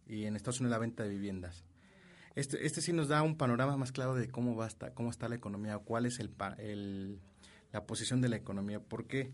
y 0.08 0.26
en 0.26 0.36
Estados 0.36 0.60
Unidos 0.60 0.72
la 0.72 0.80
venta 0.80 1.04
de 1.04 1.10
viviendas. 1.10 1.64
Este, 2.36 2.66
este 2.66 2.82
sí 2.82 2.92
nos 2.92 3.08
da 3.08 3.22
un 3.24 3.38
panorama 3.38 3.78
más 3.78 3.94
claro 3.94 4.14
de 4.14 4.28
cómo 4.28 4.56
va 4.56 4.66
a 4.66 4.68
estar, 4.68 4.94
cómo 4.94 5.10
está 5.10 5.30
la 5.30 5.36
economía, 5.36 5.78
cuál 5.78 6.06
es 6.06 6.20
el, 6.20 7.20
la 7.72 7.86
posición 7.86 8.20
de 8.20 8.30
la 8.30 8.36
economía. 8.36 8.82
¿Por 8.82 9.06
qué? 9.06 9.32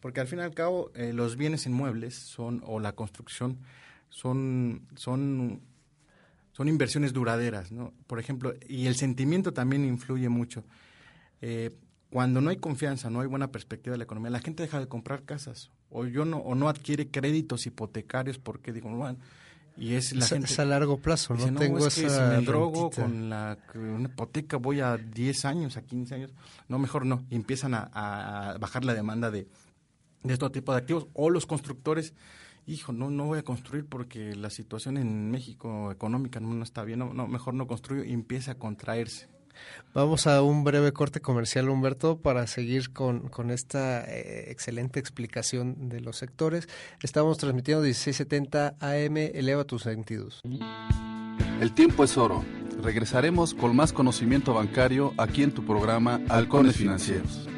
Porque 0.00 0.20
al 0.20 0.26
fin 0.26 0.40
y 0.40 0.42
al 0.42 0.54
cabo 0.54 0.90
eh, 0.94 1.12
los 1.12 1.36
bienes 1.36 1.66
inmuebles 1.66 2.14
son 2.14 2.62
o 2.66 2.80
la 2.80 2.92
construcción 2.92 3.58
son 4.08 4.88
son 4.96 5.60
son 6.52 6.68
inversiones 6.68 7.12
duraderas, 7.12 7.70
¿no? 7.70 7.94
Por 8.08 8.18
ejemplo, 8.18 8.54
y 8.68 8.86
el 8.86 8.96
sentimiento 8.96 9.52
también 9.52 9.84
influye 9.84 10.28
mucho. 10.28 10.64
Eh, 11.40 11.70
cuando 12.10 12.40
no 12.40 12.50
hay 12.50 12.56
confianza, 12.56 13.08
no 13.08 13.20
hay 13.20 13.28
buena 13.28 13.52
perspectiva 13.52 13.92
de 13.94 13.98
la 13.98 14.04
economía, 14.04 14.30
la 14.30 14.40
gente 14.40 14.62
deja 14.62 14.80
de 14.80 14.88
comprar 14.88 15.22
casas 15.22 15.70
o 15.90 16.06
yo 16.06 16.24
no 16.24 16.38
o 16.38 16.54
no 16.54 16.68
adquiere 16.68 17.08
créditos 17.08 17.66
hipotecarios 17.66 18.38
porque 18.38 18.72
digo, 18.72 18.90
bueno, 18.90 19.18
y 19.76 19.94
es 19.94 20.12
la 20.12 20.24
es, 20.24 20.30
gente 20.30 20.46
es 20.46 20.58
a 20.58 20.64
largo 20.64 20.98
plazo, 20.98 21.34
dice, 21.34 21.52
no, 21.52 21.60
tengo 21.60 21.86
es 21.86 21.98
esa 21.98 22.30
si 22.30 22.36
me 22.36 22.44
drogo 22.44 22.90
rentita. 22.90 23.02
con 23.02 23.30
la 23.30 23.58
con 23.72 23.82
una 23.82 24.08
hipoteca 24.08 24.56
voy 24.56 24.80
a 24.80 24.96
10 24.96 25.44
años, 25.44 25.76
a 25.76 25.82
15 25.82 26.14
años, 26.14 26.32
no, 26.68 26.78
mejor 26.78 27.06
no, 27.06 27.24
y 27.30 27.36
empiezan 27.36 27.74
a, 27.74 27.90
a 27.92 28.58
bajar 28.58 28.84
la 28.84 28.94
demanda 28.94 29.30
de, 29.30 29.46
de 30.24 30.32
este 30.32 30.50
tipo 30.50 30.72
de 30.72 30.78
activos. 30.78 31.06
O 31.14 31.30
los 31.30 31.46
constructores 31.46 32.12
hijo 32.66 32.92
no 32.92 33.10
no 33.10 33.26
voy 33.26 33.38
a 33.38 33.42
construir 33.42 33.86
porque 33.86 34.34
la 34.34 34.50
situación 34.50 34.96
en 34.96 35.30
México 35.30 35.90
económica 35.90 36.40
no, 36.40 36.52
no 36.52 36.62
está 36.62 36.84
bien 36.84 36.98
no, 36.98 37.14
no, 37.14 37.26
mejor 37.26 37.54
no 37.54 37.66
construyo 37.66 38.04
y 38.04 38.12
empieza 38.12 38.52
a 38.52 38.54
contraerse 38.56 39.28
Vamos 39.92 40.26
a 40.26 40.40
un 40.42 40.62
breve 40.62 40.92
corte 40.92 41.20
comercial, 41.20 41.68
Humberto, 41.68 42.18
para 42.18 42.46
seguir 42.46 42.92
con, 42.92 43.28
con 43.28 43.50
esta 43.50 44.04
eh, 44.04 44.50
excelente 44.50 45.00
explicación 45.00 45.88
de 45.88 46.00
los 46.00 46.16
sectores. 46.16 46.68
Estamos 47.02 47.38
transmitiendo 47.38 47.82
1670 47.82 48.76
AM, 48.78 49.16
eleva 49.16 49.64
tus 49.64 49.82
sentidos. 49.82 50.42
El 51.60 51.74
tiempo 51.74 52.04
es 52.04 52.16
oro. 52.16 52.44
Regresaremos 52.82 53.52
con 53.52 53.74
más 53.74 53.92
conocimiento 53.92 54.54
bancario 54.54 55.12
aquí 55.18 55.42
en 55.42 55.52
tu 55.52 55.66
programa 55.66 56.20
Halcones 56.28 56.76
Financieros. 56.76 57.48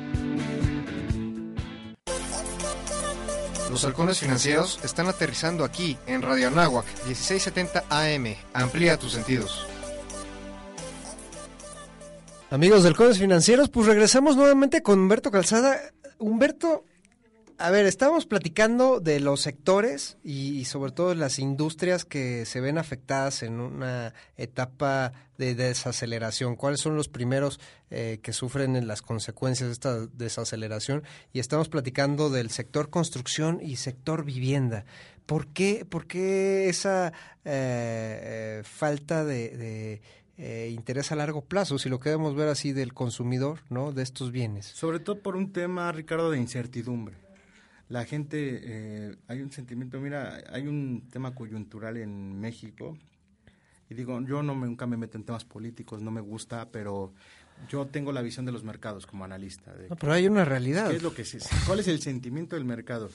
Los 3.73 3.87
halcones 3.87 4.21
financieros 4.21 4.81
están 4.85 5.09
aterrizando 5.09 5.65
aquí 5.65 5.97
en 6.07 6.21
Radio 6.21 6.49
Anáhuac 6.49 6.85
1670 7.07 7.85
AM. 7.89 8.35
Amplía 8.53 8.99
tus 8.99 9.13
sentidos. 9.13 9.67
Amigos 12.53 12.83
del 12.83 12.93
Halcones 12.93 13.19
Financieros, 13.19 13.71
pues 13.71 13.87
regresamos 13.87 14.37
nuevamente 14.37 14.83
con 14.83 14.99
Humberto 14.99 15.31
Calzada. 15.31 15.81
Humberto, 16.19 16.85
a 17.57 17.71
ver, 17.71 17.87
estábamos 17.87 18.27
platicando 18.27 19.01
de 19.01 19.21
los 19.21 19.41
sectores 19.41 20.19
y, 20.23 20.67
sobre 20.67 20.93
todo 20.93 21.15
las 21.15 21.39
industrias 21.39 22.05
que 22.05 22.45
se 22.45 22.61
ven 22.61 22.77
afectadas 22.77 23.43
en 23.43 23.59
una 23.59 24.13
etapa 24.37 25.15
de 25.39 25.55
desaceleración. 25.55 26.57
¿Cuáles 26.57 26.81
son 26.81 26.95
los 26.95 27.09
primeros 27.09 27.59
eh, 27.89 28.21
que 28.23 28.35
sufren 28.35 28.77
en 28.77 28.87
las 28.87 29.01
consecuencias 29.01 29.71
de 29.71 29.73
esta 29.73 30.07
desaceleración? 30.09 31.05
Y 31.33 31.41
estamos 31.41 31.71
platicando 31.71 32.29
del 32.29 32.51
sector 32.51 32.91
construcción 32.91 33.61
y 33.63 33.77
sector 33.77 34.27
vivienda. 34.27 34.85
¿Por 35.25 35.47
qué, 35.47 35.87
por 35.89 36.07
qué 36.07 36.69
esa 36.69 37.15
eh, 37.47 38.61
falta 38.65 39.25
de, 39.25 40.03
eh, 40.45 40.71
interés 40.71 41.13
a 41.13 41.15
largo 41.15 41.43
plazo, 41.43 41.79
si 41.79 41.89
lo 41.89 42.01
queremos 42.01 42.35
ver 42.35 42.49
así, 42.49 42.73
del 42.73 42.93
consumidor, 42.93 43.61
¿no? 43.71 43.93
De 43.93 44.03
estos 44.03 44.33
bienes. 44.33 44.67
Sobre 44.67 44.99
todo 44.99 45.21
por 45.21 45.37
un 45.37 45.53
tema, 45.53 45.93
Ricardo, 45.93 46.33
de 46.33 46.39
incertidumbre. 46.39 47.15
La 47.89 48.05
gente, 48.05 48.61
eh, 48.65 49.17
hay 49.29 49.41
un 49.41 49.53
sentimiento, 49.53 50.01
mira, 50.01 50.43
hay 50.51 50.67
un 50.67 51.07
tema 51.13 51.33
coyuntural 51.33 51.97
en 51.97 52.41
México, 52.41 52.99
y 53.89 53.95
digo, 53.95 54.21
yo 54.23 54.43
no 54.43 54.57
me, 54.57 54.67
nunca 54.67 54.85
me 54.85 54.97
meto 54.97 55.17
en 55.17 55.23
temas 55.23 55.45
políticos, 55.45 56.03
no 56.03 56.11
me 56.11 56.21
gusta, 56.21 56.69
pero 56.73 57.13
yo 57.69 57.87
tengo 57.87 58.11
la 58.11 58.21
visión 58.21 58.45
de 58.45 58.51
los 58.51 58.65
mercados 58.65 59.07
como 59.07 59.25
analista. 59.25 59.73
no, 59.89 59.95
pero 59.95 60.13
hay 60.13 60.27
una 60.27 60.45
realidad. 60.45 60.91
¿Qué 60.91 60.97
es 60.97 61.05
lo 61.05 61.15
que 61.15 61.25
¿Cuál 61.69 61.79
es 61.79 61.87
el 61.87 62.03
sentimiento 62.03 62.57
del 62.57 62.65
mercado? 62.65 63.11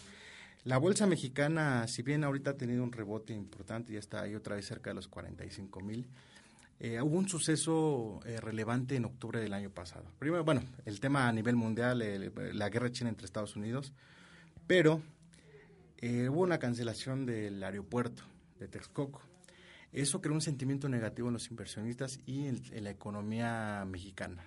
La 0.64 0.78
bolsa 0.78 1.06
mexicana, 1.08 1.90
si 1.90 2.04
bien 2.04 2.24
ahorita 2.24 2.52
ha 2.52 2.58
tenido 2.58 2.86
un 2.86 2.94
rebote 2.94 3.34
importante, 3.34 3.92
ya 3.92 4.00
está 4.00 4.22
ahí 4.22 4.34
otra 4.34 4.56
vez 4.56 4.66
cerca 4.66 4.92
de 4.92 4.94
los 4.94 5.10
45 5.10 5.82
mil, 5.82 6.08
eh, 6.80 7.02
hubo 7.02 7.18
un 7.18 7.28
suceso 7.28 8.20
eh, 8.26 8.40
relevante 8.40 8.96
en 8.96 9.06
octubre 9.06 9.40
del 9.40 9.54
año 9.54 9.72
pasado. 9.72 10.06
Primero, 10.20 10.44
bueno, 10.44 10.62
el 10.86 11.00
tema 11.00 11.28
a 11.28 11.32
nivel 11.34 11.56
mundial, 11.56 12.04
la 12.54 12.70
guerra 12.70 12.92
china 12.92 13.10
entre 13.10 13.26
Estados 13.26 13.56
Unidos, 13.56 13.94
pero 14.68 15.02
eh, 15.98 16.30
hubo 16.30 16.42
una 16.42 16.60
cancelación 16.60 17.26
del 17.26 17.64
aeropuerto 17.64 18.24
de 18.60 18.68
Texcoco. 18.68 19.24
Eso 19.92 20.22
creó 20.22 20.36
un 20.36 20.42
sentimiento 20.42 20.88
negativo 20.88 21.30
en 21.30 21.34
los 21.34 21.50
inversionistas 21.50 22.20
y 22.28 22.46
en, 22.46 22.62
la 22.84 22.92
economía 22.92 23.84
mexicana. 23.88 24.44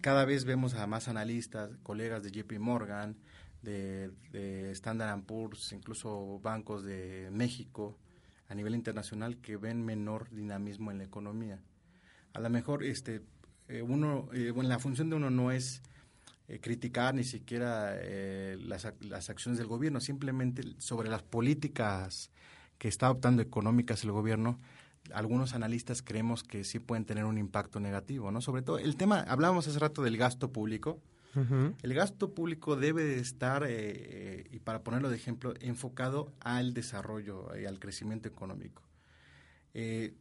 cada 0.00 0.24
vez 0.24 0.44
vemos 0.44 0.74
a 0.74 0.86
más 0.86 1.08
analistas, 1.08 1.70
colegas 1.82 2.22
de 2.22 2.30
JP 2.30 2.60
Morgan, 2.60 3.16
de, 3.62 4.10
de 4.30 4.70
Standard 4.72 5.22
Poor's, 5.22 5.72
incluso 5.72 6.38
bancos 6.40 6.84
de 6.84 7.30
México, 7.32 7.98
a 8.48 8.54
nivel 8.54 8.74
internacional 8.74 9.38
que 9.38 9.56
ven 9.56 9.84
menor 9.84 10.30
dinamismo 10.30 10.90
en 10.90 10.98
la 10.98 11.04
economía. 11.04 11.60
A 12.32 12.40
lo 12.40 12.50
mejor 12.50 12.84
este 12.84 13.22
eh, 13.68 13.82
uno 13.82 14.28
eh, 14.32 14.50
bueno, 14.50 14.68
la 14.68 14.78
función 14.78 15.08
de 15.08 15.16
uno 15.16 15.30
no 15.30 15.50
es 15.50 15.82
eh, 16.48 16.60
criticar 16.60 17.14
ni 17.14 17.24
siquiera 17.24 17.94
las, 18.58 18.92
las 19.00 19.30
acciones 19.30 19.58
del 19.58 19.66
gobierno, 19.66 20.00
simplemente 20.00 20.62
sobre 20.78 21.08
las 21.08 21.22
políticas 21.22 22.30
que 22.78 22.88
está 22.88 23.06
adoptando 23.06 23.40
económicas 23.40 24.04
el 24.04 24.12
gobierno, 24.12 24.60
algunos 25.12 25.54
analistas 25.54 26.02
creemos 26.02 26.42
que 26.42 26.64
sí 26.64 26.78
pueden 26.78 27.04
tener 27.04 27.24
un 27.24 27.38
impacto 27.38 27.80
negativo, 27.80 28.30
¿no? 28.30 28.40
Sobre 28.40 28.62
todo 28.62 28.78
el 28.78 28.96
tema, 28.96 29.20
hablábamos 29.20 29.66
hace 29.68 29.78
rato 29.78 30.02
del 30.02 30.16
gasto 30.16 30.50
público, 30.52 30.98
el 31.82 31.94
gasto 31.94 32.34
público 32.34 32.76
debe 32.76 33.18
estar, 33.18 33.64
eh, 33.66 34.46
y 34.50 34.60
para 34.60 34.82
ponerlo 34.82 35.10
de 35.10 35.16
ejemplo, 35.16 35.54
enfocado 35.60 36.32
al 36.40 36.74
desarrollo 36.74 37.48
y 37.58 37.64
al 37.66 37.78
crecimiento 37.78 38.28
económico. 38.28 38.82
Eh, 39.74 40.14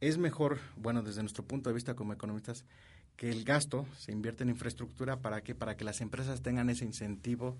es 0.00 0.18
mejor, 0.18 0.58
bueno, 0.76 1.02
desde 1.02 1.22
nuestro 1.22 1.44
punto 1.44 1.70
de 1.70 1.74
vista 1.74 1.94
como 1.94 2.12
economistas, 2.12 2.64
que 3.16 3.30
el 3.30 3.44
gasto 3.44 3.86
se 3.96 4.12
invierta 4.12 4.42
en 4.42 4.50
infraestructura 4.50 5.20
para 5.20 5.42
que 5.42 5.54
para 5.54 5.76
que 5.76 5.84
las 5.84 6.00
empresas 6.00 6.42
tengan 6.42 6.70
ese 6.70 6.84
incentivo 6.84 7.56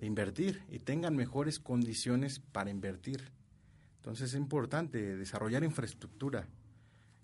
de 0.00 0.06
invertir 0.06 0.62
y 0.70 0.78
tengan 0.78 1.16
mejores 1.16 1.58
condiciones 1.58 2.38
para 2.38 2.70
invertir. 2.70 3.30
Entonces 3.96 4.30
es 4.30 4.36
importante 4.36 5.16
desarrollar 5.16 5.64
infraestructura. 5.64 6.46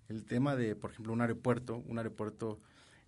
El 0.09 0.25
tema 0.25 0.55
de, 0.55 0.75
por 0.75 0.91
ejemplo, 0.91 1.13
un 1.13 1.21
aeropuerto, 1.21 1.83
un 1.87 1.97
aeropuerto 1.97 2.59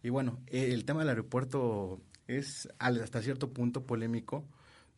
y 0.03 0.09
bueno, 0.09 0.41
el 0.47 0.83
tema 0.83 0.99
del 0.99 1.09
aeropuerto 1.09 2.01
es 2.27 2.67
hasta 2.77 3.21
cierto 3.21 3.53
punto 3.53 3.85
polémico, 3.85 4.45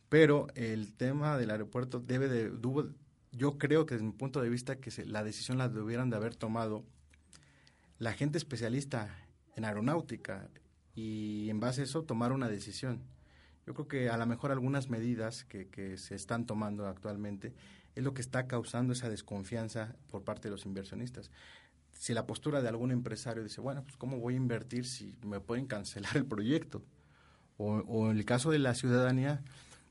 pero 0.08 0.48
el 0.56 0.92
tema 0.94 1.38
del 1.38 1.52
aeropuerto 1.52 2.00
debe 2.00 2.28
de, 2.28 2.52
yo 3.30 3.56
creo 3.56 3.86
que 3.86 3.94
desde 3.94 4.06
mi 4.06 4.12
punto 4.12 4.42
de 4.42 4.48
vista 4.48 4.80
que 4.80 4.90
la 5.04 5.22
decisión 5.22 5.58
la 5.58 5.68
debieran 5.68 6.10
de 6.10 6.16
haber 6.16 6.34
tomado 6.34 6.84
la 7.98 8.14
gente 8.14 8.36
especialista 8.36 9.16
en 9.54 9.64
aeronáutica 9.64 10.50
y 10.96 11.48
en 11.50 11.60
base 11.60 11.82
a 11.82 11.84
eso 11.84 12.02
tomar 12.02 12.32
una 12.32 12.48
decisión. 12.48 13.04
Yo 13.64 13.74
creo 13.74 13.86
que 13.86 14.10
a 14.10 14.16
lo 14.16 14.26
mejor 14.26 14.50
algunas 14.50 14.90
medidas 14.90 15.44
que 15.44 15.96
se 15.98 16.16
están 16.16 16.46
tomando 16.46 16.86
actualmente 16.86 17.54
es 17.94 18.02
lo 18.02 18.12
que 18.12 18.22
está 18.22 18.48
causando 18.48 18.92
esa 18.92 19.08
desconfianza 19.08 19.94
por 20.08 20.24
parte 20.24 20.48
de 20.48 20.52
los 20.52 20.66
inversionistas 20.66 21.30
si 21.98 22.14
la 22.14 22.26
postura 22.26 22.62
de 22.62 22.68
algún 22.68 22.90
empresario 22.90 23.42
dice, 23.42 23.60
bueno, 23.60 23.82
pues 23.82 23.96
¿cómo 23.96 24.18
voy 24.18 24.34
a 24.34 24.36
invertir 24.36 24.86
si 24.86 25.14
me 25.24 25.40
pueden 25.40 25.66
cancelar 25.66 26.16
el 26.16 26.26
proyecto? 26.26 26.82
O, 27.58 28.10
en 28.10 28.18
el 28.18 28.24
caso 28.24 28.50
de 28.50 28.58
la 28.58 28.74
ciudadanía, 28.74 29.42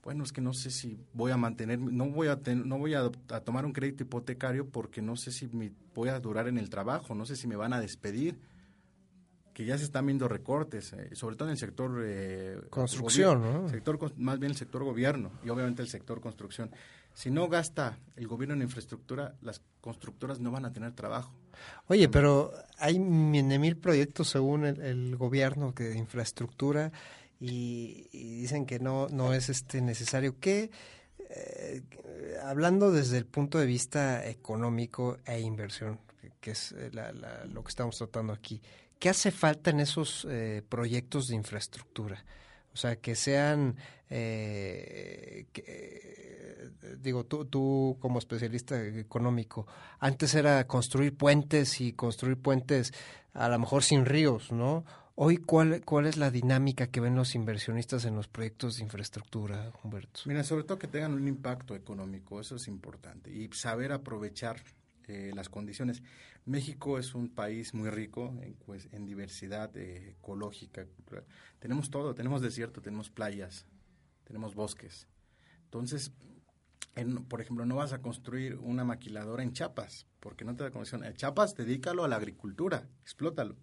bueno, 0.04 0.24
es 0.24 0.32
que 0.32 0.42
no 0.42 0.54
sé 0.54 0.70
si 0.70 1.00
voy 1.14 1.32
a 1.32 1.38
mantener, 1.38 1.80
no 1.80 2.12
voy 2.12 2.28
a, 2.28 2.40
no 2.54 2.78
voy 2.78 2.94
a, 2.94 3.10
tomar 3.44 3.66
un 3.66 3.74
crédito 3.74 4.04
hipotecario 4.04 4.70
porque 4.70 5.02
no 5.02 5.16
sé 5.16 5.32
si 5.32 5.48
me 5.48 5.72
voy 5.96 6.10
a 6.10 6.20
durar 6.20 6.48
en 6.48 6.60
el 6.60 6.70
trabajo, 6.70 7.16
no 7.16 7.26
sé 7.26 7.36
si 7.36 7.48
me 7.48 7.56
van 7.56 7.74
a 7.74 7.80
despedir, 7.80 8.40
que 9.52 9.66
ya 9.66 9.78
se 9.78 9.86
están 9.86 10.06
viendo 10.06 10.28
recortes, 10.28 10.94
eh, 10.94 11.10
sobre 11.14 11.38
todo 11.38 11.48
en 11.48 11.54
el 11.54 11.58
sector... 11.58 12.04
Eh, 12.06 12.60
construcción, 12.70 13.42
¿no? 13.42 13.70
Sector, 13.70 13.98
más 14.18 14.38
bien 14.38 14.52
el 14.52 14.58
sector 14.58 14.84
gobierno 14.84 15.32
y 15.44 15.50
obviamente 15.50 15.82
el 15.82 15.88
sector 15.88 16.22
construcción. 16.22 16.70
Si 17.14 17.32
no 17.32 17.48
gasta 17.48 17.98
el 18.18 18.28
gobierno 18.28 18.54
en 18.54 18.62
infraestructura, 18.64 19.36
las 19.42 19.62
constructoras 19.80 20.42
no 20.42 20.52
van 20.52 20.66
a 20.66 20.74
tener 20.74 20.92
trabajo. 20.92 21.34
Oye, 21.88 22.10
pero 22.10 22.52
hay 22.78 23.00
mil 23.00 23.78
proyectos 23.78 24.30
según 24.30 24.66
el, 24.66 25.16
gobierno 25.16 25.72
de 25.72 25.98
infraestructura 25.98 26.92
y, 27.40 28.08
dicen 28.12 28.66
que 28.66 28.80
no 28.80 29.08
no 29.10 29.34
es 29.34 29.50
este 29.50 29.82
necesario. 29.82 30.40
¿Qué, 30.40 30.72
eh, 31.30 31.84
hablando 32.44 32.92
desde 32.92 33.18
el 33.18 33.26
punto 33.26 33.60
de 33.60 33.66
vista 33.66 34.26
económico 34.28 35.18
e 35.26 35.40
inversión, 35.40 36.00
que 36.40 36.52
es 36.52 36.74
eh, 36.78 36.92
lo 37.52 37.64
que 37.64 37.70
estamos 37.70 37.98
tratando 37.98 38.34
aquí, 38.34 38.62
¿qué 39.00 39.10
hace 39.10 39.32
falta 39.32 39.70
en 39.70 39.80
esos 39.80 40.28
eh, 40.30 40.64
proyectos 40.68 41.28
de 41.28 41.36
infraestructura? 41.36 42.24
O 42.76 42.78
sea, 42.78 42.98
que 42.98 43.16
sean, 43.16 43.78
eh, 44.10 45.48
digo, 47.02 47.26
tú, 47.26 47.46
tú 47.46 47.96
como 48.02 48.20
especialista 48.20 48.86
económico, 48.86 49.66
antes 49.98 50.36
era 50.36 50.68
construir 50.68 51.16
puentes 51.16 51.80
y 51.80 51.94
construir 51.94 52.38
puentes 52.38 52.94
a 53.34 53.48
lo 53.48 53.58
mejor 53.60 53.82
sin 53.82 54.06
ríos, 54.06 54.52
¿no? 54.52 54.84
Hoy, 55.16 55.38
¿cuál, 55.38 55.86
¿cuál 55.86 56.06
es 56.06 56.18
la 56.18 56.30
dinámica 56.32 56.88
que 56.88 57.00
ven 57.00 57.16
los 57.16 57.34
inversionistas 57.34 58.04
en 58.04 58.18
los 58.18 58.28
proyectos 58.28 58.76
de 58.76 58.84
infraestructura, 58.84 59.72
Humberto? 59.82 60.20
Mira, 60.26 60.44
sobre 60.44 60.66
todo 60.66 60.78
que 60.78 60.88
tengan 60.88 61.14
un 61.14 61.30
impacto 61.30 61.76
económico, 61.76 62.42
eso 62.42 62.58
es 62.58 62.68
importante, 62.68 63.32
y 63.32 63.50
saber 63.54 63.94
aprovechar 63.94 64.58
eh, 65.08 65.32
las 65.34 65.50
condiciones. 65.50 66.04
México 66.46 67.00
es 67.00 67.16
un 67.16 67.30
país 67.30 67.74
muy 67.74 67.90
rico 67.90 68.38
en, 68.42 68.54
pues, 68.56 68.88
en 68.92 69.06
diversidad 69.06 69.76
eh, 69.78 70.12
ecológica. 70.12 70.86
Tenemos 71.60 71.90
todo, 71.90 72.16
tenemos 72.16 72.42
desierto, 72.42 72.82
tenemos 72.82 73.10
playas, 73.10 73.66
tenemos 74.24 74.56
bosques. 74.56 75.08
Entonces, 75.66 76.12
por 77.28 77.42
ejemplo, 77.42 77.66
no 77.66 77.76
vas 77.76 77.94
a 77.94 78.02
construir 78.02 78.56
una 78.56 78.86
maquiladora 78.86 79.44
en 79.44 79.52
Chiapas, 79.52 80.08
porque 80.20 80.46
no 80.46 80.56
te 80.56 80.64
da 80.64 80.72
condición. 80.72 81.04
En 81.04 81.14
Chiapas, 81.14 81.56
dedícalo 81.56 82.04
a 82.04 82.08
la 82.08 82.16
agricultura, 82.16 82.88
explótalo. 83.02 83.58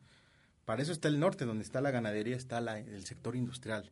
Para 0.65 0.83
eso 0.83 0.93
está 0.93 1.09
el 1.09 1.19
norte, 1.19 1.45
donde 1.45 1.65
está 1.65 1.81
la 1.81 1.91
ganadería, 1.91 2.37
está 2.37 2.59
el 2.59 3.05
sector 3.07 3.35
industrial. 3.35 3.91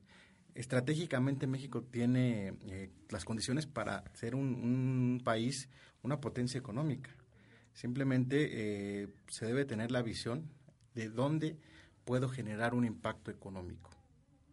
Estratégicamente 0.55 1.46
México 1.46 1.82
tiene 1.82 2.55
eh, 2.68 2.90
las 3.09 3.24
condiciones 3.24 3.66
para 3.66 4.05
ser 4.14 4.34
un 4.34 5.20
país, 5.24 5.68
una 6.03 6.20
potencia 6.20 6.59
económica. 6.59 7.11
Simplemente 7.74 9.02
eh, 9.02 9.08
se 9.28 9.46
debe 9.46 9.64
tener 9.64 9.90
la 9.90 10.02
visión 10.02 10.50
de 10.94 11.08
dónde 11.08 11.56
puedo 12.04 12.28
generar 12.28 12.74
un 12.74 12.84
impacto 12.84 13.30
económico, 13.30 13.90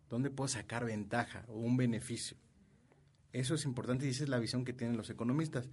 dónde 0.10 0.30
puedo 0.30 0.48
sacar 0.48 0.86
ventaja 0.86 1.46
o 1.48 1.60
un 1.60 1.78
beneficio. 1.78 2.38
Eso 3.34 3.56
es 3.56 3.66
importante 3.66 4.06
y 4.06 4.10
esa 4.10 4.24
es 4.24 4.30
la 4.30 4.40
visión 4.40 4.64
que 4.64 4.74
tienen 4.74 4.98
los 4.98 5.10
economistas. 5.10 5.70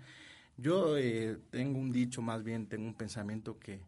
Yo 0.57 0.97
eh, 0.97 1.39
tengo 1.51 1.79
un 1.79 1.93
dicho, 1.93 2.23
más 2.23 2.43
bien 2.43 2.67
tengo 2.67 2.87
un 2.87 2.95
pensamiento 2.95 3.59
que, 3.59 3.81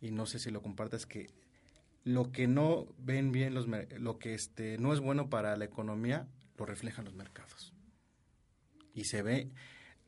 y 0.00 0.10
no 0.10 0.26
sé 0.26 0.38
si 0.38 0.50
lo 0.50 0.62
compartas, 0.62 1.06
que 1.06 1.30
lo 2.06 2.30
que 2.30 2.46
no 2.46 2.86
ven 2.98 3.32
bien 3.32 3.52
los 3.52 3.66
lo 3.98 4.18
que 4.20 4.34
este 4.34 4.78
no 4.78 4.92
es 4.92 5.00
bueno 5.00 5.28
para 5.28 5.56
la 5.56 5.64
economía 5.64 6.28
lo 6.56 6.64
reflejan 6.64 7.04
los 7.04 7.14
mercados 7.14 7.74
y 8.94 9.06
se 9.06 9.22
ve 9.22 9.50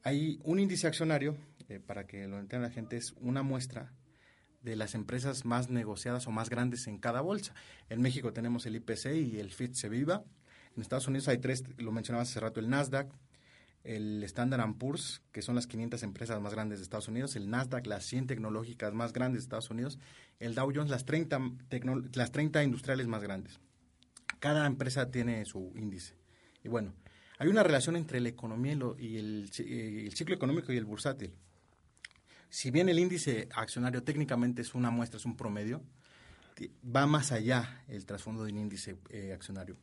hay 0.05 0.39
un 0.45 0.61
índice 0.61 0.87
accionario 0.87 1.37
eh, 1.69 1.81
para 1.81 2.07
que 2.07 2.27
lo 2.27 2.39
entienda 2.39 2.69
la 2.69 2.75
gente, 2.75 2.97
es 2.97 3.15
una 3.21 3.43
muestra 3.43 3.93
de 4.63 4.77
las 4.77 4.95
empresas 4.95 5.45
más 5.45 5.71
negociadas 5.71 6.27
o 6.27 6.31
más 6.31 6.51
grandes 6.51 6.87
en 6.87 6.99
cada 6.99 7.21
bolsa. 7.21 7.55
En 7.89 8.01
México 8.01 8.33
tenemos 8.33 8.67
el 8.67 8.77
IPC 8.77 9.15
y 9.15 9.39
el 9.39 9.51
FIT-SEVIVA. 9.51 10.25
En 10.75 10.83
Estados 10.83 11.09
Unidos 11.09 11.29
hay 11.29 11.39
tres, 11.39 11.65
lo 11.77 11.93
mencionabas 11.93 12.31
hace 12.31 12.41
rato, 12.41 12.61
el 12.61 12.69
Nasdaq, 12.69 13.13
el 13.85 14.23
Standard 14.25 14.75
Poor's, 14.75 15.23
que 15.33 15.43
son 15.43 15.55
las 15.55 15.67
500 15.67 16.03
empresas 16.03 16.41
más 16.41 16.53
grandes 16.53 16.79
de 16.79 16.83
Estados 16.83 17.09
Unidos, 17.09 17.37
el 17.37 17.49
Nasdaq, 17.49 17.87
las 17.87 18.05
100 18.05 18.27
tecnológicas 18.27 18.93
más 18.93 19.13
grandes 19.13 19.43
de 19.43 19.45
Estados 19.45 19.71
Unidos, 19.71 19.99
el 20.41 20.55
Dow 20.55 20.71
Jones, 20.75 20.91
las 20.91 21.05
30, 21.05 21.41
las 22.15 22.33
30 22.33 22.63
industriales 22.65 23.07
más 23.07 23.23
grandes. 23.23 23.61
Cada 24.41 24.67
empresa 24.67 25.11
tiene 25.11 25.45
su 25.45 25.73
índice. 25.77 26.15
Y 26.63 26.69
bueno, 26.69 26.95
Hay 27.41 27.49
una 27.49 27.63
relación 27.63 27.95
entre 27.95 28.21
la 28.21 28.29
economía 28.29 28.77
y, 28.99 29.17
el, 29.17 29.49
el 29.59 30.13
ciclo 30.13 30.35
económico 30.35 30.73
y 30.73 30.77
el 30.77 30.85
bursátil. 30.85 31.33
Si 32.51 32.71
bien 32.71 32.89
el 32.89 32.99
índice 32.99 33.49
accionario 33.55 34.03
técnicamente 34.03 34.63
es 34.63 34.75
una 34.75 34.91
muestra, 34.91 35.19
es 35.19 35.27
un 35.27 35.37
promedio, 35.37 35.83
va 36.85 37.07
más 37.07 37.33
allá 37.33 37.85
el 37.89 38.07
trasfondo 38.07 38.45
de 38.45 38.53
un 38.53 38.59
índice 38.59 38.97
eh, 39.11 39.33
accionario. 39.33 39.77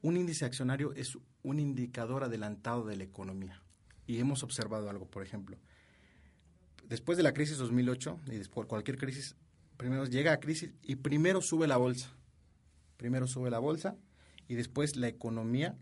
Un 0.00 0.16
índice 0.16 0.44
accionario 0.44 0.92
es 0.94 1.18
un 1.42 1.58
indicador 1.58 2.24
adelantado 2.24 2.84
de 2.84 2.96
la 2.96 3.04
economía. 3.04 3.62
Y 4.06 4.18
hemos 4.18 4.42
observado 4.42 4.88
algo, 4.88 5.06
por 5.06 5.22
ejemplo. 5.22 5.58
Después 6.88 7.18
de 7.18 7.24
la 7.24 7.34
crisis 7.34 7.58
2008 7.58 8.20
y 8.28 8.36
después 8.36 8.64
de 8.64 8.68
cualquier 8.68 8.96
crisis, 8.96 9.36
primero 9.76 10.06
llega 10.06 10.32
a 10.32 10.40
crisis 10.40 10.70
y 10.82 10.96
primero 10.96 11.42
sube 11.42 11.66
la 11.66 11.76
bolsa. 11.76 12.10
Primero 12.96 13.26
sube 13.26 13.50
la 13.50 13.58
bolsa 13.58 13.96
y 14.46 14.54
después 14.54 14.96
la 14.96 15.08
economía 15.08 15.76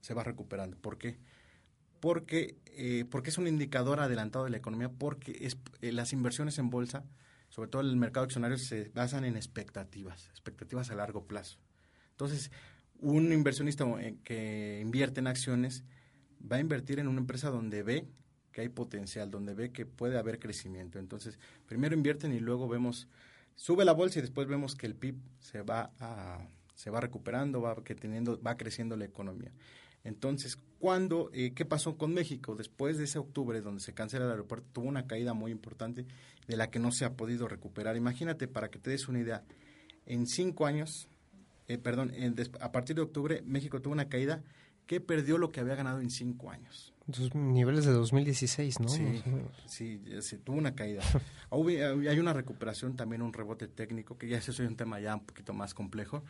se 0.00 0.14
va 0.14 0.22
recuperando. 0.22 0.76
¿Por 0.76 0.98
qué? 0.98 1.18
Porque, 2.02 2.58
eh, 2.66 3.06
porque 3.08 3.30
es 3.30 3.38
un 3.38 3.46
indicador 3.46 4.00
adelantado 4.00 4.44
de 4.44 4.50
la 4.50 4.58
economía, 4.58 4.90
porque 4.90 5.38
es, 5.40 5.56
eh, 5.80 5.92
las 5.92 6.12
inversiones 6.12 6.58
en 6.58 6.68
bolsa 6.68 7.04
sobre 7.52 7.68
todo 7.68 7.82
el 7.82 7.96
mercado 7.96 8.24
accionario, 8.24 8.56
se 8.56 8.90
basan 8.94 9.26
en 9.26 9.36
expectativas, 9.36 10.26
expectativas 10.30 10.90
a 10.90 10.94
largo 10.94 11.26
plazo. 11.26 11.58
Entonces, 12.12 12.50
un 12.98 13.30
inversionista 13.30 13.84
eh, 14.00 14.16
que 14.24 14.80
invierte 14.80 15.20
en 15.20 15.26
acciones 15.26 15.84
va 16.50 16.56
a 16.56 16.60
invertir 16.60 16.98
en 16.98 17.08
una 17.08 17.20
empresa 17.20 17.50
donde 17.50 17.82
ve 17.82 18.08
que 18.52 18.62
hay 18.62 18.70
potencial, 18.70 19.30
donde 19.30 19.52
ve 19.52 19.70
que 19.70 19.84
puede 19.84 20.16
haber 20.16 20.38
crecimiento. 20.38 20.98
Entonces, 20.98 21.38
primero 21.66 21.94
invierten 21.94 22.32
y 22.32 22.40
luego 22.40 22.68
vemos, 22.68 23.06
sube 23.54 23.84
la 23.84 23.92
bolsa 23.92 24.20
y 24.20 24.22
después 24.22 24.48
vemos 24.48 24.74
que 24.74 24.86
el 24.86 24.94
PIB 24.94 25.16
se 25.40 25.60
va 25.60 25.92
a, 26.00 26.48
se 26.74 26.88
va 26.88 27.02
recuperando, 27.02 27.60
va 27.60 27.84
que 27.84 27.94
teniendo, 27.94 28.40
va 28.40 28.56
creciendo 28.56 28.96
la 28.96 29.04
economía. 29.04 29.52
Entonces, 30.04 30.56
¿cuándo, 30.82 31.30
eh, 31.32 31.52
qué 31.54 31.64
pasó 31.64 31.96
con 31.96 32.12
México? 32.12 32.56
Después 32.56 32.98
de 32.98 33.04
ese 33.04 33.20
octubre, 33.20 33.60
donde 33.60 33.80
se 33.80 33.94
cancela 33.94 34.24
el 34.24 34.32
aeropuerto, 34.32 34.66
tuvo 34.72 34.88
una 34.88 35.06
caída 35.06 35.32
muy 35.32 35.52
importante 35.52 36.06
de 36.48 36.56
la 36.56 36.70
que 36.72 36.80
no 36.80 36.90
se 36.90 37.04
ha 37.04 37.12
podido 37.12 37.46
recuperar. 37.46 37.96
Imagínate, 37.96 38.48
para 38.48 38.68
que 38.68 38.80
te 38.80 38.90
des 38.90 39.06
una 39.06 39.20
idea, 39.20 39.44
en 40.06 40.26
cinco 40.26 40.66
años, 40.66 41.06
eh, 41.68 41.78
perdón, 41.78 42.12
a 42.60 42.72
partir 42.72 42.96
de 42.96 43.02
octubre, 43.02 43.42
México 43.46 43.80
tuvo 43.80 43.92
una 43.92 44.08
caída 44.08 44.42
que 44.88 45.00
perdió 45.00 45.38
lo 45.38 45.52
que 45.52 45.60
había 45.60 45.76
ganado 45.76 46.00
en 46.00 46.10
cinco 46.10 46.50
años. 46.50 46.92
Los 47.06 47.32
niveles 47.32 47.84
de 47.84 47.92
2016, 47.92 48.80
¿no? 48.80 48.88
Sí, 48.88 49.22
sí, 49.66 50.02
se 50.18 50.38
tuvo 50.38 50.56
una 50.56 50.74
caída. 50.74 51.04
hay 51.52 52.18
una 52.18 52.32
recuperación, 52.32 52.96
también 52.96 53.22
un 53.22 53.32
rebote 53.32 53.68
técnico, 53.68 54.18
que 54.18 54.26
ya 54.26 54.38
ese 54.38 54.50
es 54.50 54.58
un 54.58 54.74
tema 54.74 54.98
ya 54.98 55.14
un 55.14 55.26
poquito 55.26 55.54
más 55.54 55.74
complejo. 55.74 56.24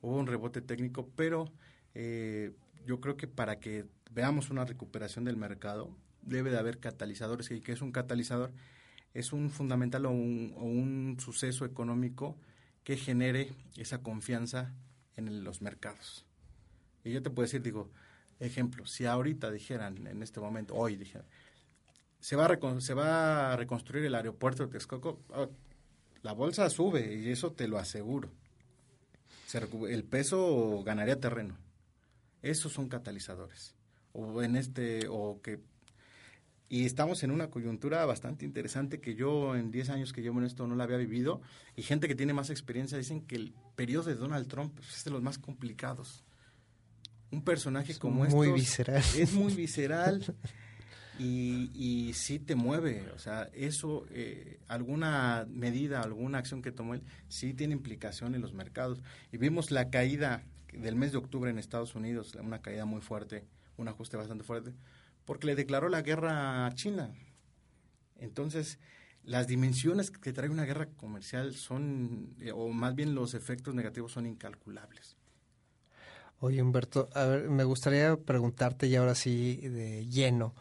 Hubo 0.00 0.16
un 0.16 0.26
rebote 0.26 0.62
técnico, 0.62 1.10
pero 1.14 1.52
eh, 1.94 2.52
yo 2.86 3.00
creo 3.00 3.16
que 3.16 3.26
para 3.26 3.60
que 3.60 3.86
veamos 4.10 4.50
una 4.50 4.64
recuperación 4.64 5.24
del 5.24 5.36
mercado, 5.36 5.94
debe 6.22 6.50
de 6.50 6.58
haber 6.58 6.78
catalizadores. 6.78 7.50
¿Y 7.50 7.60
qué 7.60 7.72
es 7.72 7.82
un 7.82 7.92
catalizador? 7.92 8.52
Es 9.14 9.32
un 9.32 9.50
fundamental 9.50 10.06
o 10.06 10.10
un, 10.10 11.16
suceso 11.18 11.64
económico 11.64 12.36
que 12.84 12.96
genere 12.96 13.52
esa 13.76 14.02
confianza 14.02 14.72
en 15.16 15.44
los 15.44 15.62
mercados. 15.62 16.24
Y 17.04 17.12
yo 17.12 17.22
te 17.22 17.30
puedo 17.30 17.46
decir, 17.46 17.62
digo, 17.62 17.90
ejemplo, 18.38 18.86
si 18.86 19.06
ahorita 19.06 19.50
dijeran, 19.50 20.06
en 20.06 20.22
este 20.22 20.40
momento, 20.40 20.74
hoy 20.74 20.96
dijeran, 20.96 21.26
se 22.20 22.36
va 22.36 22.46
a, 22.46 22.80
se 22.80 22.94
va 22.94 23.52
a 23.52 23.56
reconstruir 23.56 24.04
el 24.04 24.14
aeropuerto 24.14 24.66
de 24.66 24.72
Texcoco, 24.72 25.20
oh, 25.30 25.50
la 26.22 26.32
bolsa 26.32 26.68
sube 26.70 27.14
y 27.14 27.30
eso 27.30 27.52
te 27.52 27.68
lo 27.68 27.78
aseguro. 27.78 28.30
el 29.88 30.04
peso 30.04 30.82
ganaría 30.84 31.20
terreno. 31.20 31.56
Esos 32.42 32.72
son 32.72 32.88
catalizadores. 32.88 33.74
O 34.12 34.42
en 34.42 34.56
este, 34.56 35.06
o 35.08 35.40
que 35.42 35.60
y 36.70 36.84
estamos 36.84 37.22
en 37.22 37.30
una 37.30 37.48
coyuntura 37.48 38.04
bastante 38.04 38.44
interesante 38.44 39.00
que 39.00 39.14
yo 39.14 39.56
en 39.56 39.70
10 39.70 39.88
años 39.88 40.12
que 40.12 40.20
llevo 40.20 40.38
en 40.38 40.44
esto 40.44 40.66
no 40.66 40.76
la 40.76 40.84
había 40.84 40.98
vivido 40.98 41.40
y 41.76 41.82
gente 41.82 42.08
que 42.08 42.14
tiene 42.14 42.34
más 42.34 42.50
experiencia 42.50 42.98
dicen 42.98 43.22
que 43.22 43.36
el 43.36 43.54
periodo 43.74 44.04
de 44.04 44.16
Donald 44.16 44.48
Trump 44.48 44.78
es 44.80 45.02
de 45.04 45.10
los 45.10 45.22
más 45.22 45.38
complicados. 45.38 46.24
Un 47.30 47.42
personaje 47.42 47.94
como 47.94 48.24
este 48.24 48.36
muy 48.36 48.52
visceral. 48.52 49.02
es 49.16 49.32
muy 49.32 49.54
visceral 49.56 50.22
y, 51.18 51.70
y 51.74 52.12
sí 52.12 52.38
te 52.38 52.54
mueve, 52.54 53.10
o 53.14 53.18
sea, 53.18 53.48
eso, 53.54 54.06
eh, 54.10 54.60
alguna 54.68 55.46
medida, 55.50 56.02
alguna 56.02 56.38
acción 56.38 56.62
que 56.62 56.70
tomó 56.70 56.94
él, 56.94 57.02
sí 57.28 57.54
tiene 57.54 57.72
implicación 57.72 58.34
en 58.34 58.42
los 58.42 58.52
mercados. 58.52 59.00
Y 59.32 59.38
vimos 59.38 59.70
la 59.70 59.90
caída 59.90 60.44
del 60.78 60.96
mes 60.96 61.12
de 61.12 61.18
octubre 61.18 61.50
en 61.50 61.58
Estados 61.58 61.94
Unidos, 61.94 62.34
una 62.34 62.62
caída 62.62 62.84
muy 62.84 63.00
fuerte, 63.00 63.44
un 63.76 63.88
ajuste 63.88 64.16
bastante 64.16 64.44
fuerte, 64.44 64.72
porque 65.24 65.46
le 65.46 65.54
declaró 65.54 65.88
la 65.88 66.02
guerra 66.02 66.66
a 66.66 66.74
China. 66.74 67.14
Entonces, 68.16 68.78
las 69.24 69.46
dimensiones 69.46 70.10
que 70.10 70.32
trae 70.32 70.48
una 70.48 70.64
guerra 70.64 70.86
comercial 70.96 71.54
son, 71.54 72.34
eh, 72.40 72.52
o 72.52 72.68
más 72.68 72.94
bien 72.94 73.14
los 73.14 73.34
efectos 73.34 73.74
negativos 73.74 74.12
son 74.12 74.26
incalculables. 74.26 75.16
Oye, 76.40 76.62
Humberto, 76.62 77.08
a 77.14 77.24
ver, 77.24 77.50
me 77.50 77.64
gustaría 77.64 78.16
preguntarte 78.16 78.88
ya 78.88 79.00
ahora 79.00 79.16
sí 79.16 79.56
de 79.56 80.06
lleno. 80.06 80.54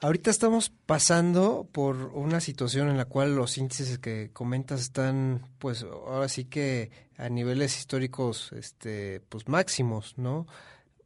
Ahorita 0.00 0.30
estamos 0.30 0.70
pasando 0.86 1.68
por 1.72 1.96
una 2.14 2.40
situación 2.40 2.88
en 2.88 2.96
la 2.96 3.06
cual 3.06 3.34
los 3.34 3.58
índices 3.58 3.98
que 3.98 4.30
comentas 4.32 4.80
están, 4.80 5.42
pues, 5.58 5.82
ahora 5.82 6.28
sí 6.28 6.44
que 6.44 6.92
a 7.16 7.28
niveles 7.28 7.76
históricos, 7.76 8.52
este, 8.52 9.20
pues 9.28 9.48
máximos, 9.48 10.16
¿no? 10.16 10.46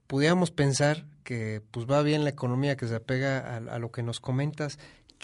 Pudiéramos 0.07 0.51
pensar 0.51 1.07
que, 1.25 1.63
pues, 1.71 1.87
va 1.91 2.03
bien 2.03 2.23
la 2.25 2.31
economía 2.31 2.77
que 2.77 2.87
se 2.87 2.97
apega 2.97 3.39
a, 3.39 3.57
a 3.57 3.79
lo 3.79 3.91
que 3.91 4.03
nos 4.03 4.21
comentas 4.21 4.79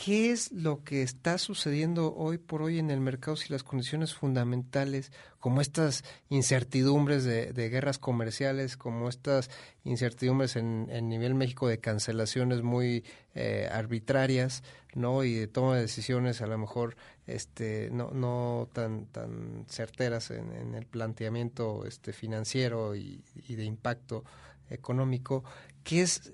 ¿Qué 0.04 0.30
es 0.30 0.52
lo 0.52 0.84
que 0.84 1.02
está 1.02 1.38
sucediendo 1.38 2.14
hoy 2.14 2.38
por 2.38 2.62
hoy 2.62 2.78
en 2.78 2.92
el 2.92 3.00
mercado 3.00 3.36
si 3.36 3.52
las 3.52 3.64
condiciones 3.64 4.14
fundamentales, 4.14 5.10
como 5.40 5.60
estas 5.60 6.04
incertidumbres 6.28 7.24
de, 7.24 7.68
guerras 7.68 7.98
comerciales, 7.98 8.76
como 8.76 9.08
estas 9.08 9.50
incertidumbres 9.82 10.54
en, 10.54 10.86
nivel 11.08 11.34
México 11.34 11.66
de 11.66 11.80
cancelaciones 11.80 12.62
muy 12.62 13.04
eh, 13.34 13.68
arbitrarias, 13.72 14.62
¿no? 14.94 15.24
Y 15.24 15.34
de 15.34 15.48
toma 15.48 15.74
de 15.74 15.82
decisiones 15.82 16.42
a 16.42 16.46
lo 16.46 16.58
mejor 16.58 16.96
este, 17.26 17.90
no, 17.90 18.68
tan, 18.72 19.06
tan 19.06 19.64
certeras 19.68 20.30
en, 20.30 20.76
el 20.76 20.86
planteamiento 20.86 21.84
este, 21.84 22.12
financiero 22.12 22.94
y, 22.94 23.24
y 23.48 23.56
de 23.56 23.64
impacto 23.64 24.22
económico, 24.70 25.42
¿qué 25.82 26.02
es 26.02 26.30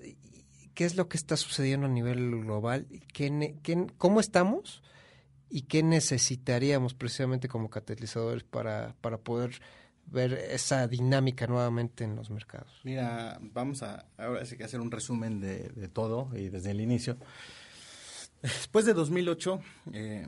qué 0.75 0.85
es 0.85 0.95
lo 0.95 1.09
que 1.09 1.17
está 1.17 1.37
sucediendo 1.37 1.87
a 1.87 1.89
nivel 1.89 2.41
global, 2.41 2.85
qué, 3.13 3.87
cómo 3.97 4.19
estamos 4.19 4.83
y 5.49 5.63
qué 5.63 5.81
necesitaríamos 5.81 6.93
precisamente 6.93 7.47
como 7.47 7.69
catalizadores 7.69 8.43
para, 8.43 8.93
para 9.01 9.17
poder 9.17 9.61
ver 10.05 10.33
esa 10.33 10.87
dinámica 10.87 11.47
nuevamente 11.47 12.03
en 12.03 12.15
los 12.15 12.29
mercados. 12.29 12.81
Mira, 12.83 13.39
vamos 13.41 13.81
a 13.81 14.05
ahora 14.17 14.45
sí 14.45 14.57
que 14.57 14.65
hacer 14.65 14.79
un 14.79 14.91
resumen 14.91 15.39
de, 15.39 15.69
de 15.69 15.87
todo 15.87 16.29
y 16.35 16.49
desde 16.49 16.71
el 16.71 16.81
inicio. 16.81 17.17
Después 18.41 18.85
de 18.85 18.93
2008, 18.93 19.59
eh, 19.93 20.27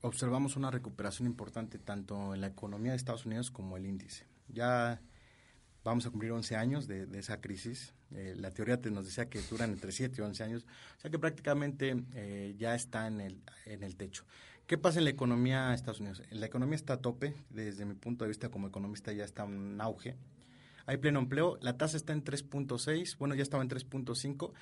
observamos 0.00 0.56
una 0.56 0.70
recuperación 0.70 1.26
importante 1.26 1.78
tanto 1.78 2.34
en 2.34 2.40
la 2.40 2.46
economía 2.46 2.92
de 2.92 2.96
Estados 2.96 3.26
Unidos 3.26 3.50
como 3.50 3.76
el 3.76 3.84
índice. 3.84 4.26
Ya 4.48 5.02
vamos 5.84 6.06
a 6.06 6.10
cumplir 6.10 6.32
11 6.32 6.56
años 6.56 6.86
de, 6.86 7.06
esa 7.18 7.40
crisis. 7.40 7.94
Eh, 8.14 8.34
la 8.36 8.50
teoría 8.50 8.80
te 8.80 8.90
nos 8.90 9.06
decía 9.06 9.28
que 9.28 9.40
duran 9.50 9.70
entre 9.70 9.92
7 9.92 10.14
y 10.18 10.20
11 10.20 10.44
años, 10.44 10.66
o 10.98 11.00
sea 11.00 11.10
que 11.10 11.18
prácticamente 11.18 12.04
eh, 12.14 12.54
ya 12.58 12.74
está 12.74 13.06
en 13.06 13.20
el, 13.20 13.40
en 13.66 13.82
el 13.82 13.96
techo. 13.96 14.24
¿Qué 14.66 14.78
pasa 14.78 14.98
en 14.98 15.04
la 15.04 15.10
economía 15.10 15.68
de 15.68 15.74
Estados 15.74 16.00
Unidos? 16.00 16.22
La 16.30 16.46
economía 16.46 16.76
está 16.76 16.94
a 16.94 16.96
tope, 16.98 17.34
desde 17.50 17.84
mi 17.84 17.94
punto 17.94 18.24
de 18.24 18.28
vista 18.28 18.48
como 18.48 18.68
economista 18.68 19.12
ya 19.12 19.24
está 19.24 19.44
en 19.44 19.80
auge. 19.80 20.16
Hay 20.86 20.96
pleno 20.96 21.20
empleo, 21.20 21.58
la 21.60 21.76
tasa 21.76 21.96
está 21.96 22.12
en 22.12 22.24
3.6, 22.24 23.16
bueno, 23.18 23.34
ya 23.34 23.42
estaba 23.42 23.62
en 23.62 23.68
3.5, 23.68 24.52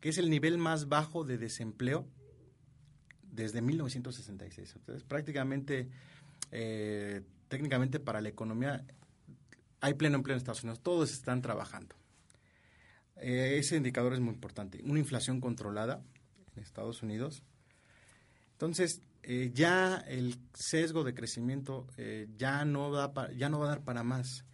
que 0.00 0.08
es 0.08 0.18
el 0.18 0.30
nivel 0.30 0.58
más 0.58 0.88
bajo 0.88 1.24
de 1.24 1.38
desempleo 1.38 2.06
desde 3.30 3.62
1966. 3.62 4.74
Entonces, 4.76 5.04
prácticamente, 5.04 5.88
eh, 6.52 7.22
técnicamente 7.48 8.00
para 8.00 8.20
la 8.20 8.28
economía 8.28 8.84
hay 9.80 9.94
pleno 9.94 10.16
empleo 10.16 10.34
en 10.34 10.38
Estados 10.38 10.62
Unidos, 10.62 10.82
todos 10.82 11.12
están 11.12 11.42
trabajando. 11.42 11.96
Eh, 13.16 13.56
ese 13.58 13.76
indicador 13.76 14.14
es 14.14 14.20
muy 14.20 14.34
importante. 14.34 14.80
Una 14.84 14.98
inflación 14.98 15.40
controlada 15.40 16.02
en 16.56 16.62
Estados 16.62 17.02
Unidos. 17.02 17.42
Entonces, 18.52 19.02
eh, 19.22 19.50
ya 19.54 19.96
el 20.08 20.38
sesgo 20.54 21.04
de 21.04 21.14
crecimiento 21.14 21.86
eh, 21.96 22.28
ya, 22.36 22.64
no 22.64 22.90
da 22.90 23.12
ya 23.32 23.48
no 23.48 23.58
va 23.58 23.66
a 23.66 23.68
dar 23.70 23.84
para 23.84 24.02
más. 24.02 24.44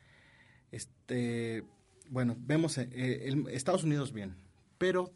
Este, 0.70 1.64
bueno, 2.08 2.36
vemos 2.38 2.78
Estados 2.78 3.84
Unidos 3.84 4.12
bien, 4.12 4.36
pero 4.78 5.12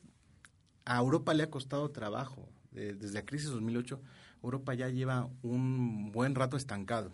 a 0.84 0.98
Europa 0.98 1.34
le 1.34 1.44
ha 1.44 1.50
costado 1.50 1.90
trabajo. 1.90 2.48
desde 2.72 3.14
la 3.14 3.24
crisis 3.24 3.48
de 3.48 3.54
2008, 3.54 4.00
Europa 4.42 4.74
ya 4.74 4.88
lleva 4.88 5.28
un 5.42 6.12
buen 6.12 6.36
rato 6.36 6.56
estancado 6.56 7.12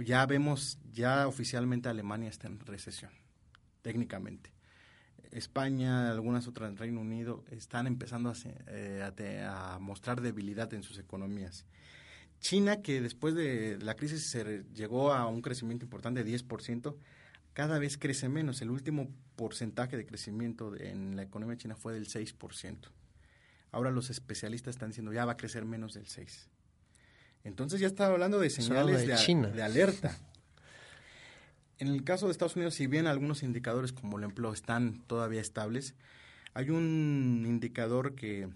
ya 0.00 0.24
vemos, 0.26 0.78
ya 0.92 1.26
oficialmente 1.26 1.88
Alemania 1.88 2.28
está 2.28 2.46
en 2.46 2.60
recesión, 2.60 3.10
técnicamente. 3.82 4.52
España, 5.32 6.10
algunas 6.10 6.46
otras 6.48 6.78
Reino 6.78 7.00
Unido, 7.00 7.44
están 7.50 7.86
empezando 7.86 8.30
a, 8.30 8.34
eh, 8.66 9.48
mostrar 9.80 10.20
debilidad 10.20 10.72
en 10.74 10.82
sus 10.82 10.98
economías. 10.98 11.66
China, 12.40 12.82
que 12.82 13.00
después 13.00 13.34
de 13.34 13.78
la 13.80 13.94
crisis 13.94 14.30
se 14.30 14.64
llegó 14.72 15.12
a 15.12 15.26
un 15.26 15.42
crecimiento 15.42 15.84
importante 15.84 16.22
de 16.22 16.30
10%, 16.30 16.96
cada 17.52 17.78
vez 17.78 17.98
crece 17.98 18.28
menos. 18.28 18.62
El 18.62 18.70
último 18.70 19.08
porcentaje 19.34 19.96
de 19.96 20.06
crecimiento 20.06 20.76
en 20.76 21.16
la 21.16 21.22
economía 21.22 21.56
china 21.56 21.74
fue 21.74 21.92
del 21.94 22.06
6%. 22.06 22.90
Ahora 23.72 23.90
los 23.90 24.10
especialistas 24.10 24.76
están 24.76 24.90
diciendo 24.90 25.12
ya 25.12 25.24
va 25.24 25.32
a 25.32 25.36
crecer 25.36 25.64
menos 25.64 25.94
del 25.94 26.06
6%. 26.06 26.46
Entonces 27.44 27.80
ya 27.80 27.86
está 27.86 28.06
hablando 28.06 28.38
de 28.38 28.50
señales 28.50 29.06
de, 29.06 29.52
de 29.52 29.62
alerta. 29.62 30.16
En 31.78 31.88
el 31.88 32.02
caso 32.02 32.26
de 32.26 32.32
Estados 32.32 32.56
Unidos, 32.56 32.74
si 32.74 32.86
bien 32.86 33.06
algunos 33.06 33.42
indicadores 33.42 33.92
como 33.92 34.18
el 34.18 34.24
empleo 34.24 34.52
están 34.52 35.00
todavía 35.06 35.40
estables, 35.40 35.94
hay 36.54 36.70
un 36.70 37.44
indicador 37.46 38.14
que 38.16 38.48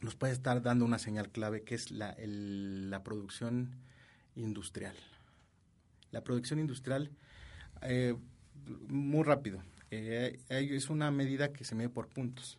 nos 0.00 0.14
puede 0.14 0.32
estar 0.32 0.62
dando 0.62 0.84
una 0.84 0.98
señal 0.98 1.30
clave 1.30 1.62
que 1.62 1.74
es 1.74 1.90
la, 1.90 2.16
la 2.18 3.02
producción 3.02 3.74
industrial. 4.36 4.94
La 6.12 6.22
producción 6.22 6.60
industrial, 6.60 7.10
eh, 7.82 8.14
muy 8.88 9.24
rápido, 9.24 9.62
eh, 9.90 10.38
es 10.48 10.90
una 10.90 11.10
medida 11.10 11.52
que 11.52 11.64
se 11.64 11.74
mide 11.74 11.88
por 11.88 12.08
puntos 12.08 12.58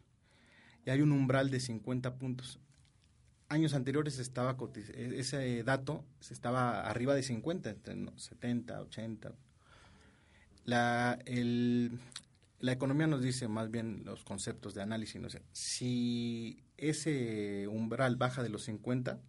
y 0.86 0.90
hay 0.90 1.02
un 1.02 1.12
umbral 1.12 1.50
de 1.50 1.60
50 1.60 2.16
puntos. 2.16 2.60
Años 3.48 3.74
anteriores 3.74 4.18
estaba 4.20 4.58
ese 4.96 5.64
dato 5.64 6.04
se 6.20 6.34
estaba 6.34 6.82
arriba 6.90 7.14
de 7.14 7.24
50, 7.24 7.70
entre 7.70 7.96
70, 8.18 8.82
80, 8.82 9.34
la, 10.66 11.20
el, 11.26 12.00
la 12.60 12.72
economía 12.72 13.06
nos 13.06 13.22
dice 13.22 13.48
más 13.48 13.70
bien 13.70 14.02
los 14.04 14.24
conceptos 14.24 14.74
de 14.74 14.82
análisis. 14.82 15.22
¿no? 15.22 15.28
si 15.52 16.64
ese 16.78 17.68
umbral 17.68 18.16
baja 18.16 18.42
de 18.42 18.50
los 18.50 18.64
50, 18.64 19.22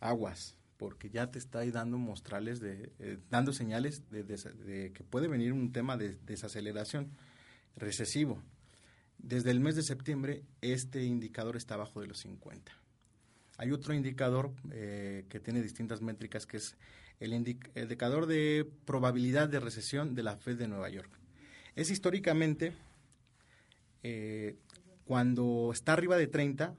aguas, 0.00 0.56
porque 0.76 1.10
ya 1.10 1.30
te 1.30 1.38
está 1.38 1.64
dando 1.70 1.98
mostrales, 1.98 2.60
de, 2.60 2.92
eh, 2.98 3.18
dando 3.30 3.52
señales 3.52 4.10
de, 4.10 4.92
que 4.94 5.04
puede 5.04 5.28
venir 5.28 5.52
un 5.52 5.72
tema 5.72 5.96
de 5.96 6.16
desaceleración 6.26 7.10
recesivo. 7.76 8.42
Desde 9.18 9.50
el 9.50 9.60
mes 9.60 9.76
de 9.76 9.82
septiembre, 9.82 10.42
este 10.62 11.04
indicador 11.04 11.56
está 11.56 11.74
abajo 11.74 12.00
de 12.00 12.06
los 12.06 12.18
50. 12.20 12.72
Hay 13.60 13.72
otro 13.72 13.92
indicador 13.92 14.54
eh, 14.72 15.26
que 15.28 15.38
tiene 15.38 15.60
distintas 15.60 16.00
métricas, 16.00 16.46
que 16.46 16.56
es 16.56 16.78
el 17.18 17.34
indicador 17.34 18.24
de 18.24 18.66
probabilidad 18.86 19.50
de 19.50 19.60
recesión 19.60 20.14
de 20.14 20.22
la 20.22 20.38
Fed 20.38 20.56
de 20.56 20.66
Nueva 20.66 20.88
York. 20.88 21.10
Es 21.76 21.90
históricamente, 21.90 22.72
eh, 24.02 24.56
cuando 25.04 25.72
está 25.74 25.92
arriba 25.92 26.16
de 26.16 26.26
30, 26.26 26.74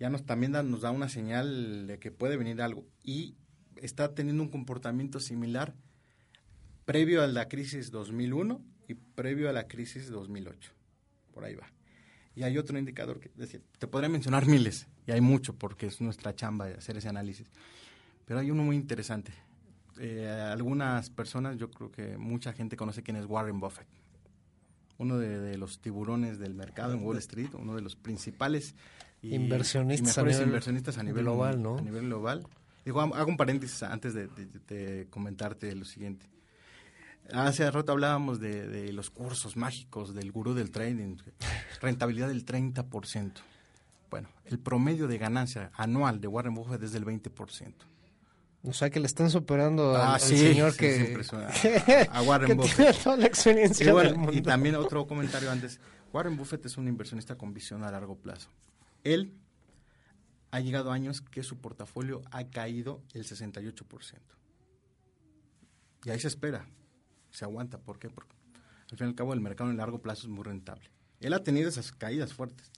ya 0.00 0.08
nos 0.08 0.24
también 0.24 0.52
nos 0.52 0.80
da 0.80 0.90
una 0.90 1.10
señal 1.10 1.86
de 1.86 1.98
que 1.98 2.10
puede 2.10 2.38
venir 2.38 2.62
algo. 2.62 2.86
Y 3.02 3.34
está 3.76 4.14
teniendo 4.14 4.42
un 4.42 4.48
comportamiento 4.48 5.20
similar 5.20 5.74
previo 6.86 7.22
a 7.22 7.26
la 7.26 7.46
crisis 7.46 7.90
2001 7.90 8.64
y 8.88 8.94
previo 8.94 9.50
a 9.50 9.52
la 9.52 9.68
crisis 9.68 10.08
2008. 10.08 10.72
Por 11.34 11.44
ahí 11.44 11.54
va. 11.56 11.70
Y 12.36 12.42
hay 12.42 12.58
otro 12.58 12.78
indicador 12.78 13.20
que, 13.20 13.30
decir, 13.36 13.62
te 13.78 13.86
podría 13.86 14.08
mencionar 14.08 14.46
miles, 14.46 14.86
y 15.06 15.12
hay 15.12 15.20
mucho 15.20 15.54
porque 15.54 15.86
es 15.86 16.00
nuestra 16.00 16.34
chamba 16.34 16.66
hacer 16.66 16.96
ese 16.96 17.08
análisis. 17.08 17.46
Pero 18.26 18.40
hay 18.40 18.50
uno 18.50 18.62
muy 18.62 18.76
interesante. 18.76 19.32
Eh, 19.98 20.28
algunas 20.28 21.10
personas, 21.10 21.56
yo 21.56 21.70
creo 21.70 21.90
que 21.90 22.16
mucha 22.16 22.52
gente 22.52 22.76
conoce 22.76 23.02
quién 23.02 23.16
es 23.16 23.26
Warren 23.26 23.60
Buffett. 23.60 23.86
Uno 24.98 25.18
de, 25.18 25.56
los 25.58 25.80
tiburones 25.80 26.38
del 26.38 26.54
mercado 26.54 26.94
en 26.94 27.04
Wall 27.04 27.18
Street, 27.18 27.50
uno 27.54 27.74
de 27.74 27.82
los 27.82 27.96
principales 27.96 28.74
inversionistas, 29.22 30.18
a 30.18 30.22
nivel, 30.22 30.42
inversionistas 30.46 30.98
a 30.98 31.02
nivel 31.02 31.24
global, 31.24 31.62
¿no? 31.62 31.78
A 31.78 31.80
nivel 31.80 32.06
global. 32.06 32.46
Digo, 32.84 33.00
hago 33.00 33.30
un 33.30 33.36
paréntesis 33.36 33.82
antes 33.82 34.14
de, 34.14 35.06
comentarte 35.10 35.74
lo 35.74 35.84
siguiente. 35.84 36.26
Hace 37.32 37.70
rato 37.70 37.92
hablábamos 37.92 38.38
de, 38.38 38.92
los 38.92 39.10
cursos 39.10 39.56
mágicos 39.56 40.14
del 40.14 40.30
gurú 40.30 40.54
del 40.54 40.70
trading, 40.70 41.16
rentabilidad 41.80 42.28
del 42.28 42.44
30%. 42.44 43.32
Bueno, 44.10 44.28
el 44.44 44.58
promedio 44.58 45.08
de 45.08 45.18
ganancia 45.18 45.70
anual 45.74 46.20
de 46.20 46.28
Warren 46.28 46.54
Buffett 46.54 46.82
es 46.82 46.92
del 46.92 47.04
20%. 47.04 47.72
O 48.66 48.72
sea, 48.72 48.88
que 48.88 49.00
le 49.00 49.06
están 49.06 49.30
superando 49.30 49.94
al, 49.94 50.14
ah, 50.14 50.18
señor 50.18 50.74
que, 50.76 51.18
a, 52.10 52.22
Warren 52.22 52.56
Buffett. 52.56 52.76
Tiene 52.76 52.92
toda 52.94 53.16
la 53.16 53.26
experiencia 53.26 53.92
y, 54.32 54.40
también 54.40 54.74
otro 54.76 55.06
comentario 55.06 55.50
antes. 55.50 55.80
Warren 56.12 56.36
Buffett 56.36 56.64
es 56.64 56.76
un 56.76 56.88
inversionista 56.88 57.36
con 57.36 57.52
visión 57.52 57.84
a 57.84 57.90
largo 57.90 58.16
plazo. 58.16 58.48
Él 59.02 59.34
ha 60.50 60.60
llegado 60.60 60.92
a 60.92 60.94
años 60.94 61.20
que 61.20 61.42
su 61.42 61.58
portafolio 61.58 62.22
ha 62.30 62.44
caído 62.44 63.02
el 63.12 63.24
68%. 63.24 64.18
Y 66.04 66.10
ahí 66.10 66.20
se 66.20 66.28
espera, 66.28 66.66
se 67.34 67.44
aguanta. 67.44 67.78
¿Por 67.78 67.98
qué? 67.98 68.08
Porque 68.08 68.34
al 68.90 68.96
fin 68.96 69.08
y 69.08 69.10
al 69.10 69.14
cabo 69.14 69.34
el 69.34 69.40
mercado 69.40 69.70
en 69.70 69.76
largo 69.76 70.00
plazo 70.00 70.26
es 70.26 70.28
muy 70.28 70.44
rentable. 70.44 70.90
Él 71.20 71.32
ha 71.32 71.42
tenido 71.42 71.68
esas 71.68 71.92
caídas 71.92 72.34
fuertes. 72.34 72.70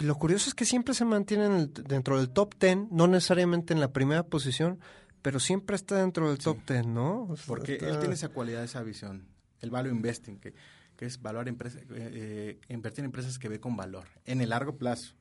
lo 0.00 0.14
curioso 0.16 0.48
es 0.48 0.54
que 0.54 0.64
siempre 0.64 0.94
se 0.94 1.04
mantiene 1.04 1.68
dentro 1.68 2.18
del 2.18 2.30
top 2.30 2.54
10, 2.58 2.90
no 2.90 3.06
necesariamente 3.06 3.72
en 3.72 3.80
la 3.80 3.92
primera 3.92 4.24
posición, 4.24 4.80
pero 5.22 5.38
siempre 5.38 5.76
está 5.76 5.96
dentro 5.96 6.28
del 6.28 6.38
top 6.38 6.58
ten, 6.64 6.92
¿no? 6.92 7.34
Porque 7.46 7.76
él 7.76 7.98
tiene 8.00 8.14
esa 8.14 8.28
cualidad, 8.28 8.64
esa 8.64 8.82
visión, 8.82 9.28
el 9.60 9.70
value 9.70 9.90
investing, 9.90 10.38
que, 10.38 10.52
que 10.96 11.06
es 11.06 11.22
valor 11.22 11.48
empresa, 11.48 11.78
eh, 11.78 11.84
eh, 11.90 12.60
invertir 12.68 13.00
en 13.00 13.06
empresas 13.06 13.38
que 13.38 13.48
ve 13.48 13.60
con 13.60 13.76
valor, 13.76 14.08
en 14.24 14.40
el 14.40 14.50
largo 14.50 14.76
plazo. 14.76 15.14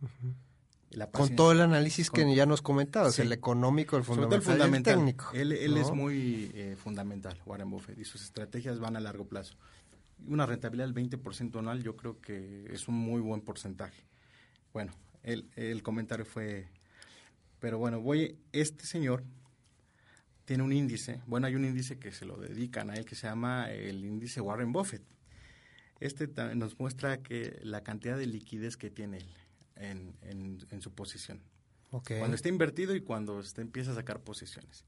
Con 1.11 1.35
todo 1.35 1.51
el 1.51 1.61
análisis 1.61 2.09
que 2.09 2.35
ya 2.35 2.45
nos 2.45 2.61
comentabas, 2.61 3.17
el 3.19 3.31
económico, 3.31 3.97
el 3.97 4.03
fundamental, 4.03 4.73
el 4.73 4.83
técnico. 4.83 5.29
Él, 5.33 5.51
él 5.51 5.77
es 5.77 5.91
muy 5.91 6.51
eh, 6.53 6.75
fundamental, 6.77 7.37
Warren 7.45 7.69
Buffett, 7.69 7.97
y 7.97 8.05
sus 8.05 8.23
estrategias 8.23 8.79
van 8.79 8.97
a 8.97 8.99
largo 8.99 9.25
plazo. 9.25 9.55
Una 10.27 10.45
rentabilidad 10.45 10.87
del 10.87 10.95
20% 10.95 11.57
anual 11.57 11.81
yo 11.81 11.95
creo 11.95 12.19
que 12.19 12.65
es 12.71 12.87
un 12.87 12.95
muy 12.95 13.21
buen 13.21 13.41
porcentaje. 13.41 14.03
Bueno, 14.73 14.91
el, 15.23 15.49
el 15.55 15.81
comentario 15.81 16.25
fue... 16.25 16.67
Pero 17.59 17.77
bueno, 17.77 18.01
voy, 18.01 18.37
este 18.51 18.85
señor 18.85 19.23
tiene 20.45 20.63
un 20.63 20.73
índice, 20.73 21.21
bueno, 21.27 21.47
hay 21.47 21.55
un 21.55 21.63
índice 21.63 21.99
que 21.99 22.11
se 22.11 22.25
lo 22.25 22.35
dedican 22.37 22.89
a 22.89 22.95
él 22.95 23.05
que 23.05 23.15
se 23.15 23.27
llama 23.27 23.71
el 23.71 24.03
índice 24.03 24.41
Warren 24.41 24.73
Buffett. 24.73 25.03
Este 25.99 26.27
nos 26.55 26.79
muestra 26.79 27.17
que 27.21 27.59
la 27.61 27.83
cantidad 27.83 28.17
de 28.17 28.25
liquidez 28.25 28.75
que 28.75 28.89
tiene 28.89 29.17
él 29.17 29.40
en, 29.81 30.81
su 30.81 30.91
posición. 30.91 31.41
Cuando 31.89 32.35
está 32.35 32.47
invertido 32.47 32.95
y 32.95 33.01
cuando 33.01 33.39
está, 33.39 33.61
empieza 33.61 33.91
a 33.91 33.95
sacar 33.95 34.21
posiciones. 34.21 34.85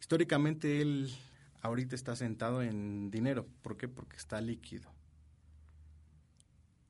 Históricamente 0.00 0.80
él 0.80 1.14
ahorita 1.60 1.94
está 1.94 2.16
sentado 2.16 2.62
en 2.62 3.10
dinero. 3.10 3.46
¿Por 3.62 3.76
qué? 3.76 3.88
Porque 3.88 4.16
está 4.16 4.40
líquido. 4.40 4.90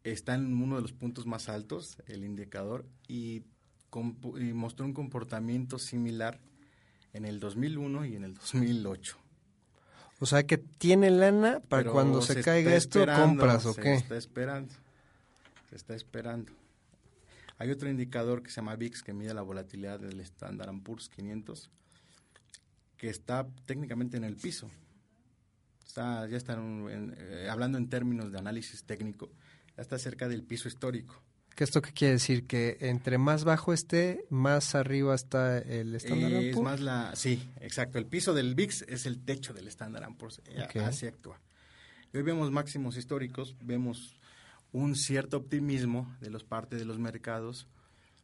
Está 0.04 0.34
en 0.34 0.60
uno 0.60 0.76
de 0.76 0.82
los 0.82 0.92
puntos 0.92 1.26
más 1.26 1.48
altos, 1.48 1.98
el 2.06 2.24
indicador, 2.24 2.86
y, 3.08 3.42
y 4.40 4.52
mostró 4.52 4.84
un 4.84 4.94
comportamiento 4.94 5.78
similar 5.78 6.40
en 7.12 7.24
el 7.24 7.40
2001 7.40 8.06
y 8.06 8.16
en 8.16 8.24
el 8.24 8.34
2008. 8.34 9.18
O 10.18 10.26
sea 10.26 10.44
que 10.44 10.56
tiene 10.56 11.10
lana 11.10 11.60
para 11.68 11.90
cuando 11.90 12.22
se, 12.22 12.42
caiga 12.42 12.76
esto, 12.76 13.04
compras 13.04 13.66
o 13.66 13.74
qué? 13.74 13.82
Se 13.82 13.94
está 13.96 14.16
esperando. 14.16 14.74
Se 15.68 15.76
está 15.76 15.94
esperando. 15.94 16.52
Hay 17.62 17.70
otro 17.70 17.88
indicador 17.88 18.42
que 18.42 18.50
se 18.50 18.56
llama 18.56 18.74
VIX 18.74 19.04
que 19.04 19.12
mide 19.12 19.32
la 19.32 19.42
volatilidad 19.42 20.00
del 20.00 20.18
Standard 20.18 20.82
Poor's 20.82 21.08
500 21.08 21.70
que 22.96 23.08
está 23.08 23.46
técnicamente 23.66 24.16
en 24.16 24.24
el 24.24 24.34
piso. 24.34 24.68
Está, 25.86 26.26
ya 26.26 26.36
están 26.36 26.88
eh, 26.90 27.46
hablando 27.48 27.78
en 27.78 27.88
términos 27.88 28.32
de 28.32 28.38
análisis 28.38 28.82
técnico, 28.82 29.30
ya 29.76 29.82
está 29.82 29.96
cerca 29.96 30.28
del 30.28 30.42
piso 30.42 30.66
histórico. 30.66 31.22
¿Qué 31.54 31.62
esto 31.62 31.80
qué 31.80 31.92
quiere 31.92 32.14
decir? 32.14 32.48
Que 32.48 32.78
entre 32.80 33.16
más 33.16 33.44
bajo 33.44 33.72
esté, 33.72 34.24
más 34.28 34.74
arriba 34.74 35.14
está 35.14 35.58
el 35.58 35.94
estándar 35.94 36.32
Es 36.32 36.58
más 36.58 36.80
la, 36.80 37.14
sí, 37.14 37.48
exacto. 37.60 37.96
El 37.96 38.06
piso 38.06 38.34
del 38.34 38.56
VIX 38.56 38.86
es 38.88 39.06
el 39.06 39.24
techo 39.24 39.54
del 39.54 39.68
estándar 39.68 40.04
Poor's. 40.18 40.42
Eh, 40.46 40.80
así 40.80 41.06
actúa. 41.06 41.40
hoy 42.12 42.22
vemos 42.22 42.50
máximos 42.50 42.96
históricos, 42.96 43.54
vemos 43.62 44.20
un 44.72 44.96
cierto 44.96 45.36
optimismo 45.36 46.14
de 46.20 46.30
los 46.30 46.44
partes 46.44 46.78
de 46.78 46.84
los 46.84 46.98
mercados. 46.98 47.68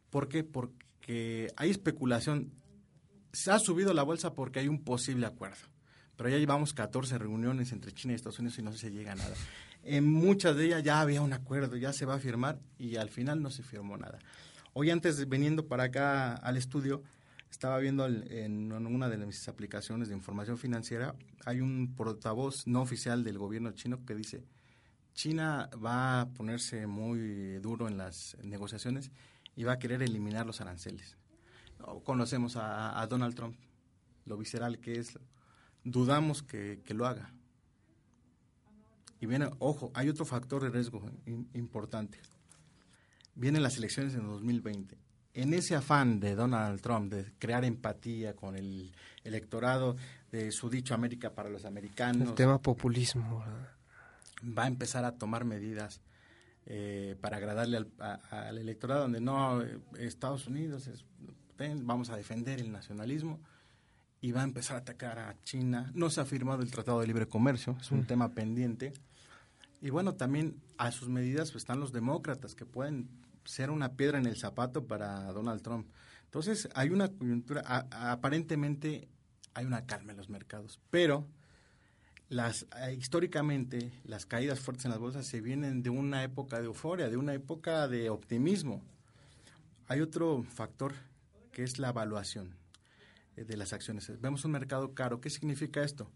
¿Por 0.09 0.27
qué? 0.27 0.43
Porque 0.43 1.51
hay 1.55 1.69
especulación. 1.69 2.51
Se 3.31 3.51
ha 3.51 3.59
subido 3.59 3.93
la 3.93 4.03
bolsa 4.03 4.33
porque 4.33 4.59
hay 4.59 4.67
un 4.67 4.83
posible 4.83 5.25
acuerdo. 5.25 5.67
Pero 6.17 6.29
ya 6.29 6.37
llevamos 6.37 6.73
14 6.73 7.17
reuniones 7.17 7.71
entre 7.71 7.93
China 7.93 8.13
y 8.13 8.15
Estados 8.15 8.39
Unidos 8.39 8.59
y 8.59 8.63
no 8.63 8.73
se 8.73 8.91
llega 8.91 9.13
a 9.13 9.15
nada. 9.15 9.35
En 9.83 10.11
muchas 10.11 10.55
de 10.57 10.65
ellas 10.65 10.83
ya 10.83 10.99
había 10.99 11.21
un 11.21 11.31
acuerdo, 11.31 11.77
ya 11.77 11.93
se 11.93 12.05
va 12.05 12.15
a 12.15 12.19
firmar 12.19 12.59
y 12.77 12.97
al 12.97 13.09
final 13.09 13.41
no 13.41 13.49
se 13.49 13.63
firmó 13.63 13.95
nada. 13.95 14.19
Hoy 14.73 14.89
antes, 14.89 15.29
viniendo 15.29 15.67
para 15.67 15.85
acá 15.85 16.33
al 16.33 16.57
estudio, 16.57 17.03
estaba 17.49 17.79
viendo 17.79 18.05
en 18.05 18.71
una 18.71 19.07
de 19.07 19.17
mis 19.17 19.47
aplicaciones 19.47 20.09
de 20.09 20.15
información 20.15 20.57
financiera, 20.57 21.15
hay 21.45 21.61
un 21.61 21.95
portavoz 21.95 22.67
no 22.67 22.81
oficial 22.81 23.23
del 23.23 23.37
gobierno 23.37 23.71
chino 23.71 24.05
que 24.05 24.15
dice, 24.15 24.43
China 25.13 25.69
va 25.83 26.21
a 26.21 26.29
ponerse 26.29 26.87
muy 26.87 27.57
duro 27.59 27.87
en 27.87 27.97
las 27.97 28.37
negociaciones 28.43 29.11
y 29.55 29.63
va 29.63 29.73
a 29.73 29.79
querer 29.79 30.01
eliminar 30.01 30.45
los 30.45 30.61
aranceles. 30.61 31.17
Conocemos 32.03 32.55
a, 32.57 33.05
Donald 33.09 33.35
Trump, 33.35 33.57
lo 34.25 34.37
visceral 34.37 34.79
que 34.79 34.99
es, 34.99 35.17
dudamos 35.83 36.43
que, 36.43 36.81
lo 36.89 37.05
haga. 37.05 37.33
Y 39.21 39.25
viene, 39.25 39.49
ojo, 39.59 39.91
hay 39.93 40.07
otro 40.09 40.25
factor 40.25 40.63
de 40.63 40.69
riesgo 40.69 41.01
importante. 41.53 42.19
Vienen 43.35 43.63
las 43.63 43.77
elecciones 43.77 44.13
en 44.15 44.27
2020. 44.27 44.97
En 45.33 45.53
ese 45.53 45.75
afán 45.75 46.19
de 46.19 46.35
Donald 46.35 46.81
Trump 46.81 47.11
de 47.11 47.31
crear 47.37 47.63
empatía 47.63 48.35
con 48.35 48.55
el 48.55 48.93
electorado, 49.23 49.95
de 50.31 50.51
su 50.51 50.69
dicho 50.69 50.93
América 50.93 51.33
para 51.33 51.49
los 51.49 51.65
americanos. 51.65 52.29
El 52.29 52.35
tema 52.35 52.61
populismo. 52.61 53.43
Va 54.43 54.63
a 54.63 54.67
empezar 54.67 55.05
a 55.05 55.17
tomar 55.17 55.45
medidas 55.45 56.01
eh, 56.65 57.15
para 57.21 57.37
agradarle 57.37 57.87
al, 58.29 58.57
electorado, 58.57 59.01
donde 59.01 59.21
no, 59.21 59.61
Estados 59.97 60.47
Unidos, 60.47 60.87
es, 60.87 61.05
vamos 61.83 62.09
a 62.09 62.15
defender 62.15 62.59
el 62.59 62.71
nacionalismo 62.71 63.39
y 64.21 64.31
va 64.31 64.41
a 64.41 64.43
empezar 64.43 64.75
a 64.75 64.79
atacar 64.79 65.19
a 65.19 65.35
China. 65.43 65.91
No 65.93 66.09
se 66.09 66.21
ha 66.21 66.25
firmado 66.25 66.61
el 66.61 66.71
Tratado 66.71 66.99
de 66.99 67.07
Libre 67.07 67.27
Comercio, 67.27 67.77
es 67.79 67.91
un 67.91 68.01
mm. 68.01 68.05
tema 68.05 68.29
pendiente. 68.33 68.93
Y 69.81 69.89
bueno, 69.89 70.15
también 70.15 70.61
a 70.77 70.91
sus 70.91 71.09
medidas 71.09 71.51
pues, 71.51 71.63
están 71.63 71.79
los 71.79 71.91
demócratas 71.91 72.53
que 72.53 72.65
pueden 72.65 73.09
ser 73.45 73.71
una 73.71 73.93
piedra 73.93 74.19
en 74.19 74.25
el 74.25 74.35
zapato 74.35 74.85
para 74.85 75.31
Donald 75.31 75.61
Trump. 75.61 75.87
Entonces, 76.25 76.69
hay 76.75 76.89
una 76.89 77.07
coyuntura, 77.07 77.61
aparentemente 77.89 79.07
hay 79.53 79.65
una 79.65 79.85
calma 79.85 80.11
en 80.11 80.17
los 80.17 80.29
mercados, 80.29 80.79
pero 80.91 81.25
las 82.29 82.67
eh, 82.77 82.93
históricamente 82.93 83.91
las 84.05 84.25
caídas 84.25 84.59
fuertes 84.59 84.85
en 84.85 84.91
las 84.91 84.99
bolsas 84.99 85.25
se 85.25 85.41
vienen 85.41 85.81
de 85.81 85.89
una 85.89 86.23
época 86.23 86.59
de 86.59 86.65
euforia, 86.65 87.09
de 87.09 87.17
una 87.17 87.33
época 87.33 87.87
de 87.87 88.09
optimismo. 88.09 88.81
Hay 89.87 90.01
otro 90.01 90.43
factor 90.43 90.93
que 91.51 91.63
es 91.63 91.79
la 91.79 91.89
evaluación 91.89 92.55
eh, 93.35 93.43
de 93.43 93.57
las 93.57 93.73
acciones. 93.73 94.11
Vemos 94.21 94.45
un 94.45 94.51
mercado 94.51 94.93
caro. 94.93 95.19
¿Qué 95.19 95.31
significa 95.31 95.83
esto? 95.83 96.11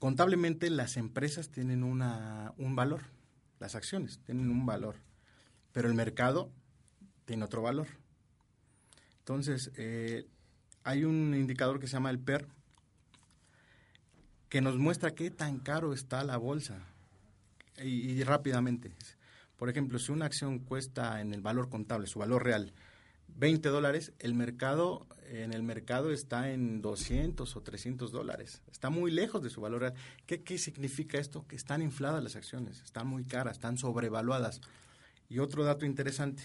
Contablemente 0.00 0.68
las 0.68 0.96
empresas 0.96 1.48
tienen 1.48 1.82
una, 1.84 2.52
un 2.56 2.76
valor, 2.76 3.02
las 3.58 3.74
acciones 3.74 4.20
tienen 4.24 4.50
un 4.50 4.66
valor, 4.66 4.96
pero 5.72 5.88
el 5.88 5.94
mercado 5.94 6.52
tiene 7.24 7.44
otro 7.44 7.62
valor. 7.62 7.88
Entonces, 9.18 9.72
eh, 9.76 10.26
hay 10.84 11.04
un 11.04 11.34
indicador 11.34 11.80
que 11.80 11.86
se 11.86 11.94
llama 11.94 12.10
el 12.10 12.18
PER, 12.18 12.48
que 14.48 14.60
nos 14.60 14.78
muestra 14.78 15.14
qué 15.14 15.30
tan 15.30 15.58
caro 15.58 15.92
está 15.92 16.24
la 16.24 16.36
bolsa. 16.36 16.78
Y, 17.82 18.22
rápidamente. 18.24 18.92
Por 19.56 19.68
ejemplo, 19.68 19.98
si 19.98 20.10
una 20.10 20.26
acción 20.26 20.58
cuesta 20.58 21.20
en 21.20 21.32
el 21.32 21.42
valor 21.42 21.68
contable, 21.68 22.06
su 22.06 22.18
valor 22.18 22.44
real, 22.44 22.72
20 23.28 23.68
dólares, 23.68 24.12
el 24.18 24.34
mercado, 24.34 25.06
en 25.28 25.52
el 25.52 25.62
mercado 25.62 26.10
está 26.10 26.50
en 26.50 26.80
200 26.80 27.54
o 27.56 27.60
300 27.60 28.10
dólares. 28.10 28.62
Está 28.70 28.90
muy 28.90 29.12
lejos 29.12 29.42
de 29.42 29.50
su 29.50 29.60
valor 29.60 29.82
real. 29.82 29.94
¿Qué, 30.26 30.42
¿Qué 30.42 30.58
significa 30.58 31.18
esto? 31.18 31.46
Que 31.46 31.54
están 31.54 31.82
infladas 31.82 32.22
las 32.22 32.34
acciones, 32.34 32.82
están 32.82 33.06
muy 33.06 33.24
caras, 33.24 33.58
están 33.58 33.78
sobrevaluadas. 33.78 34.60
Y 35.28 35.38
otro 35.38 35.62
dato 35.62 35.86
interesante, 35.86 36.42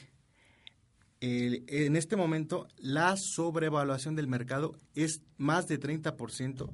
en 1.25 1.95
este 1.95 2.17
momento 2.17 2.67
la 2.77 3.15
sobrevaluación 3.15 4.15
del 4.15 4.27
mercado 4.27 4.75
es 4.93 5.21
más 5.37 5.67
de 5.67 5.79
30% 5.79 6.69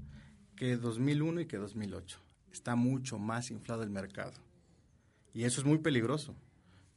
que 0.59 0.75
2001 0.75 1.41
y 1.41 1.45
que 1.45 1.55
2008. 1.55 2.19
Está 2.51 2.75
mucho 2.75 3.17
más 3.17 3.49
inflado 3.49 3.81
el 3.81 3.89
mercado. 3.89 4.33
Y 5.33 5.45
eso 5.45 5.61
es 5.61 5.65
muy 5.65 5.77
peligroso, 5.77 6.35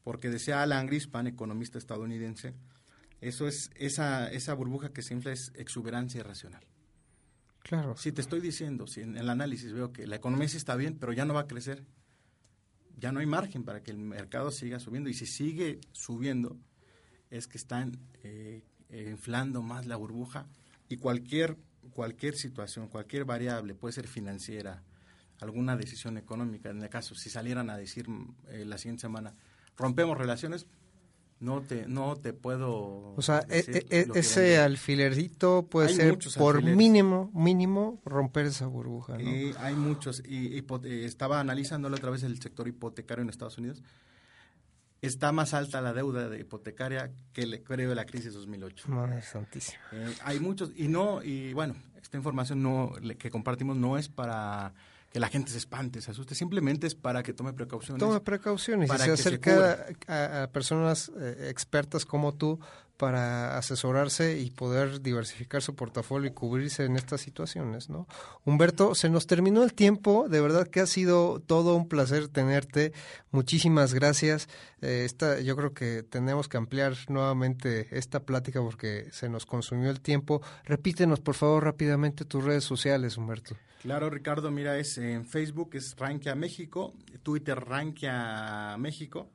porque 0.02 0.30
decía 0.30 0.62
Alan 0.62 0.88
Grispan, 0.88 1.28
economista 1.28 1.78
estadounidense, 1.78 2.54
eso 3.20 3.46
es 3.46 3.70
esa, 3.76 4.28
esa 4.32 4.54
burbuja 4.54 4.92
que 4.92 5.02
se 5.02 5.14
infla 5.14 5.30
es 5.30 5.52
exuberancia 5.54 6.18
irracional. 6.18 6.64
Claro. 7.60 7.96
Si 7.96 8.10
te 8.10 8.20
estoy 8.20 8.40
diciendo, 8.40 8.88
si 8.88 9.02
en 9.02 9.16
el 9.16 9.30
análisis 9.30 9.72
veo 9.72 9.92
que 9.92 10.08
la 10.08 10.16
economía 10.16 10.48
sí 10.48 10.56
está 10.56 10.74
bien, 10.74 10.98
pero 10.98 11.12
ya 11.12 11.24
no 11.24 11.32
va 11.32 11.42
a 11.42 11.46
crecer, 11.46 11.86
ya 12.98 13.12
no 13.12 13.20
hay 13.20 13.26
margen 13.26 13.62
para 13.62 13.84
que 13.84 13.92
el 13.92 13.98
mercado 13.98 14.50
siga 14.50 14.80
subiendo. 14.80 15.08
Y 15.08 15.14
si 15.14 15.26
sigue 15.26 15.78
subiendo, 15.92 16.58
es 17.30 17.46
que 17.46 17.58
están 17.58 17.96
eh, 18.24 18.64
eh, 18.88 19.08
inflando 19.08 19.62
más 19.62 19.86
la 19.86 19.94
burbuja 19.94 20.48
y 20.88 20.96
cualquier, 20.96 21.56
cualquier 21.92 22.34
situación, 22.34 22.88
cualquier 22.88 23.24
variable, 23.24 23.74
puede 23.74 23.92
ser 23.92 24.08
financiera, 24.08 24.82
alguna 25.40 25.76
decisión 25.76 26.18
económica, 26.18 26.70
en 26.70 26.82
el 26.82 26.88
caso, 26.88 27.14
si 27.14 27.30
salieran 27.30 27.70
a 27.70 27.76
decir 27.76 28.06
eh, 28.48 28.64
la 28.64 28.78
siguiente 28.78 29.02
semana, 29.02 29.34
rompemos 29.76 30.16
relaciones, 30.18 30.66
no 31.42 31.60
te 31.60 31.88
no 31.88 32.16
te 32.16 32.32
puedo 32.32 33.14
o 33.16 33.20
sea 33.20 33.44
ese 33.48 34.58
alfilerito 34.58 35.66
puede 35.68 35.88
ser 35.88 36.16
por 36.38 36.62
mínimo 36.62 37.32
mínimo 37.34 38.00
romper 38.04 38.46
esa 38.46 38.68
burbuja 38.68 39.18
¿no? 39.18 39.58
hay 39.58 39.74
muchos 39.74 40.22
y, 40.24 40.64
estaba 41.04 41.40
analizando 41.40 41.88
la 41.88 41.96
otra 41.96 42.10
vez 42.10 42.22
el 42.22 42.40
sector 42.40 42.68
hipotecario 42.68 43.22
en 43.22 43.28
Estados 43.28 43.58
Unidos 43.58 43.82
está 45.06 45.32
más 45.32 45.52
alta 45.52 45.80
la 45.80 45.92
deuda 45.92 46.28
de 46.28 46.40
hipotecaria 46.40 47.10
que 47.32 47.42
el 47.42 47.60
periodo 47.60 47.90
de 47.90 47.96
la 47.96 48.06
crisis 48.06 48.32
2008. 48.34 48.88
Madre 48.88 49.22
santísima. 49.22 49.78
Eh, 49.92 50.14
hay 50.22 50.40
muchos, 50.40 50.70
y 50.76 50.88
no, 50.88 51.22
y 51.22 51.52
bueno, 51.52 51.74
esta 52.00 52.16
información 52.16 52.62
no 52.62 52.92
que 53.18 53.30
compartimos 53.30 53.76
no 53.76 53.98
es 53.98 54.08
para 54.08 54.72
que 55.12 55.20
la 55.20 55.28
gente 55.28 55.50
se 55.50 55.58
espante, 55.58 56.00
se 56.00 56.10
asuste, 56.10 56.34
simplemente 56.34 56.86
es 56.86 56.94
para 56.94 57.22
que 57.22 57.34
tome 57.34 57.52
precauciones. 57.52 58.00
Tome 58.00 58.20
precauciones 58.20 58.90
y 58.90 58.98
se 58.98 59.10
acerca 59.10 59.86
a, 60.06 60.46
personas 60.50 61.12
eh, 61.18 61.48
expertas 61.50 62.06
como 62.06 62.32
tú 62.32 62.58
para 63.02 63.58
asesorarse 63.58 64.38
y 64.38 64.50
poder 64.50 65.02
diversificar 65.02 65.60
su 65.60 65.74
portafolio 65.74 66.30
y 66.30 66.34
cubrirse 66.34 66.84
en 66.84 66.94
estas 66.94 67.20
situaciones, 67.20 67.90
¿no? 67.90 68.06
Humberto, 68.44 68.94
se 68.94 69.10
nos 69.10 69.26
terminó 69.26 69.64
el 69.64 69.74
tiempo, 69.74 70.28
de 70.28 70.40
verdad 70.40 70.68
que 70.68 70.78
ha 70.78 70.86
sido 70.86 71.40
todo 71.40 71.74
un 71.74 71.88
placer 71.88 72.28
tenerte, 72.28 72.92
muchísimas 73.32 73.92
gracias. 73.92 74.48
Eh, 74.82 75.02
esta, 75.04 75.40
yo 75.40 75.56
creo 75.56 75.74
que 75.74 76.04
tenemos 76.04 76.48
que 76.48 76.58
ampliar 76.58 76.94
nuevamente 77.08 77.88
esta 77.90 78.20
plática 78.20 78.60
porque 78.60 79.08
se 79.10 79.28
nos 79.28 79.46
consumió 79.46 79.90
el 79.90 80.00
tiempo. 80.00 80.40
Repítenos, 80.64 81.18
por 81.18 81.34
favor, 81.34 81.64
rápidamente 81.64 82.24
tus 82.24 82.44
redes 82.44 82.62
sociales, 82.62 83.16
Humberto. 83.16 83.56
Claro, 83.82 84.10
Ricardo, 84.10 84.52
mira, 84.52 84.78
es 84.78 84.96
en 84.98 85.26
Facebook 85.26 85.70
es 85.72 85.96
Rankia 85.96 86.36
México, 86.36 86.94
Twitter 87.24 87.58
Rankia 87.58 88.76
México, 88.78 89.28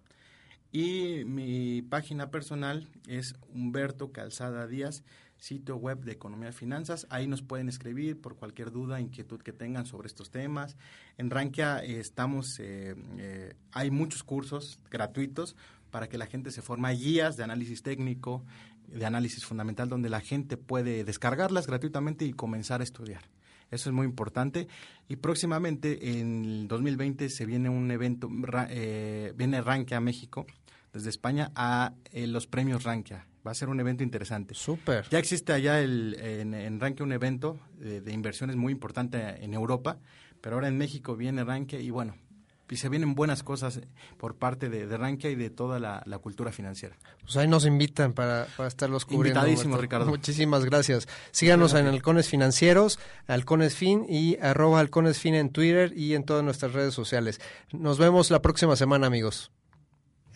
y 0.71 1.23
mi 1.25 1.81
página 1.81 2.29
personal 2.29 2.87
es 3.07 3.35
Humberto 3.53 4.11
Calzada 4.11 4.67
Díaz, 4.67 5.03
sitio 5.37 5.77
web 5.77 5.99
de 6.03 6.13
Economía 6.13 6.49
y 6.49 6.53
Finanzas. 6.53 7.07
Ahí 7.09 7.27
nos 7.27 7.41
pueden 7.41 7.69
escribir 7.69 8.19
por 8.19 8.35
cualquier 8.35 8.71
duda, 8.71 8.99
inquietud 8.99 9.41
que 9.41 9.53
tengan 9.53 9.85
sobre 9.85 10.07
estos 10.07 10.31
temas. 10.31 10.75
En 11.17 11.29
Rankia 11.29 11.83
eh, 11.83 11.99
estamos, 11.99 12.59
eh, 12.59 12.95
eh, 13.17 13.53
hay 13.71 13.91
muchos 13.91 14.23
cursos 14.23 14.79
gratuitos 14.89 15.55
para 15.91 16.09
que 16.09 16.17
la 16.17 16.25
gente 16.25 16.51
se 16.51 16.61
forme. 16.61 16.93
guías 16.95 17.37
de 17.37 17.43
análisis 17.43 17.81
técnico, 17.81 18.43
de 18.87 19.05
análisis 19.05 19.45
fundamental, 19.45 19.89
donde 19.89 20.09
la 20.09 20.21
gente 20.21 20.57
puede 20.57 21.03
descargarlas 21.03 21.67
gratuitamente 21.67 22.25
y 22.25 22.33
comenzar 22.33 22.81
a 22.81 22.83
estudiar. 22.83 23.23
Eso 23.69 23.89
es 23.89 23.93
muy 23.93 24.05
importante. 24.05 24.67
Y 25.09 25.17
próximamente, 25.17 26.19
en 26.19 26.45
el 26.45 26.67
2020, 26.67 27.29
se 27.29 27.45
viene 27.45 27.69
un 27.69 27.91
evento, 27.91 28.29
eh, 28.69 29.33
viene 29.35 29.61
Rankia 29.61 29.99
México, 29.99 30.45
desde 30.93 31.09
España, 31.09 31.51
a 31.55 31.93
eh, 32.11 32.27
los 32.27 32.47
premios 32.47 32.83
Rankia. 32.83 33.27
Va 33.45 33.51
a 33.51 33.55
ser 33.55 33.69
un 33.69 33.79
evento 33.79 34.03
interesante. 34.03 34.53
Súper. 34.55 35.07
Ya 35.09 35.19
existe 35.19 35.53
allá 35.53 35.79
el, 35.79 36.17
en, 36.19 36.53
en 36.53 36.79
Rankia 36.79 37.05
un 37.05 37.13
evento 37.13 37.59
de, 37.77 38.01
de, 38.01 38.11
inversiones 38.11 38.55
muy 38.55 38.73
importante 38.73 39.43
en 39.43 39.53
Europa, 39.53 39.99
pero 40.41 40.55
ahora 40.55 40.67
en 40.67 40.77
México 40.77 41.15
viene 41.15 41.43
Rankia 41.43 41.79
y 41.79 41.89
bueno, 41.89 42.15
y 42.69 42.77
se 42.77 42.89
vienen 42.89 43.15
buenas 43.15 43.43
cosas 43.43 43.79
por 44.17 44.35
parte 44.35 44.69
de, 44.69 44.87
de 44.87 44.97
Rankia 44.97 45.29
y 45.29 45.35
de 45.35 45.49
toda 45.49 45.79
la, 45.79 46.03
cultura 46.19 46.51
financiera. 46.51 46.97
Pues 47.21 47.37
ahí 47.37 47.47
nos 47.47 47.65
invitan 47.65 48.13
para, 48.13 48.47
para 48.57 48.67
estarlos 48.67 49.05
cubriendo. 49.05 49.39
Invitadísimo, 49.39 49.77
Ricardo. 49.77 50.07
Muchísimas 50.07 50.65
gracias. 50.65 51.07
Síganos 51.31 51.73
en 51.73 51.87
Halcones 51.87 52.27
Financieros, 52.29 52.99
Halcones 53.27 53.75
Fin 53.75 54.05
y 54.09 54.37
arroba 54.41 54.79
Halcones 54.79 55.19
Fin 55.19 55.35
en 55.35 55.49
Twitter 55.49 55.93
y 55.95 56.15
en 56.15 56.23
todas 56.23 56.43
nuestras 56.43 56.73
redes 56.73 56.93
sociales. 56.93 57.39
Nos 57.71 57.97
vemos 57.97 58.31
la 58.31 58.41
próxima 58.41 58.75
semana, 58.75 59.07
amigos. 59.07 59.51